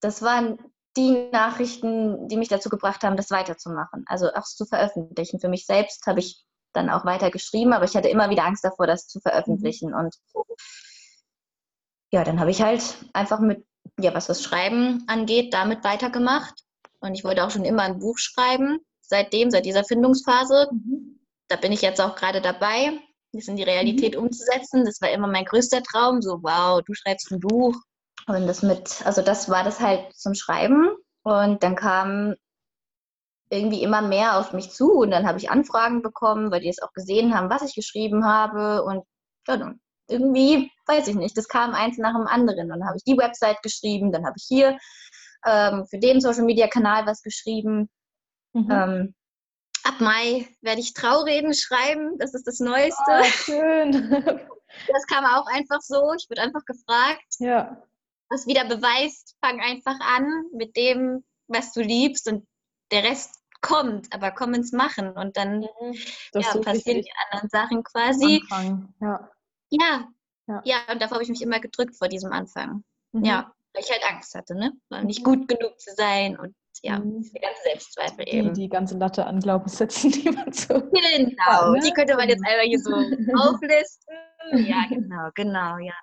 das 0.00 0.22
waren 0.22 0.58
die 0.96 1.28
Nachrichten, 1.30 2.26
die 2.26 2.36
mich 2.36 2.48
dazu 2.48 2.68
gebracht 2.68 3.04
haben, 3.04 3.16
das 3.16 3.30
weiterzumachen. 3.30 4.02
Also 4.06 4.32
auch 4.34 4.42
zu 4.42 4.66
veröffentlichen. 4.66 5.38
Für 5.38 5.48
mich 5.48 5.64
selbst 5.64 6.04
habe 6.06 6.18
ich 6.18 6.44
dann 6.72 6.90
auch 6.90 7.04
weiter 7.04 7.30
geschrieben, 7.30 7.72
aber 7.72 7.84
ich 7.84 7.94
hatte 7.94 8.08
immer 8.08 8.30
wieder 8.30 8.44
Angst 8.44 8.64
davor, 8.64 8.88
das 8.88 9.06
zu 9.06 9.20
veröffentlichen. 9.20 9.94
Und 9.94 10.16
ja, 12.12 12.24
dann 12.24 12.40
habe 12.40 12.50
ich 12.50 12.62
halt 12.62 12.82
einfach 13.12 13.40
mit, 13.40 13.64
ja, 13.98 14.14
was 14.14 14.26
das 14.26 14.42
Schreiben 14.42 15.04
angeht, 15.06 15.54
damit 15.54 15.84
weitergemacht. 15.84 16.54
Und 17.00 17.14
ich 17.14 17.24
wollte 17.24 17.44
auch 17.44 17.50
schon 17.50 17.64
immer 17.64 17.82
ein 17.82 17.98
Buch 17.98 18.18
schreiben, 18.18 18.78
seitdem, 19.00 19.50
seit 19.50 19.64
dieser 19.64 19.84
Findungsphase. 19.84 20.68
Mhm 20.72 21.20
da 21.50 21.56
bin 21.56 21.72
ich 21.72 21.82
jetzt 21.82 22.00
auch 22.00 22.14
gerade 22.14 22.40
dabei, 22.40 22.92
das 23.32 23.48
in 23.48 23.56
die 23.56 23.64
Realität 23.64 24.16
mhm. 24.16 24.24
umzusetzen. 24.24 24.84
Das 24.84 25.00
war 25.00 25.10
immer 25.10 25.26
mein 25.26 25.44
größter 25.44 25.82
Traum, 25.82 26.22
so 26.22 26.42
wow, 26.42 26.80
du 26.82 26.94
schreibst 26.94 27.30
ein 27.30 27.40
Buch. 27.40 27.74
Und 28.26 28.46
das 28.46 28.62
mit, 28.62 29.04
also 29.04 29.20
das 29.22 29.48
war 29.48 29.64
das 29.64 29.80
halt 29.80 30.14
zum 30.14 30.34
Schreiben. 30.34 30.90
Und 31.22 31.62
dann 31.62 31.74
kam 31.74 32.34
irgendwie 33.50 33.82
immer 33.82 34.00
mehr 34.00 34.38
auf 34.38 34.52
mich 34.52 34.70
zu 34.70 34.92
und 34.92 35.10
dann 35.10 35.26
habe 35.26 35.38
ich 35.38 35.50
Anfragen 35.50 36.02
bekommen, 36.02 36.52
weil 36.52 36.60
die 36.60 36.68
es 36.68 36.80
auch 36.80 36.92
gesehen 36.92 37.34
haben, 37.34 37.50
was 37.50 37.62
ich 37.62 37.74
geschrieben 37.74 38.24
habe. 38.24 38.84
Und 38.84 39.02
ja, 39.48 39.56
dann 39.56 39.80
irgendwie, 40.10 40.70
weiß 40.86 41.08
ich 41.08 41.14
nicht, 41.14 41.36
das 41.36 41.48
kam 41.48 41.72
eins 41.72 41.98
nach 41.98 42.14
dem 42.14 42.26
anderen. 42.26 42.68
Dann 42.68 42.86
habe 42.86 42.96
ich 42.96 43.04
die 43.04 43.16
Website 43.16 43.62
geschrieben, 43.62 44.12
dann 44.12 44.26
habe 44.26 44.34
ich 44.36 44.44
hier 44.46 44.78
ähm, 45.46 45.86
für 45.88 45.98
den 45.98 46.20
Social 46.20 46.44
Media 46.44 46.68
Kanal 46.68 47.06
was 47.06 47.22
geschrieben. 47.22 47.88
Mhm. 48.52 48.70
Ähm, 48.70 49.14
ab 49.84 50.00
Mai 50.00 50.48
werde 50.60 50.80
ich 50.80 50.94
Traureden 50.94 51.54
schreiben. 51.54 52.18
Das 52.18 52.34
ist 52.34 52.46
das 52.46 52.60
Neueste. 52.60 53.02
Oh, 53.08 53.24
schön. 53.24 54.40
Das 54.86 55.04
kam 55.06 55.24
auch 55.24 55.46
einfach 55.46 55.80
so. 55.80 56.14
Ich 56.16 56.30
wurde 56.30 56.42
einfach 56.42 56.64
gefragt. 56.64 57.26
Ja. 57.40 57.82
Was 58.28 58.46
wieder 58.46 58.64
beweist, 58.64 59.34
fang 59.44 59.60
einfach 59.60 59.98
an 59.98 60.44
mit 60.52 60.76
dem, 60.76 61.24
was 61.48 61.72
du 61.72 61.82
liebst 61.82 62.28
und 62.28 62.46
der 62.92 63.02
Rest 63.02 63.34
kommt, 63.60 64.12
aber 64.14 64.30
komm 64.30 64.54
ins 64.54 64.72
Machen 64.72 65.10
und 65.16 65.36
dann 65.36 65.60
mhm. 65.60 65.94
ja, 66.34 66.56
passieren 66.58 67.02
die 67.02 67.12
anderen 67.24 67.48
Sachen 67.48 67.82
quasi. 67.82 68.42
Ja. 69.00 69.28
Ja. 69.70 70.08
Ja. 70.46 70.60
ja, 70.64 70.76
und 70.90 71.00
davor 71.00 71.16
habe 71.16 71.22
ich 71.22 71.30
mich 71.30 71.42
immer 71.42 71.60
gedrückt 71.60 71.96
vor 71.96 72.08
diesem 72.08 72.32
Anfang. 72.32 72.82
Mhm. 73.12 73.24
Ja, 73.24 73.52
weil 73.72 73.84
ich 73.84 73.90
halt 73.90 74.02
Angst 74.10 74.34
hatte, 74.34 74.54
ne? 74.54 74.72
Nicht 75.04 75.22
gut 75.22 75.46
genug 75.48 75.78
zu 75.78 75.94
sein 75.94 76.36
und 76.38 76.54
ja, 76.82 76.98
mhm. 76.98 77.22
die 77.22 77.40
ganze 77.40 77.62
Selbstzweifel 77.62 78.24
eben. 78.26 78.54
Die, 78.54 78.62
die 78.62 78.68
ganze 78.68 78.96
Latte 78.96 79.26
an 79.26 79.40
Glaubenssätzen, 79.40 80.10
die 80.12 80.30
man 80.30 80.52
so. 80.52 80.74
Genau, 80.74 81.72
ne? 81.72 81.80
die 81.80 81.92
könnte 81.92 82.16
man 82.16 82.28
jetzt 82.28 82.44
einmal 82.44 82.66
hier 82.66 82.80
so 82.80 82.90
auflisten. 83.36 84.14
Ja, 84.52 84.86
genau, 84.88 85.28
genau, 85.34 85.78
ja. 85.78 85.94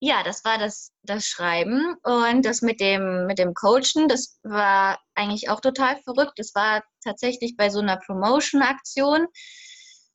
Ja, 0.00 0.22
das 0.22 0.44
war 0.44 0.58
das, 0.58 0.92
das 1.02 1.24
Schreiben 1.24 1.96
und 2.02 2.44
das 2.44 2.60
mit 2.60 2.78
dem, 2.78 3.26
mit 3.26 3.38
dem 3.38 3.54
Coachen, 3.54 4.06
das 4.06 4.38
war 4.42 4.98
eigentlich 5.14 5.48
auch 5.48 5.60
total 5.60 5.96
verrückt. 6.02 6.34
Das 6.36 6.54
war 6.54 6.82
tatsächlich 7.02 7.56
bei 7.56 7.70
so 7.70 7.80
einer 7.80 7.96
Promotion-Aktion. 7.96 9.26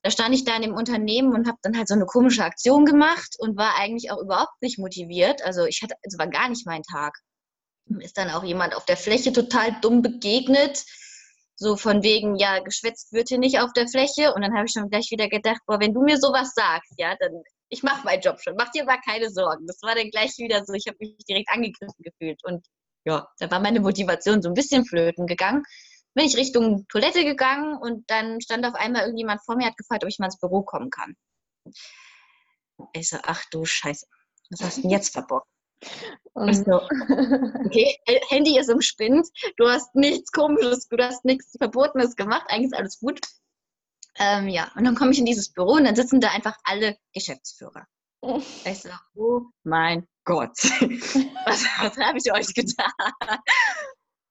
Da 0.02 0.10
stand 0.10 0.34
ich 0.34 0.44
da 0.44 0.56
in 0.56 0.62
dem 0.62 0.74
Unternehmen 0.74 1.34
und 1.34 1.46
habe 1.46 1.58
dann 1.62 1.76
halt 1.76 1.88
so 1.88 1.94
eine 1.94 2.06
komische 2.06 2.44
Aktion 2.44 2.86
gemacht 2.86 3.36
und 3.38 3.56
war 3.56 3.76
eigentlich 3.78 4.10
auch 4.10 4.18
überhaupt 4.18 4.62
nicht 4.62 4.78
motiviert. 4.78 5.42
Also 5.42 5.64
ich 5.66 5.82
hatte, 5.82 5.94
es 6.02 6.18
war 6.18 6.26
gar 6.26 6.48
nicht 6.48 6.66
mein 6.66 6.82
Tag 6.82 7.14
ist 7.98 8.16
dann 8.18 8.30
auch 8.30 8.44
jemand 8.44 8.76
auf 8.76 8.84
der 8.84 8.96
Fläche 8.96 9.32
total 9.32 9.76
dumm 9.80 10.02
begegnet. 10.02 10.84
So 11.56 11.76
von 11.76 12.02
wegen, 12.02 12.36
ja, 12.36 12.60
geschwätzt 12.60 13.12
wird 13.12 13.28
hier 13.28 13.38
nicht 13.38 13.58
auf 13.58 13.72
der 13.72 13.88
Fläche. 13.88 14.32
Und 14.32 14.42
dann 14.42 14.54
habe 14.54 14.66
ich 14.66 14.72
schon 14.72 14.88
gleich 14.88 15.10
wieder 15.10 15.28
gedacht, 15.28 15.60
boah, 15.66 15.80
wenn 15.80 15.92
du 15.92 16.02
mir 16.02 16.18
sowas 16.18 16.52
sagst, 16.54 16.92
ja, 16.96 17.16
dann 17.18 17.42
ich 17.68 17.82
mache 17.82 18.04
meinen 18.04 18.20
Job 18.20 18.40
schon. 18.40 18.56
Mach 18.56 18.70
dir 18.70 18.82
aber 18.82 18.98
keine 19.06 19.30
Sorgen. 19.30 19.66
Das 19.66 19.80
war 19.82 19.94
dann 19.94 20.10
gleich 20.10 20.36
wieder 20.38 20.64
so, 20.64 20.72
ich 20.72 20.86
habe 20.88 20.96
mich 21.00 21.16
direkt 21.28 21.48
angegriffen 21.50 21.94
gefühlt. 21.98 22.40
Und 22.44 22.66
ja, 23.04 23.28
da 23.38 23.50
war 23.50 23.60
meine 23.60 23.80
Motivation 23.80 24.42
so 24.42 24.48
ein 24.48 24.54
bisschen 24.54 24.84
flöten 24.84 25.26
gegangen. 25.26 25.62
Bin 26.20 26.28
ich 26.28 26.36
Richtung 26.36 26.86
Toilette 26.88 27.24
gegangen 27.24 27.78
und 27.78 28.10
dann 28.10 28.42
stand 28.42 28.66
auf 28.66 28.74
einmal 28.74 29.04
irgendjemand 29.04 29.42
vor 29.42 29.56
mir, 29.56 29.64
hat 29.64 29.78
gefragt, 29.78 30.04
ob 30.04 30.10
ich 30.10 30.18
mal 30.18 30.26
ins 30.26 30.38
Büro 30.38 30.60
kommen 30.60 30.90
kann. 30.90 31.16
Ich 32.92 33.08
so, 33.08 33.16
ach 33.22 33.42
du 33.50 33.64
Scheiße, 33.64 34.06
was 34.50 34.60
hast 34.60 34.76
du 34.76 34.82
denn 34.82 34.90
jetzt 34.90 35.14
verbockt? 35.14 35.48
So. 36.34 36.82
Okay, 37.64 37.96
Handy 38.28 38.58
ist 38.58 38.68
im 38.68 38.82
Spind, 38.82 39.26
du 39.56 39.66
hast 39.66 39.94
nichts 39.94 40.30
Komisches, 40.30 40.88
du 40.88 41.02
hast 41.02 41.24
nichts 41.24 41.56
Verbotenes 41.56 42.16
gemacht, 42.16 42.44
eigentlich 42.48 42.72
ist 42.72 42.76
alles 42.76 43.00
gut. 43.00 43.18
Ähm, 44.18 44.48
ja, 44.48 44.70
und 44.76 44.84
dann 44.84 44.96
komme 44.96 45.12
ich 45.12 45.18
in 45.20 45.24
dieses 45.24 45.50
Büro 45.50 45.76
und 45.76 45.84
dann 45.84 45.96
sitzen 45.96 46.20
da 46.20 46.32
einfach 46.32 46.58
alle 46.64 46.98
Geschäftsführer. 47.14 47.86
Ich 48.66 48.82
so, 48.82 48.90
oh 49.14 49.40
mein 49.62 50.06
Gott, 50.26 50.50
was, 51.46 51.64
was 51.80 51.96
habe 51.96 52.18
ich 52.18 52.30
euch 52.30 52.52
getan? 52.52 52.92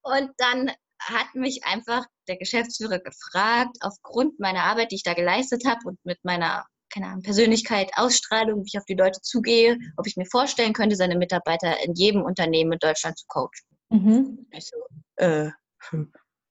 Und 0.04 0.32
dann 0.38 0.72
hat 1.00 1.34
mich 1.34 1.66
einfach 1.66 2.06
der 2.28 2.38
Geschäftsführer 2.38 3.00
gefragt, 3.00 3.78
aufgrund 3.82 4.40
meiner 4.40 4.64
Arbeit, 4.64 4.92
die 4.92 4.96
ich 4.96 5.04
da 5.04 5.14
geleistet 5.14 5.66
habe 5.66 5.80
und 5.86 6.00
mit 6.04 6.24
meiner 6.24 6.66
keine 6.92 7.08
Ahnung, 7.08 7.22
Persönlichkeit, 7.22 7.92
Ausstrahlung, 7.96 8.64
wie 8.64 8.68
ich 8.68 8.78
auf 8.78 8.86
die 8.86 8.96
Leute 8.96 9.22
zugehe, 9.22 9.78
ob 9.98 10.08
ich 10.08 10.18
mir 10.18 10.26
vorstellen 10.26 10.74
könnte, 10.74 10.96
seine 10.96 11.18
Mitarbeiter 11.18 11.84
in 11.84 11.94
jedem 11.94 12.24
Unternehmen 12.24 12.74
in 12.74 12.80
Deutschland 12.80 13.18
zu 13.18 13.26
coachen. 13.28 13.50
Mhm. 13.90 14.48
Ich 14.52 14.68
so, 14.68 14.78
äh, 15.18 15.52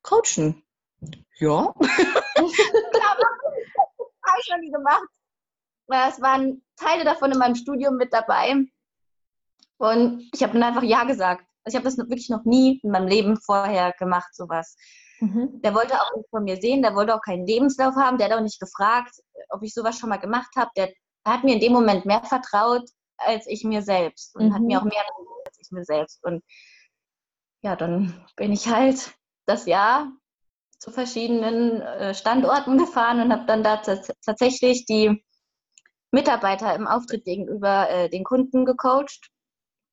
coachen? 0.03 0.63
Ja. 1.39 1.75
Habe 1.79 1.85
ich 4.41 4.47
schon 4.47 4.61
nie 4.61 4.71
gemacht. 4.71 5.09
Es 5.89 6.21
waren 6.21 6.63
Teile 6.77 7.05
davon 7.05 7.33
in 7.33 7.39
meinem 7.39 7.55
Studium 7.55 7.97
mit 7.97 8.13
dabei. 8.13 8.55
Und 9.79 10.29
ich 10.35 10.43
habe 10.43 10.53
dann 10.55 10.65
einfach 10.65 10.83
Ja 10.83 11.05
gesagt. 11.05 11.48
Also 11.69 11.77
ich 11.77 11.85
habe 11.85 11.97
das 11.97 11.99
wirklich 11.99 12.31
noch 12.31 12.47
nie 12.47 12.81
in 12.83 12.91
meinem 12.91 13.09
Leben 13.09 13.37
vorher 13.37 13.93
gemacht, 13.99 14.35
sowas. 14.35 14.75
Mhm. 15.21 15.61
Der 15.61 15.75
wollte 15.75 16.01
auch 16.01 16.17
nicht 16.17 16.31
von 16.31 16.45
mir 16.45 16.57
sehen, 16.57 16.81
der 16.81 16.95
wollte 16.95 17.15
auch 17.15 17.21
keinen 17.21 17.47
Lebenslauf 17.47 17.95
haben, 17.95 18.17
der 18.17 18.31
hat 18.31 18.39
auch 18.39 18.43
nicht 18.43 18.59
gefragt, 18.59 19.15
ob 19.51 19.63
ich 19.63 19.75
sowas 19.75 19.99
schon 19.99 20.09
mal 20.09 20.17
gemacht 20.17 20.49
habe. 20.57 20.71
Der 20.79 20.91
hat 21.27 21.45
mir 21.45 21.53
in 21.53 21.61
dem 21.61 21.75
Moment 21.75 22.07
mehr 22.07 22.23
vertraut 22.25 22.89
als 23.19 23.47
ich 23.47 23.65
mir 23.65 23.83
selbst 23.83 24.35
und 24.35 24.49
mhm. 24.49 24.55
hat 24.55 24.63
mir 24.63 24.81
mhm. 24.81 24.87
auch 24.87 24.91
mehr 24.91 25.05
als 25.45 25.59
ich 25.59 25.71
mir 25.71 25.85
selbst. 25.85 26.25
Und 26.25 26.43
ja, 27.61 27.77
dann 27.77 28.27
bin 28.37 28.51
ich 28.51 28.67
halt 28.69 29.13
das 29.45 29.67
Jahr 29.67 30.11
zu 30.79 30.91
verschiedenen 30.91 31.83
äh, 31.83 32.15
Standorten 32.15 32.79
gefahren 32.79 33.21
und 33.21 33.31
habe 33.31 33.45
dann 33.45 33.63
da 33.63 33.83
tatsächlich 34.25 34.87
die 34.87 35.23
Mitarbeiter 36.13 36.75
im 36.75 36.87
Auftritt 36.87 37.27
gegenüber 37.27 37.91
äh, 37.91 38.09
den 38.09 38.25
Kunden 38.25 38.65
gecoacht. 38.65 39.29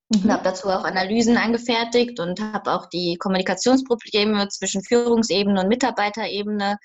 Und 0.09 0.31
habe 0.31 0.43
dazu 0.43 0.67
auch 0.69 0.83
Analysen 0.83 1.37
angefertigt 1.37 2.19
und 2.19 2.39
habe 2.39 2.71
auch 2.71 2.87
die 2.87 3.17
Kommunikationsprobleme 3.17 4.47
zwischen 4.49 4.83
Führungsebene 4.83 5.61
und 5.61 5.67
Mitarbeiterebene 5.67 6.77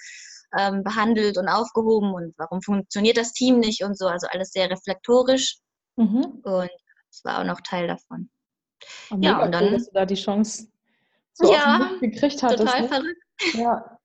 ähm, 0.58 0.82
behandelt 0.82 1.38
und 1.38 1.48
aufgehoben 1.48 2.12
und 2.14 2.34
warum 2.38 2.62
funktioniert 2.62 3.16
das 3.16 3.32
Team 3.32 3.58
nicht 3.58 3.84
und 3.84 3.96
so. 3.96 4.06
Also 4.06 4.26
alles 4.30 4.50
sehr 4.52 4.70
reflektorisch. 4.70 5.58
Mhm. 5.96 6.40
Und 6.42 6.70
das 7.10 7.24
war 7.24 7.40
auch 7.40 7.44
noch 7.44 7.60
Teil 7.60 7.86
davon. 7.86 8.30
Oh, 9.10 9.16
ja, 9.20 9.42
und 9.42 9.52
dann, 9.52 9.64
cool, 9.64 9.72
dass 9.72 9.86
du 9.86 9.92
da 9.92 10.06
die 10.06 10.14
Chance 10.14 10.68
so 11.34 11.52
ja, 11.52 11.90
gekriegt 12.00 12.42
hattest. 12.42 12.64
Total 12.64 12.82
ne? 12.82 12.88
verrückt. 12.88 13.54
Ja. 13.54 13.99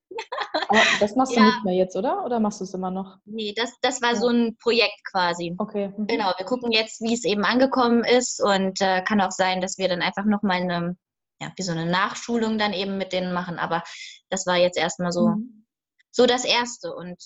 Aber 0.69 0.81
das 0.99 1.15
machst 1.15 1.35
du 1.35 1.39
ja. 1.39 1.45
nicht 1.45 1.63
mehr 1.63 1.75
jetzt, 1.75 1.95
oder? 1.95 2.25
Oder 2.25 2.39
machst 2.39 2.59
du 2.59 2.63
es 2.63 2.73
immer 2.73 2.91
noch? 2.91 3.17
Nee, 3.25 3.53
das, 3.55 3.71
das 3.81 4.01
war 4.01 4.15
so 4.15 4.29
ein 4.29 4.57
Projekt 4.57 4.99
quasi. 5.11 5.55
Okay. 5.57 5.93
Mhm. 5.95 6.07
Genau, 6.07 6.33
wir 6.37 6.45
gucken 6.45 6.71
jetzt, 6.71 7.01
wie 7.01 7.13
es 7.13 7.23
eben 7.23 7.43
angekommen 7.43 8.03
ist 8.03 8.41
und 8.41 8.81
äh, 8.81 9.01
kann 9.03 9.21
auch 9.21 9.31
sein, 9.31 9.61
dass 9.61 9.77
wir 9.77 9.87
dann 9.87 10.01
einfach 10.01 10.25
nochmal 10.25 10.61
eine, 10.61 10.97
ja, 11.41 11.51
wie 11.55 11.63
so 11.63 11.71
eine 11.71 11.85
Nachschulung 11.85 12.57
dann 12.57 12.73
eben 12.73 12.97
mit 12.97 13.13
denen 13.13 13.33
machen. 13.33 13.59
Aber 13.59 13.83
das 14.29 14.45
war 14.45 14.57
jetzt 14.57 14.77
erstmal 14.77 15.11
so, 15.11 15.29
mhm. 15.29 15.65
so 16.11 16.25
das 16.25 16.45
Erste. 16.45 16.93
Und 16.93 17.21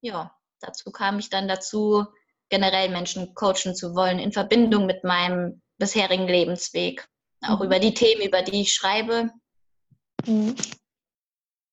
ja, 0.00 0.32
dazu 0.60 0.90
kam 0.90 1.18
ich 1.18 1.30
dann 1.30 1.48
dazu, 1.48 2.04
generell 2.48 2.90
Menschen 2.90 3.34
coachen 3.34 3.74
zu 3.74 3.94
wollen 3.94 4.18
in 4.18 4.32
Verbindung 4.32 4.86
mit 4.86 5.04
meinem 5.04 5.62
bisherigen 5.78 6.28
Lebensweg. 6.28 7.06
Auch 7.42 7.60
mhm. 7.60 7.66
über 7.66 7.78
die 7.78 7.94
Themen, 7.94 8.22
über 8.22 8.42
die 8.42 8.62
ich 8.62 8.72
schreibe. 8.72 9.30
Mhm. 10.26 10.54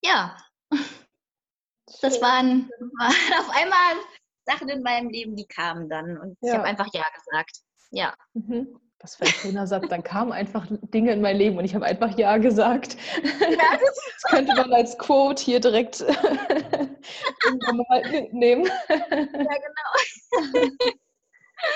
Ja, 0.02 0.36
das 2.02 2.22
waren, 2.22 2.70
waren, 2.70 2.70
auf 3.39 3.49
einmal 3.56 4.04
Sachen 4.45 4.70
in 4.70 4.82
meinem 4.82 5.10
Leben, 5.10 5.36
die 5.36 5.45
kamen 5.45 5.89
dann. 5.89 6.18
Und 6.18 6.38
ja. 6.41 6.49
ich 6.49 6.58
habe 6.58 6.68
einfach 6.68 6.88
Ja 6.93 7.06
gesagt. 7.16 7.58
Ja. 7.91 8.16
Mhm. 8.34 8.80
Was 8.99 9.16
für 9.16 9.24
ein 9.24 9.32
schöner 9.32 9.66
Satz. 9.66 9.88
Dann 9.89 10.04
kamen 10.04 10.32
einfach 10.32 10.68
Dinge 10.70 11.14
in 11.14 11.22
mein 11.22 11.36
Leben 11.36 11.58
und 11.58 11.66
ich 11.66 11.74
habe 11.74 11.86
einfach 11.86 12.16
Ja 12.18 12.38
gesagt. 12.38 12.97
Ja, 13.24 13.24
das, 13.80 14.30
könnte 14.30 14.54
man 14.56 14.72
als 14.74 14.97
Quote 14.97 15.43
hier 15.43 15.60
direkt 15.60 16.02
mal 16.02 18.02
mitnehmen. 18.12 18.70
Ja, 18.89 18.97
genau. 18.97 20.70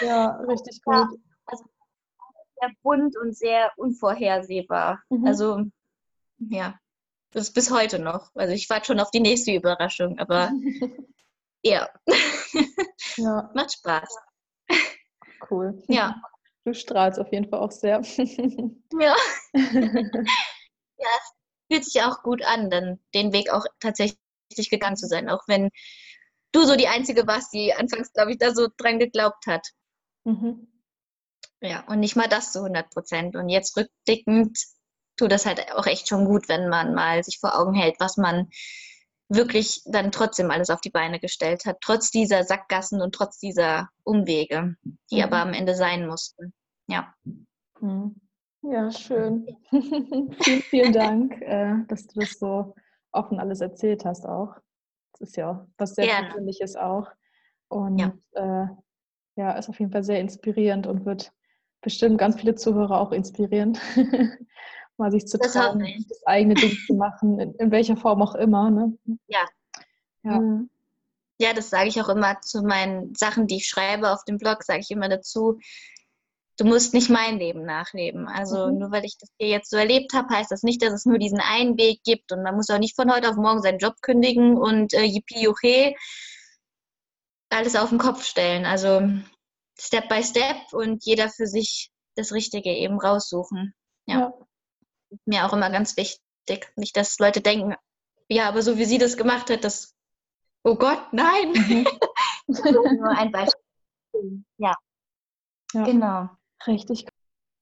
ja, 0.02 0.28
richtig 0.48 0.82
gut. 0.84 0.94
Ja, 0.94 1.10
also 1.48 1.64
sehr 2.60 2.72
bunt 2.84 3.18
und 3.18 3.36
sehr 3.36 3.72
unvorhersehbar. 3.78 5.02
Mhm. 5.10 5.26
Also, 5.26 5.64
ja, 6.38 6.76
das 7.36 7.52
bis 7.52 7.70
heute 7.70 8.00
noch. 8.00 8.32
Also 8.34 8.54
ich 8.54 8.70
warte 8.70 8.88
schon 8.88 9.00
auf 9.00 9.12
die 9.12 9.20
nächste 9.20 9.52
Überraschung, 9.52 10.18
aber 10.20 10.52
ja. 11.64 11.90
ja. 13.18 13.52
Macht 13.54 13.74
Spaß. 13.74 14.10
Cool. 15.50 15.84
Ja. 15.88 16.22
Du 16.64 16.74
strahlst 16.74 17.20
auf 17.20 17.32
jeden 17.32 17.50
Fall 17.50 17.60
auch 17.60 17.72
sehr. 17.72 18.02
ja. 19.00 19.16
ja, 19.54 20.00
es 20.98 21.34
fühlt 21.70 21.86
sich 21.86 22.02
auch 22.02 22.24
gut 22.24 22.44
an, 22.44 22.72
dann 22.72 23.00
den 23.14 23.34
Weg 23.34 23.52
auch 23.52 23.66
tatsächlich 23.80 24.18
gegangen 24.72 24.96
zu 24.96 25.06
sein, 25.06 25.30
auch 25.30 25.44
wenn 25.48 25.70
du 26.54 26.64
so 26.64 26.76
die 26.76 26.88
Einzige 26.88 27.28
warst, 27.28 27.54
die 27.54 27.74
anfangs, 27.74 28.12
glaube 28.14 28.32
ich, 28.32 28.38
da 28.40 28.56
so 28.56 28.68
dran 28.78 28.98
geglaubt 28.98 29.46
hat. 29.46 29.68
Mhm. 30.24 30.68
Ja, 31.62 31.86
und 31.88 32.00
nicht 32.00 32.16
mal 32.16 32.28
das 32.28 32.52
zu 32.52 32.60
100 32.60 32.90
Prozent. 32.90 33.36
Und 33.36 33.50
jetzt 33.50 33.78
rückblickend 33.78 34.58
tut 35.18 35.32
das 35.32 35.45
halt 35.45 35.72
auch 35.74 35.86
echt 35.86 36.07
schon 36.07 36.26
gut, 36.26 36.49
wenn 36.49 36.70
man 36.70 36.93
mal 36.93 37.24
sich 37.24 37.39
vor 37.39 37.57
Augen 37.57 37.74
hält, 37.74 37.95
was 37.99 38.18
man 38.18 38.49
wirklich 39.28 39.82
dann 39.86 40.11
trotzdem 40.11 40.51
alles 40.51 40.70
auf 40.70 40.82
die 40.82 40.91
Beine 40.91 41.20
gestellt 41.20 41.66
hat, 41.66 41.78
trotz 41.82 42.11
dieser 42.11 42.43
Sackgassen 42.43 43.01
und 43.01 43.16
trotz 43.16 43.39
dieser 43.39 43.89
Umwege, 44.03 44.76
die 45.09 45.18
mhm. 45.18 45.24
aber 45.24 45.38
am 45.38 45.53
Ende 45.53 45.76
sein 45.76 46.07
mussten. 46.07 46.53
Ja. 46.88 47.13
Mhm. 47.80 48.16
Ja, 48.61 48.91
schön. 48.91 49.57
vielen, 49.70 50.61
vielen 50.61 50.93
Dank, 50.93 51.41
äh, 51.41 51.74
dass 51.88 52.07
du 52.07 52.20
das 52.20 52.32
so 52.39 52.76
offen 53.11 53.39
alles 53.39 53.61
erzählt 53.61 54.05
hast 54.05 54.26
auch. 54.26 54.55
Das 55.13 55.30
ist 55.30 55.38
ja 55.38 55.68
was 55.78 55.95
sehr 55.95 56.05
Gerne. 56.05 56.28
Persönliches 56.28 56.76
auch. 56.76 57.07
Und 57.68 57.99
ja. 57.99 58.13
Äh, 58.34 58.68
ja, 59.38 59.51
ist 59.53 59.70
auf 59.70 59.80
jeden 59.80 59.91
Fall 59.91 60.03
sehr 60.03 60.20
inspirierend 60.20 60.88
und 60.88 61.05
wird 61.05 61.34
bestimmt 61.82 62.18
ganz 62.18 62.39
viele 62.39 62.55
Zuhörer 62.55 62.99
auch 62.99 63.11
inspirieren. 63.11 63.78
mal 64.98 65.12
sich 65.12 65.28
zu 65.28 65.38
trauen, 65.38 65.80
das, 65.80 66.08
das 66.08 66.26
eigene 66.26 66.56
Ding 66.56 66.78
zu 66.86 66.93
machen, 66.93 67.39
in, 67.39 67.54
in, 67.56 67.72
welcher 67.72 67.98
Form 67.98 68.22
auch 68.22 68.36
immer. 68.36 68.72
Ne? 68.72 68.98
Ja. 69.28 69.46
Ja. 70.24 70.39
Mhm. 70.39 70.70
ja, 71.39 71.54
das 71.54 71.70
sage 71.70 71.88
ich 71.88 72.02
auch 72.02 72.10
immer 72.10 72.41
zu 72.41 72.64
meinen 72.64 73.14
Sachen, 73.14 73.48
die 73.48 73.58
ich 73.58 73.68
schreibe 73.68 74.12
auf 74.12 74.24
dem 74.24 74.38
Blog, 74.38 74.64
sage 74.64 74.80
ich 74.80 74.89
immer 74.89 75.10
dazu, 75.10 75.60
du 76.58 76.66
musst 76.66 76.93
nicht 76.93 77.10
mein 77.10 77.38
Leben 77.38 77.64
nachleben. 77.64 78.28
Also 78.28 78.68
mhm. 78.68 78.80
nur 78.80 78.91
weil 78.91 79.06
ich 79.06 79.18
das 79.20 79.30
hier 79.38 79.50
jetzt 79.50 79.70
so 79.70 79.78
erlebt 79.78 80.14
habe, 80.14 80.34
heißt 80.34 80.52
das 80.52 80.64
nicht, 80.64 80.82
dass 80.82 80.93
es 80.93 81.06
nur 81.06 81.20
diesen 81.20 81.39
einen 81.39 81.78
Weg 81.78 82.02
gibt 82.04 82.32
und 82.32 82.43
man 82.43 82.56
muss 82.56 82.70
auch 82.70 82.80
nicht 82.80 82.96
von 82.96 83.12
heute 83.12 83.30
auf 83.30 83.36
morgen 83.36 83.62
seinen 83.62 83.80
Job 83.80 84.02
kündigen 84.02 84.58
und 84.58 84.93
äh, 84.93 85.04
yippie 85.04 85.43
juche, 85.43 85.93
alles 87.50 87.76
auf 87.76 87.89
den 87.89 88.00
Kopf 88.00 88.24
stellen. 88.24 88.66
Also 88.66 89.02
Step 89.80 90.10
by 90.10 90.24
Step 90.24 90.58
und 90.72 91.06
jeder 91.06 91.30
für 91.30 91.48
sich 91.48 91.91
das 92.16 92.32
Richtige 92.32 92.72
eben 92.72 93.00
raussuchen. 93.00 93.74
Ja. 94.08 94.20
ja 94.20 94.34
mir 95.26 95.45
auch 95.45 95.53
immer 95.53 95.70
ganz 95.70 95.97
wichtig. 95.97 96.72
Nicht, 96.76 96.95
dass 96.97 97.20
Leute 97.20 97.41
denken, 97.41 97.76
ja, 98.28 98.47
aber 98.47 98.61
so 98.61 98.78
wie 98.78 98.86
sie 98.86 98.97
das 98.97 99.18
gemacht 99.18 99.49
hat, 99.49 99.63
das, 99.63 99.95
oh 100.63 100.76
Gott, 100.76 101.01
nein. 101.11 101.51
Mhm. 101.51 101.88
nur 102.99 103.18
ein 103.18 103.32
Beispiel. 103.32 104.43
Ja. 104.57 104.74
ja. 105.74 105.84
Genau. 105.84 106.30
Richtig. 106.68 107.07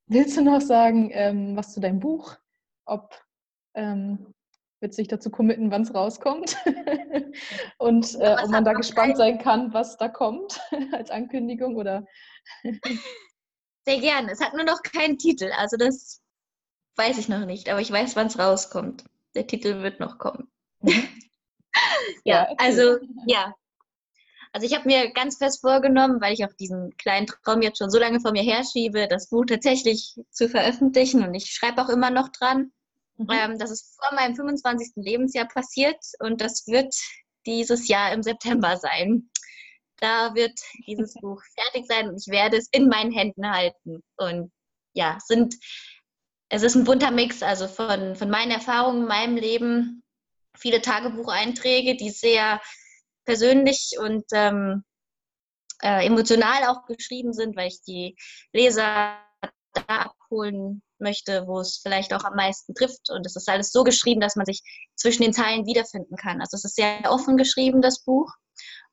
Willst 0.07 0.37
du 0.37 0.41
noch 0.41 0.61
sagen, 0.61 1.09
ähm, 1.13 1.55
was 1.55 1.73
zu 1.73 1.79
deinem 1.79 1.99
Buch? 1.99 2.35
Ob 2.85 3.21
ähm, 3.73 4.33
wird 4.79 4.93
sich 4.93 5.07
dazu 5.07 5.31
committen, 5.31 5.71
wann 5.71 5.83
es 5.83 5.93
rauskommt? 5.93 6.57
Und 7.77 8.15
äh, 8.19 8.35
ob 8.41 8.49
man 8.49 8.65
da 8.65 8.73
gespannt 8.73 9.17
sein 9.17 9.39
kann, 9.39 9.73
was 9.73 9.97
da 9.97 10.09
kommt 10.09 10.59
als 10.91 11.09
Ankündigung 11.09 11.75
oder? 11.77 12.05
Sehr 13.85 13.99
gerne. 13.99 14.31
Es 14.31 14.41
hat 14.41 14.53
nur 14.53 14.65
noch 14.65 14.81
keinen 14.83 15.17
Titel. 15.17 15.51
Also 15.57 15.77
das 15.77 16.21
Weiß 16.95 17.17
ich 17.17 17.29
noch 17.29 17.45
nicht, 17.45 17.69
aber 17.69 17.81
ich 17.81 17.91
weiß, 17.91 18.15
wann 18.15 18.27
es 18.27 18.37
rauskommt. 18.37 19.03
Der 19.35 19.47
Titel 19.47 19.81
wird 19.81 19.99
noch 19.99 20.17
kommen. 20.17 20.51
Ja, 22.23 22.47
also 22.57 22.97
ja. 23.25 23.53
Also 24.51 24.67
ich 24.67 24.75
habe 24.75 24.87
mir 24.87 25.11
ganz 25.11 25.37
fest 25.37 25.61
vorgenommen, 25.61 26.21
weil 26.21 26.33
ich 26.33 26.45
auch 26.45 26.53
diesen 26.53 26.95
kleinen 26.97 27.25
Traum 27.25 27.63
jetzt 27.63 27.79
schon 27.79 27.89
so 27.89 27.97
lange 27.97 28.19
vor 28.19 28.31
mir 28.31 28.43
herschiebe, 28.43 29.07
das 29.07 29.29
Buch 29.29 29.45
tatsächlich 29.45 30.15
zu 30.29 30.47
veröffentlichen 30.47 31.23
und 31.23 31.33
ich 31.33 31.47
schreibe 31.47 31.81
auch 31.81 31.89
immer 31.89 32.11
noch 32.11 32.29
dran. 32.29 32.71
Mhm. 33.17 33.27
Ähm, 33.31 33.59
das 33.59 33.71
ist 33.71 33.97
vor 33.99 34.13
meinem 34.15 34.35
25. 34.35 34.91
Lebensjahr 34.95 35.47
passiert 35.47 35.97
und 36.19 36.39
das 36.41 36.67
wird 36.67 36.93
dieses 37.47 37.87
Jahr 37.87 38.13
im 38.13 38.21
September 38.21 38.77
sein. 38.77 39.29
Da 39.97 40.35
wird 40.35 40.59
dieses 40.85 41.13
Buch 41.21 41.41
fertig 41.55 41.87
sein 41.87 42.09
und 42.09 42.17
ich 42.17 42.31
werde 42.31 42.57
es 42.57 42.67
in 42.71 42.87
meinen 42.87 43.11
Händen 43.11 43.49
halten. 43.49 44.03
Und 44.17 44.51
ja, 44.93 45.17
sind 45.25 45.55
es 46.53 46.61
ist 46.61 46.75
ein 46.75 46.83
bunter 46.83 47.09
Mix, 47.09 47.41
also 47.41 47.67
von, 47.67 48.15
von 48.15 48.29
meinen 48.29 48.51
Erfahrungen 48.51 49.01
in 49.01 49.07
meinem 49.07 49.37
Leben, 49.37 50.03
viele 50.55 50.83
Tagebucheinträge, 50.83 51.97
die 51.97 52.11
sehr 52.11 52.61
persönlich 53.25 53.95
und 53.99 54.23
ähm, 54.33 54.83
äh, 55.81 56.05
emotional 56.05 56.65
auch 56.65 56.85
geschrieben 56.85 57.33
sind, 57.33 57.55
weil 57.55 57.69
ich 57.69 57.81
die 57.81 58.15
Leser 58.51 59.17
da 59.73 59.83
abholen 59.87 60.83
möchte, 60.99 61.47
wo 61.47 61.59
es 61.59 61.79
vielleicht 61.81 62.13
auch 62.13 62.23
am 62.23 62.35
meisten 62.35 62.75
trifft. 62.75 63.09
Und 63.09 63.25
es 63.25 63.35
ist 63.35 63.49
alles 63.49 63.71
so 63.71 63.83
geschrieben, 63.83 64.21
dass 64.21 64.35
man 64.35 64.45
sich 64.45 64.61
zwischen 64.95 65.23
den 65.23 65.33
Zeilen 65.33 65.65
wiederfinden 65.65 66.17
kann. 66.17 66.39
Also 66.39 66.55
es 66.55 66.65
ist 66.65 66.75
sehr 66.75 66.99
offen 67.05 67.35
geschrieben, 67.35 67.81
das 67.81 68.03
Buch. 68.03 68.31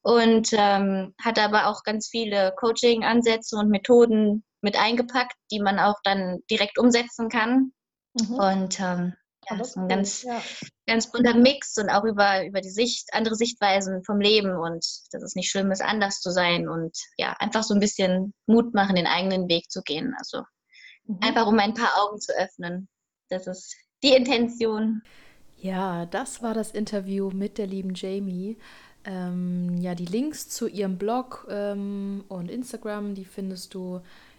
Und 0.03 0.49
ähm, 0.53 1.15
hat 1.23 1.39
aber 1.39 1.67
auch 1.67 1.83
ganz 1.83 2.09
viele 2.09 2.55
Coaching-Ansätze 2.57 3.57
und 3.57 3.69
Methoden 3.69 4.45
mit 4.63 4.79
eingepackt, 4.79 5.37
die 5.51 5.61
man 5.61 5.79
auch 5.79 5.97
dann 6.05 6.39
direkt 6.51 6.79
umsetzen 6.79 7.29
kann. 7.29 7.73
Mhm. 8.15 8.35
Und 8.35 8.81
ähm, 8.81 9.15
ja, 9.49 9.57
das 9.57 9.69
ist 9.69 9.77
ein 9.77 9.89
ganz, 9.89 10.23
ja. 10.23 10.43
ganz 10.87 11.11
bunter 11.11 11.35
Mix 11.35 11.77
und 11.79 11.89
auch 11.89 12.05
über, 12.05 12.45
über 12.47 12.61
die 12.61 12.71
Sicht, 12.71 13.09
andere 13.13 13.35
Sichtweisen 13.35 14.05
vom 14.05 14.21
Leben 14.21 14.57
und 14.57 14.85
dass 15.13 15.23
es 15.23 15.35
nicht 15.35 15.51
schlimm 15.51 15.71
ist, 15.71 15.83
anders 15.83 16.21
zu 16.21 16.31
sein 16.31 16.69
und 16.69 16.97
ja, 17.17 17.35
einfach 17.39 17.63
so 17.63 17.75
ein 17.75 17.81
bisschen 17.81 18.35
Mut 18.47 18.75
machen, 18.75 18.97
den 18.97 19.07
eigenen 19.07 19.49
Weg 19.49 19.71
zu 19.71 19.83
gehen. 19.83 20.15
Also 20.19 20.43
mhm. 21.05 21.19
einfach 21.23 21.47
um 21.47 21.59
ein 21.59 21.75
paar 21.75 21.93
Augen 22.03 22.21
zu 22.21 22.33
öffnen. 22.37 22.89
Das 23.29 23.47
ist 23.47 23.75
die 24.03 24.15
Intention. 24.15 25.03
Ja, 25.57 26.07
das 26.07 26.43
war 26.43 26.55
das 26.55 26.73
Interview 26.73 27.31
mit 27.31 27.59
der 27.59 27.67
lieben 27.67 27.95
Jamie. 27.95 28.57
Ähm, 29.05 29.79
ja, 29.81 29.95
die 29.95 30.07
Links 30.07 30.49
zu 30.49 30.69
ihrem 30.69 30.99
Blog 30.99 31.47
ähm, 31.49 32.25
und 32.29 32.51
Instagram, 32.51 33.15
die 33.15 33.25
findest 33.25 33.75
du 33.75 33.97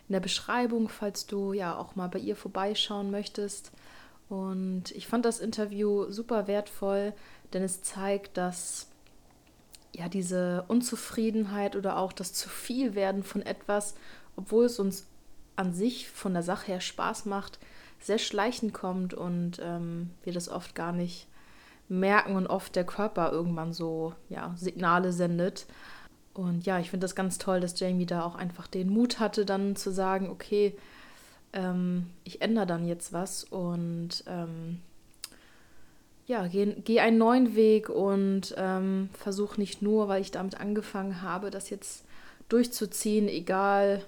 in 0.08 0.14
der 0.14 0.20
Beschreibung, 0.20 0.90
falls 0.90 1.26
du 1.26 1.54
ja 1.54 1.76
auch 1.76 1.96
mal 1.96 2.08
bei 2.08 2.20
ihr 2.20 2.36
vorbeischauen 2.36 3.12
möchtest. 3.12 3.72
Und 4.30 4.92
ich 4.92 5.08
fand 5.08 5.26
das 5.26 5.40
Interview 5.40 6.12
super 6.12 6.48
wertvoll, 6.48 7.14
denn 7.54 7.64
es 7.64 7.82
zeigt, 7.82 8.38
dass 8.38 8.88
ja 9.94 10.08
diese 10.08 10.64
Unzufriedenheit 10.68 11.76
oder 11.76 11.98
auch 11.98 12.14
das 12.14 12.34
zu 12.34 12.48
viel 12.48 12.96
werden 12.96 13.24
von 13.24 13.42
etwas, 13.42 13.96
obwohl 14.36 14.66
es 14.66 14.80
uns 14.80 15.06
an 15.56 15.74
sich 15.74 16.10
von 16.10 16.34
der 16.34 16.44
Sache 16.44 16.68
her 16.68 16.82
Spaß 16.82 17.26
macht, 17.26 17.60
sehr 18.00 18.20
schleichend 18.20 18.74
kommt 18.74 19.14
und 19.14 19.60
ähm, 19.62 20.12
wir 20.24 20.34
das 20.34 20.50
oft 20.50 20.76
gar 20.76 20.92
nicht 20.92 21.28
merken 21.92 22.38
und 22.38 22.48
oft 22.48 22.76
der 22.76 22.86
Körper 22.86 23.32
irgendwann 23.32 23.74
so 23.74 24.14
ja, 24.30 24.54
Signale 24.56 25.12
sendet. 25.12 25.68
Und 26.34 26.66
ja, 26.66 26.80
ich 26.80 26.90
finde 26.90 27.04
das 27.04 27.16
ganz 27.16 27.38
toll, 27.38 27.60
dass 27.60 27.78
Jamie 27.78 28.06
da 28.06 28.24
auch 28.24 28.36
einfach 28.36 28.68
den 28.68 28.90
Mut 28.90 29.20
hatte, 29.20 29.46
dann 29.46 29.76
zu 29.76 29.92
sagen, 29.92 30.30
okay, 30.30 30.78
ähm, 31.52 32.08
ich 32.24 32.42
ändere 32.42 32.66
dann 32.66 32.86
jetzt 32.86 33.12
was 33.12 33.44
und 33.44 34.24
ähm, 34.28 34.80
ja, 36.28 36.48
geh, 36.48 36.76
geh 36.86 37.02
einen 37.02 37.18
neuen 37.18 37.56
Weg 37.56 37.90
und 37.90 38.56
ähm, 38.56 39.10
versuch 39.12 39.58
nicht 39.58 39.82
nur, 39.82 40.08
weil 40.08 40.22
ich 40.22 40.32
damit 40.32 40.62
angefangen 40.62 41.22
habe, 41.22 41.52
das 41.52 41.70
jetzt 41.70 42.06
durchzuziehen, 42.48 43.28
egal 43.28 44.02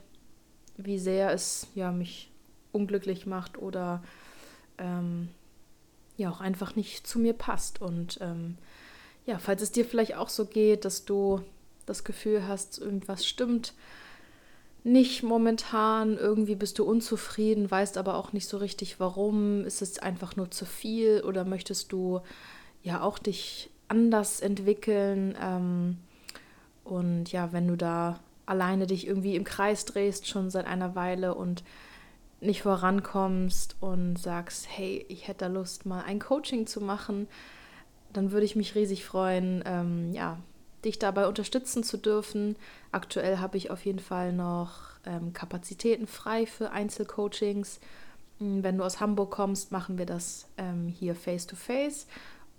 wie 0.77 0.99
sehr 0.99 1.33
es 1.33 1.67
ja 1.75 1.91
mich 1.91 2.31
unglücklich 2.71 3.25
macht 3.25 3.57
oder 3.57 4.01
ähm, 4.77 5.27
ja 6.17 6.29
auch 6.29 6.41
einfach 6.41 6.75
nicht 6.75 7.07
zu 7.07 7.19
mir 7.19 7.33
passt. 7.33 7.81
Und 7.81 8.19
ähm, 8.21 8.57
ja, 9.25 9.39
falls 9.39 9.61
es 9.61 9.71
dir 9.71 9.85
vielleicht 9.85 10.15
auch 10.15 10.29
so 10.29 10.45
geht, 10.45 10.85
dass 10.85 11.05
du 11.05 11.41
das 11.85 12.03
Gefühl 12.03 12.47
hast, 12.47 12.77
irgendwas 12.79 13.25
stimmt 13.25 13.73
nicht 14.83 15.23
momentan, 15.23 16.17
irgendwie 16.17 16.55
bist 16.55 16.77
du 16.77 16.83
unzufrieden, 16.83 17.71
weißt 17.71 17.97
aber 17.97 18.15
auch 18.15 18.33
nicht 18.33 18.47
so 18.47 18.57
richtig 18.57 18.99
warum, 18.99 19.63
ist 19.63 19.81
es 19.81 19.99
einfach 19.99 20.35
nur 20.35 20.51
zu 20.51 20.65
viel 20.65 21.21
oder 21.21 21.45
möchtest 21.45 21.93
du 21.93 22.19
ja 22.83 23.01
auch 23.01 23.17
dich 23.17 23.69
anders 23.87 24.41
entwickeln 24.41 25.37
ähm, 25.41 25.97
und 26.83 27.31
ja, 27.31 27.53
wenn 27.53 27.67
du 27.67 27.77
da 27.77 28.19
alleine 28.45 28.87
dich 28.87 29.07
irgendwie 29.07 29.37
im 29.37 29.45
Kreis 29.45 29.85
drehst 29.85 30.27
schon 30.27 30.49
seit 30.49 30.65
einer 30.65 30.95
Weile 30.95 31.33
und 31.33 31.63
nicht 32.43 32.61
vorankommst 32.61 33.75
und 33.79 34.17
sagst, 34.17 34.67
hey, 34.69 35.05
ich 35.09 35.27
hätte 35.27 35.45
da 35.45 35.47
Lust, 35.47 35.85
mal 35.85 36.03
ein 36.03 36.19
Coaching 36.19 36.67
zu 36.67 36.81
machen, 36.81 37.27
dann 38.11 38.31
würde 38.31 38.45
ich 38.45 38.55
mich 38.55 38.75
riesig 38.75 39.05
freuen, 39.05 39.63
ähm, 39.65 40.13
ja, 40.13 40.37
dich 40.85 40.99
dabei 40.99 41.27
unterstützen 41.27 41.83
zu 41.83 41.97
dürfen. 41.97 42.55
Aktuell 42.91 43.37
habe 43.37 43.57
ich 43.57 43.71
auf 43.71 43.85
jeden 43.85 43.99
Fall 43.99 44.33
noch 44.33 44.81
ähm, 45.05 45.33
Kapazitäten 45.33 46.07
frei 46.07 46.45
für 46.45 46.71
Einzelcoachings. 46.71 47.79
Hm, 48.39 48.63
wenn 48.63 48.77
du 48.77 48.83
aus 48.83 48.99
Hamburg 48.99 49.31
kommst, 49.31 49.71
machen 49.71 49.97
wir 49.97 50.05
das 50.05 50.47
ähm, 50.57 50.87
hier 50.87 51.15
face 51.15 51.47
to 51.47 51.55
face. 51.55 52.07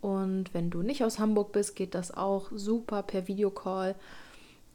Und 0.01 0.53
wenn 0.53 0.71
du 0.71 0.83
nicht 0.83 1.05
aus 1.05 1.19
Hamburg 1.19 1.53
bist, 1.53 1.77
geht 1.77 1.95
das 1.95 2.15
auch 2.15 2.51
super 2.53 3.03
per 3.03 3.29
Videocall 3.29 3.95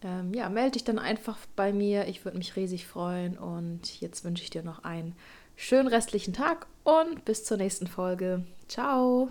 ähm, 0.03 0.33
ja, 0.33 0.49
melde 0.49 0.71
dich 0.71 0.83
dann 0.83 0.99
einfach 0.99 1.37
bei 1.55 1.73
mir. 1.73 2.07
Ich 2.07 2.25
würde 2.25 2.37
mich 2.37 2.55
riesig 2.55 2.87
freuen. 2.87 3.37
Und 3.37 3.99
jetzt 4.01 4.23
wünsche 4.23 4.43
ich 4.43 4.49
dir 4.49 4.63
noch 4.63 4.83
einen 4.83 5.15
schönen 5.55 5.87
restlichen 5.87 6.33
Tag 6.33 6.67
und 6.83 7.25
bis 7.25 7.43
zur 7.43 7.57
nächsten 7.57 7.87
Folge. 7.87 8.45
Ciao! 8.67 9.29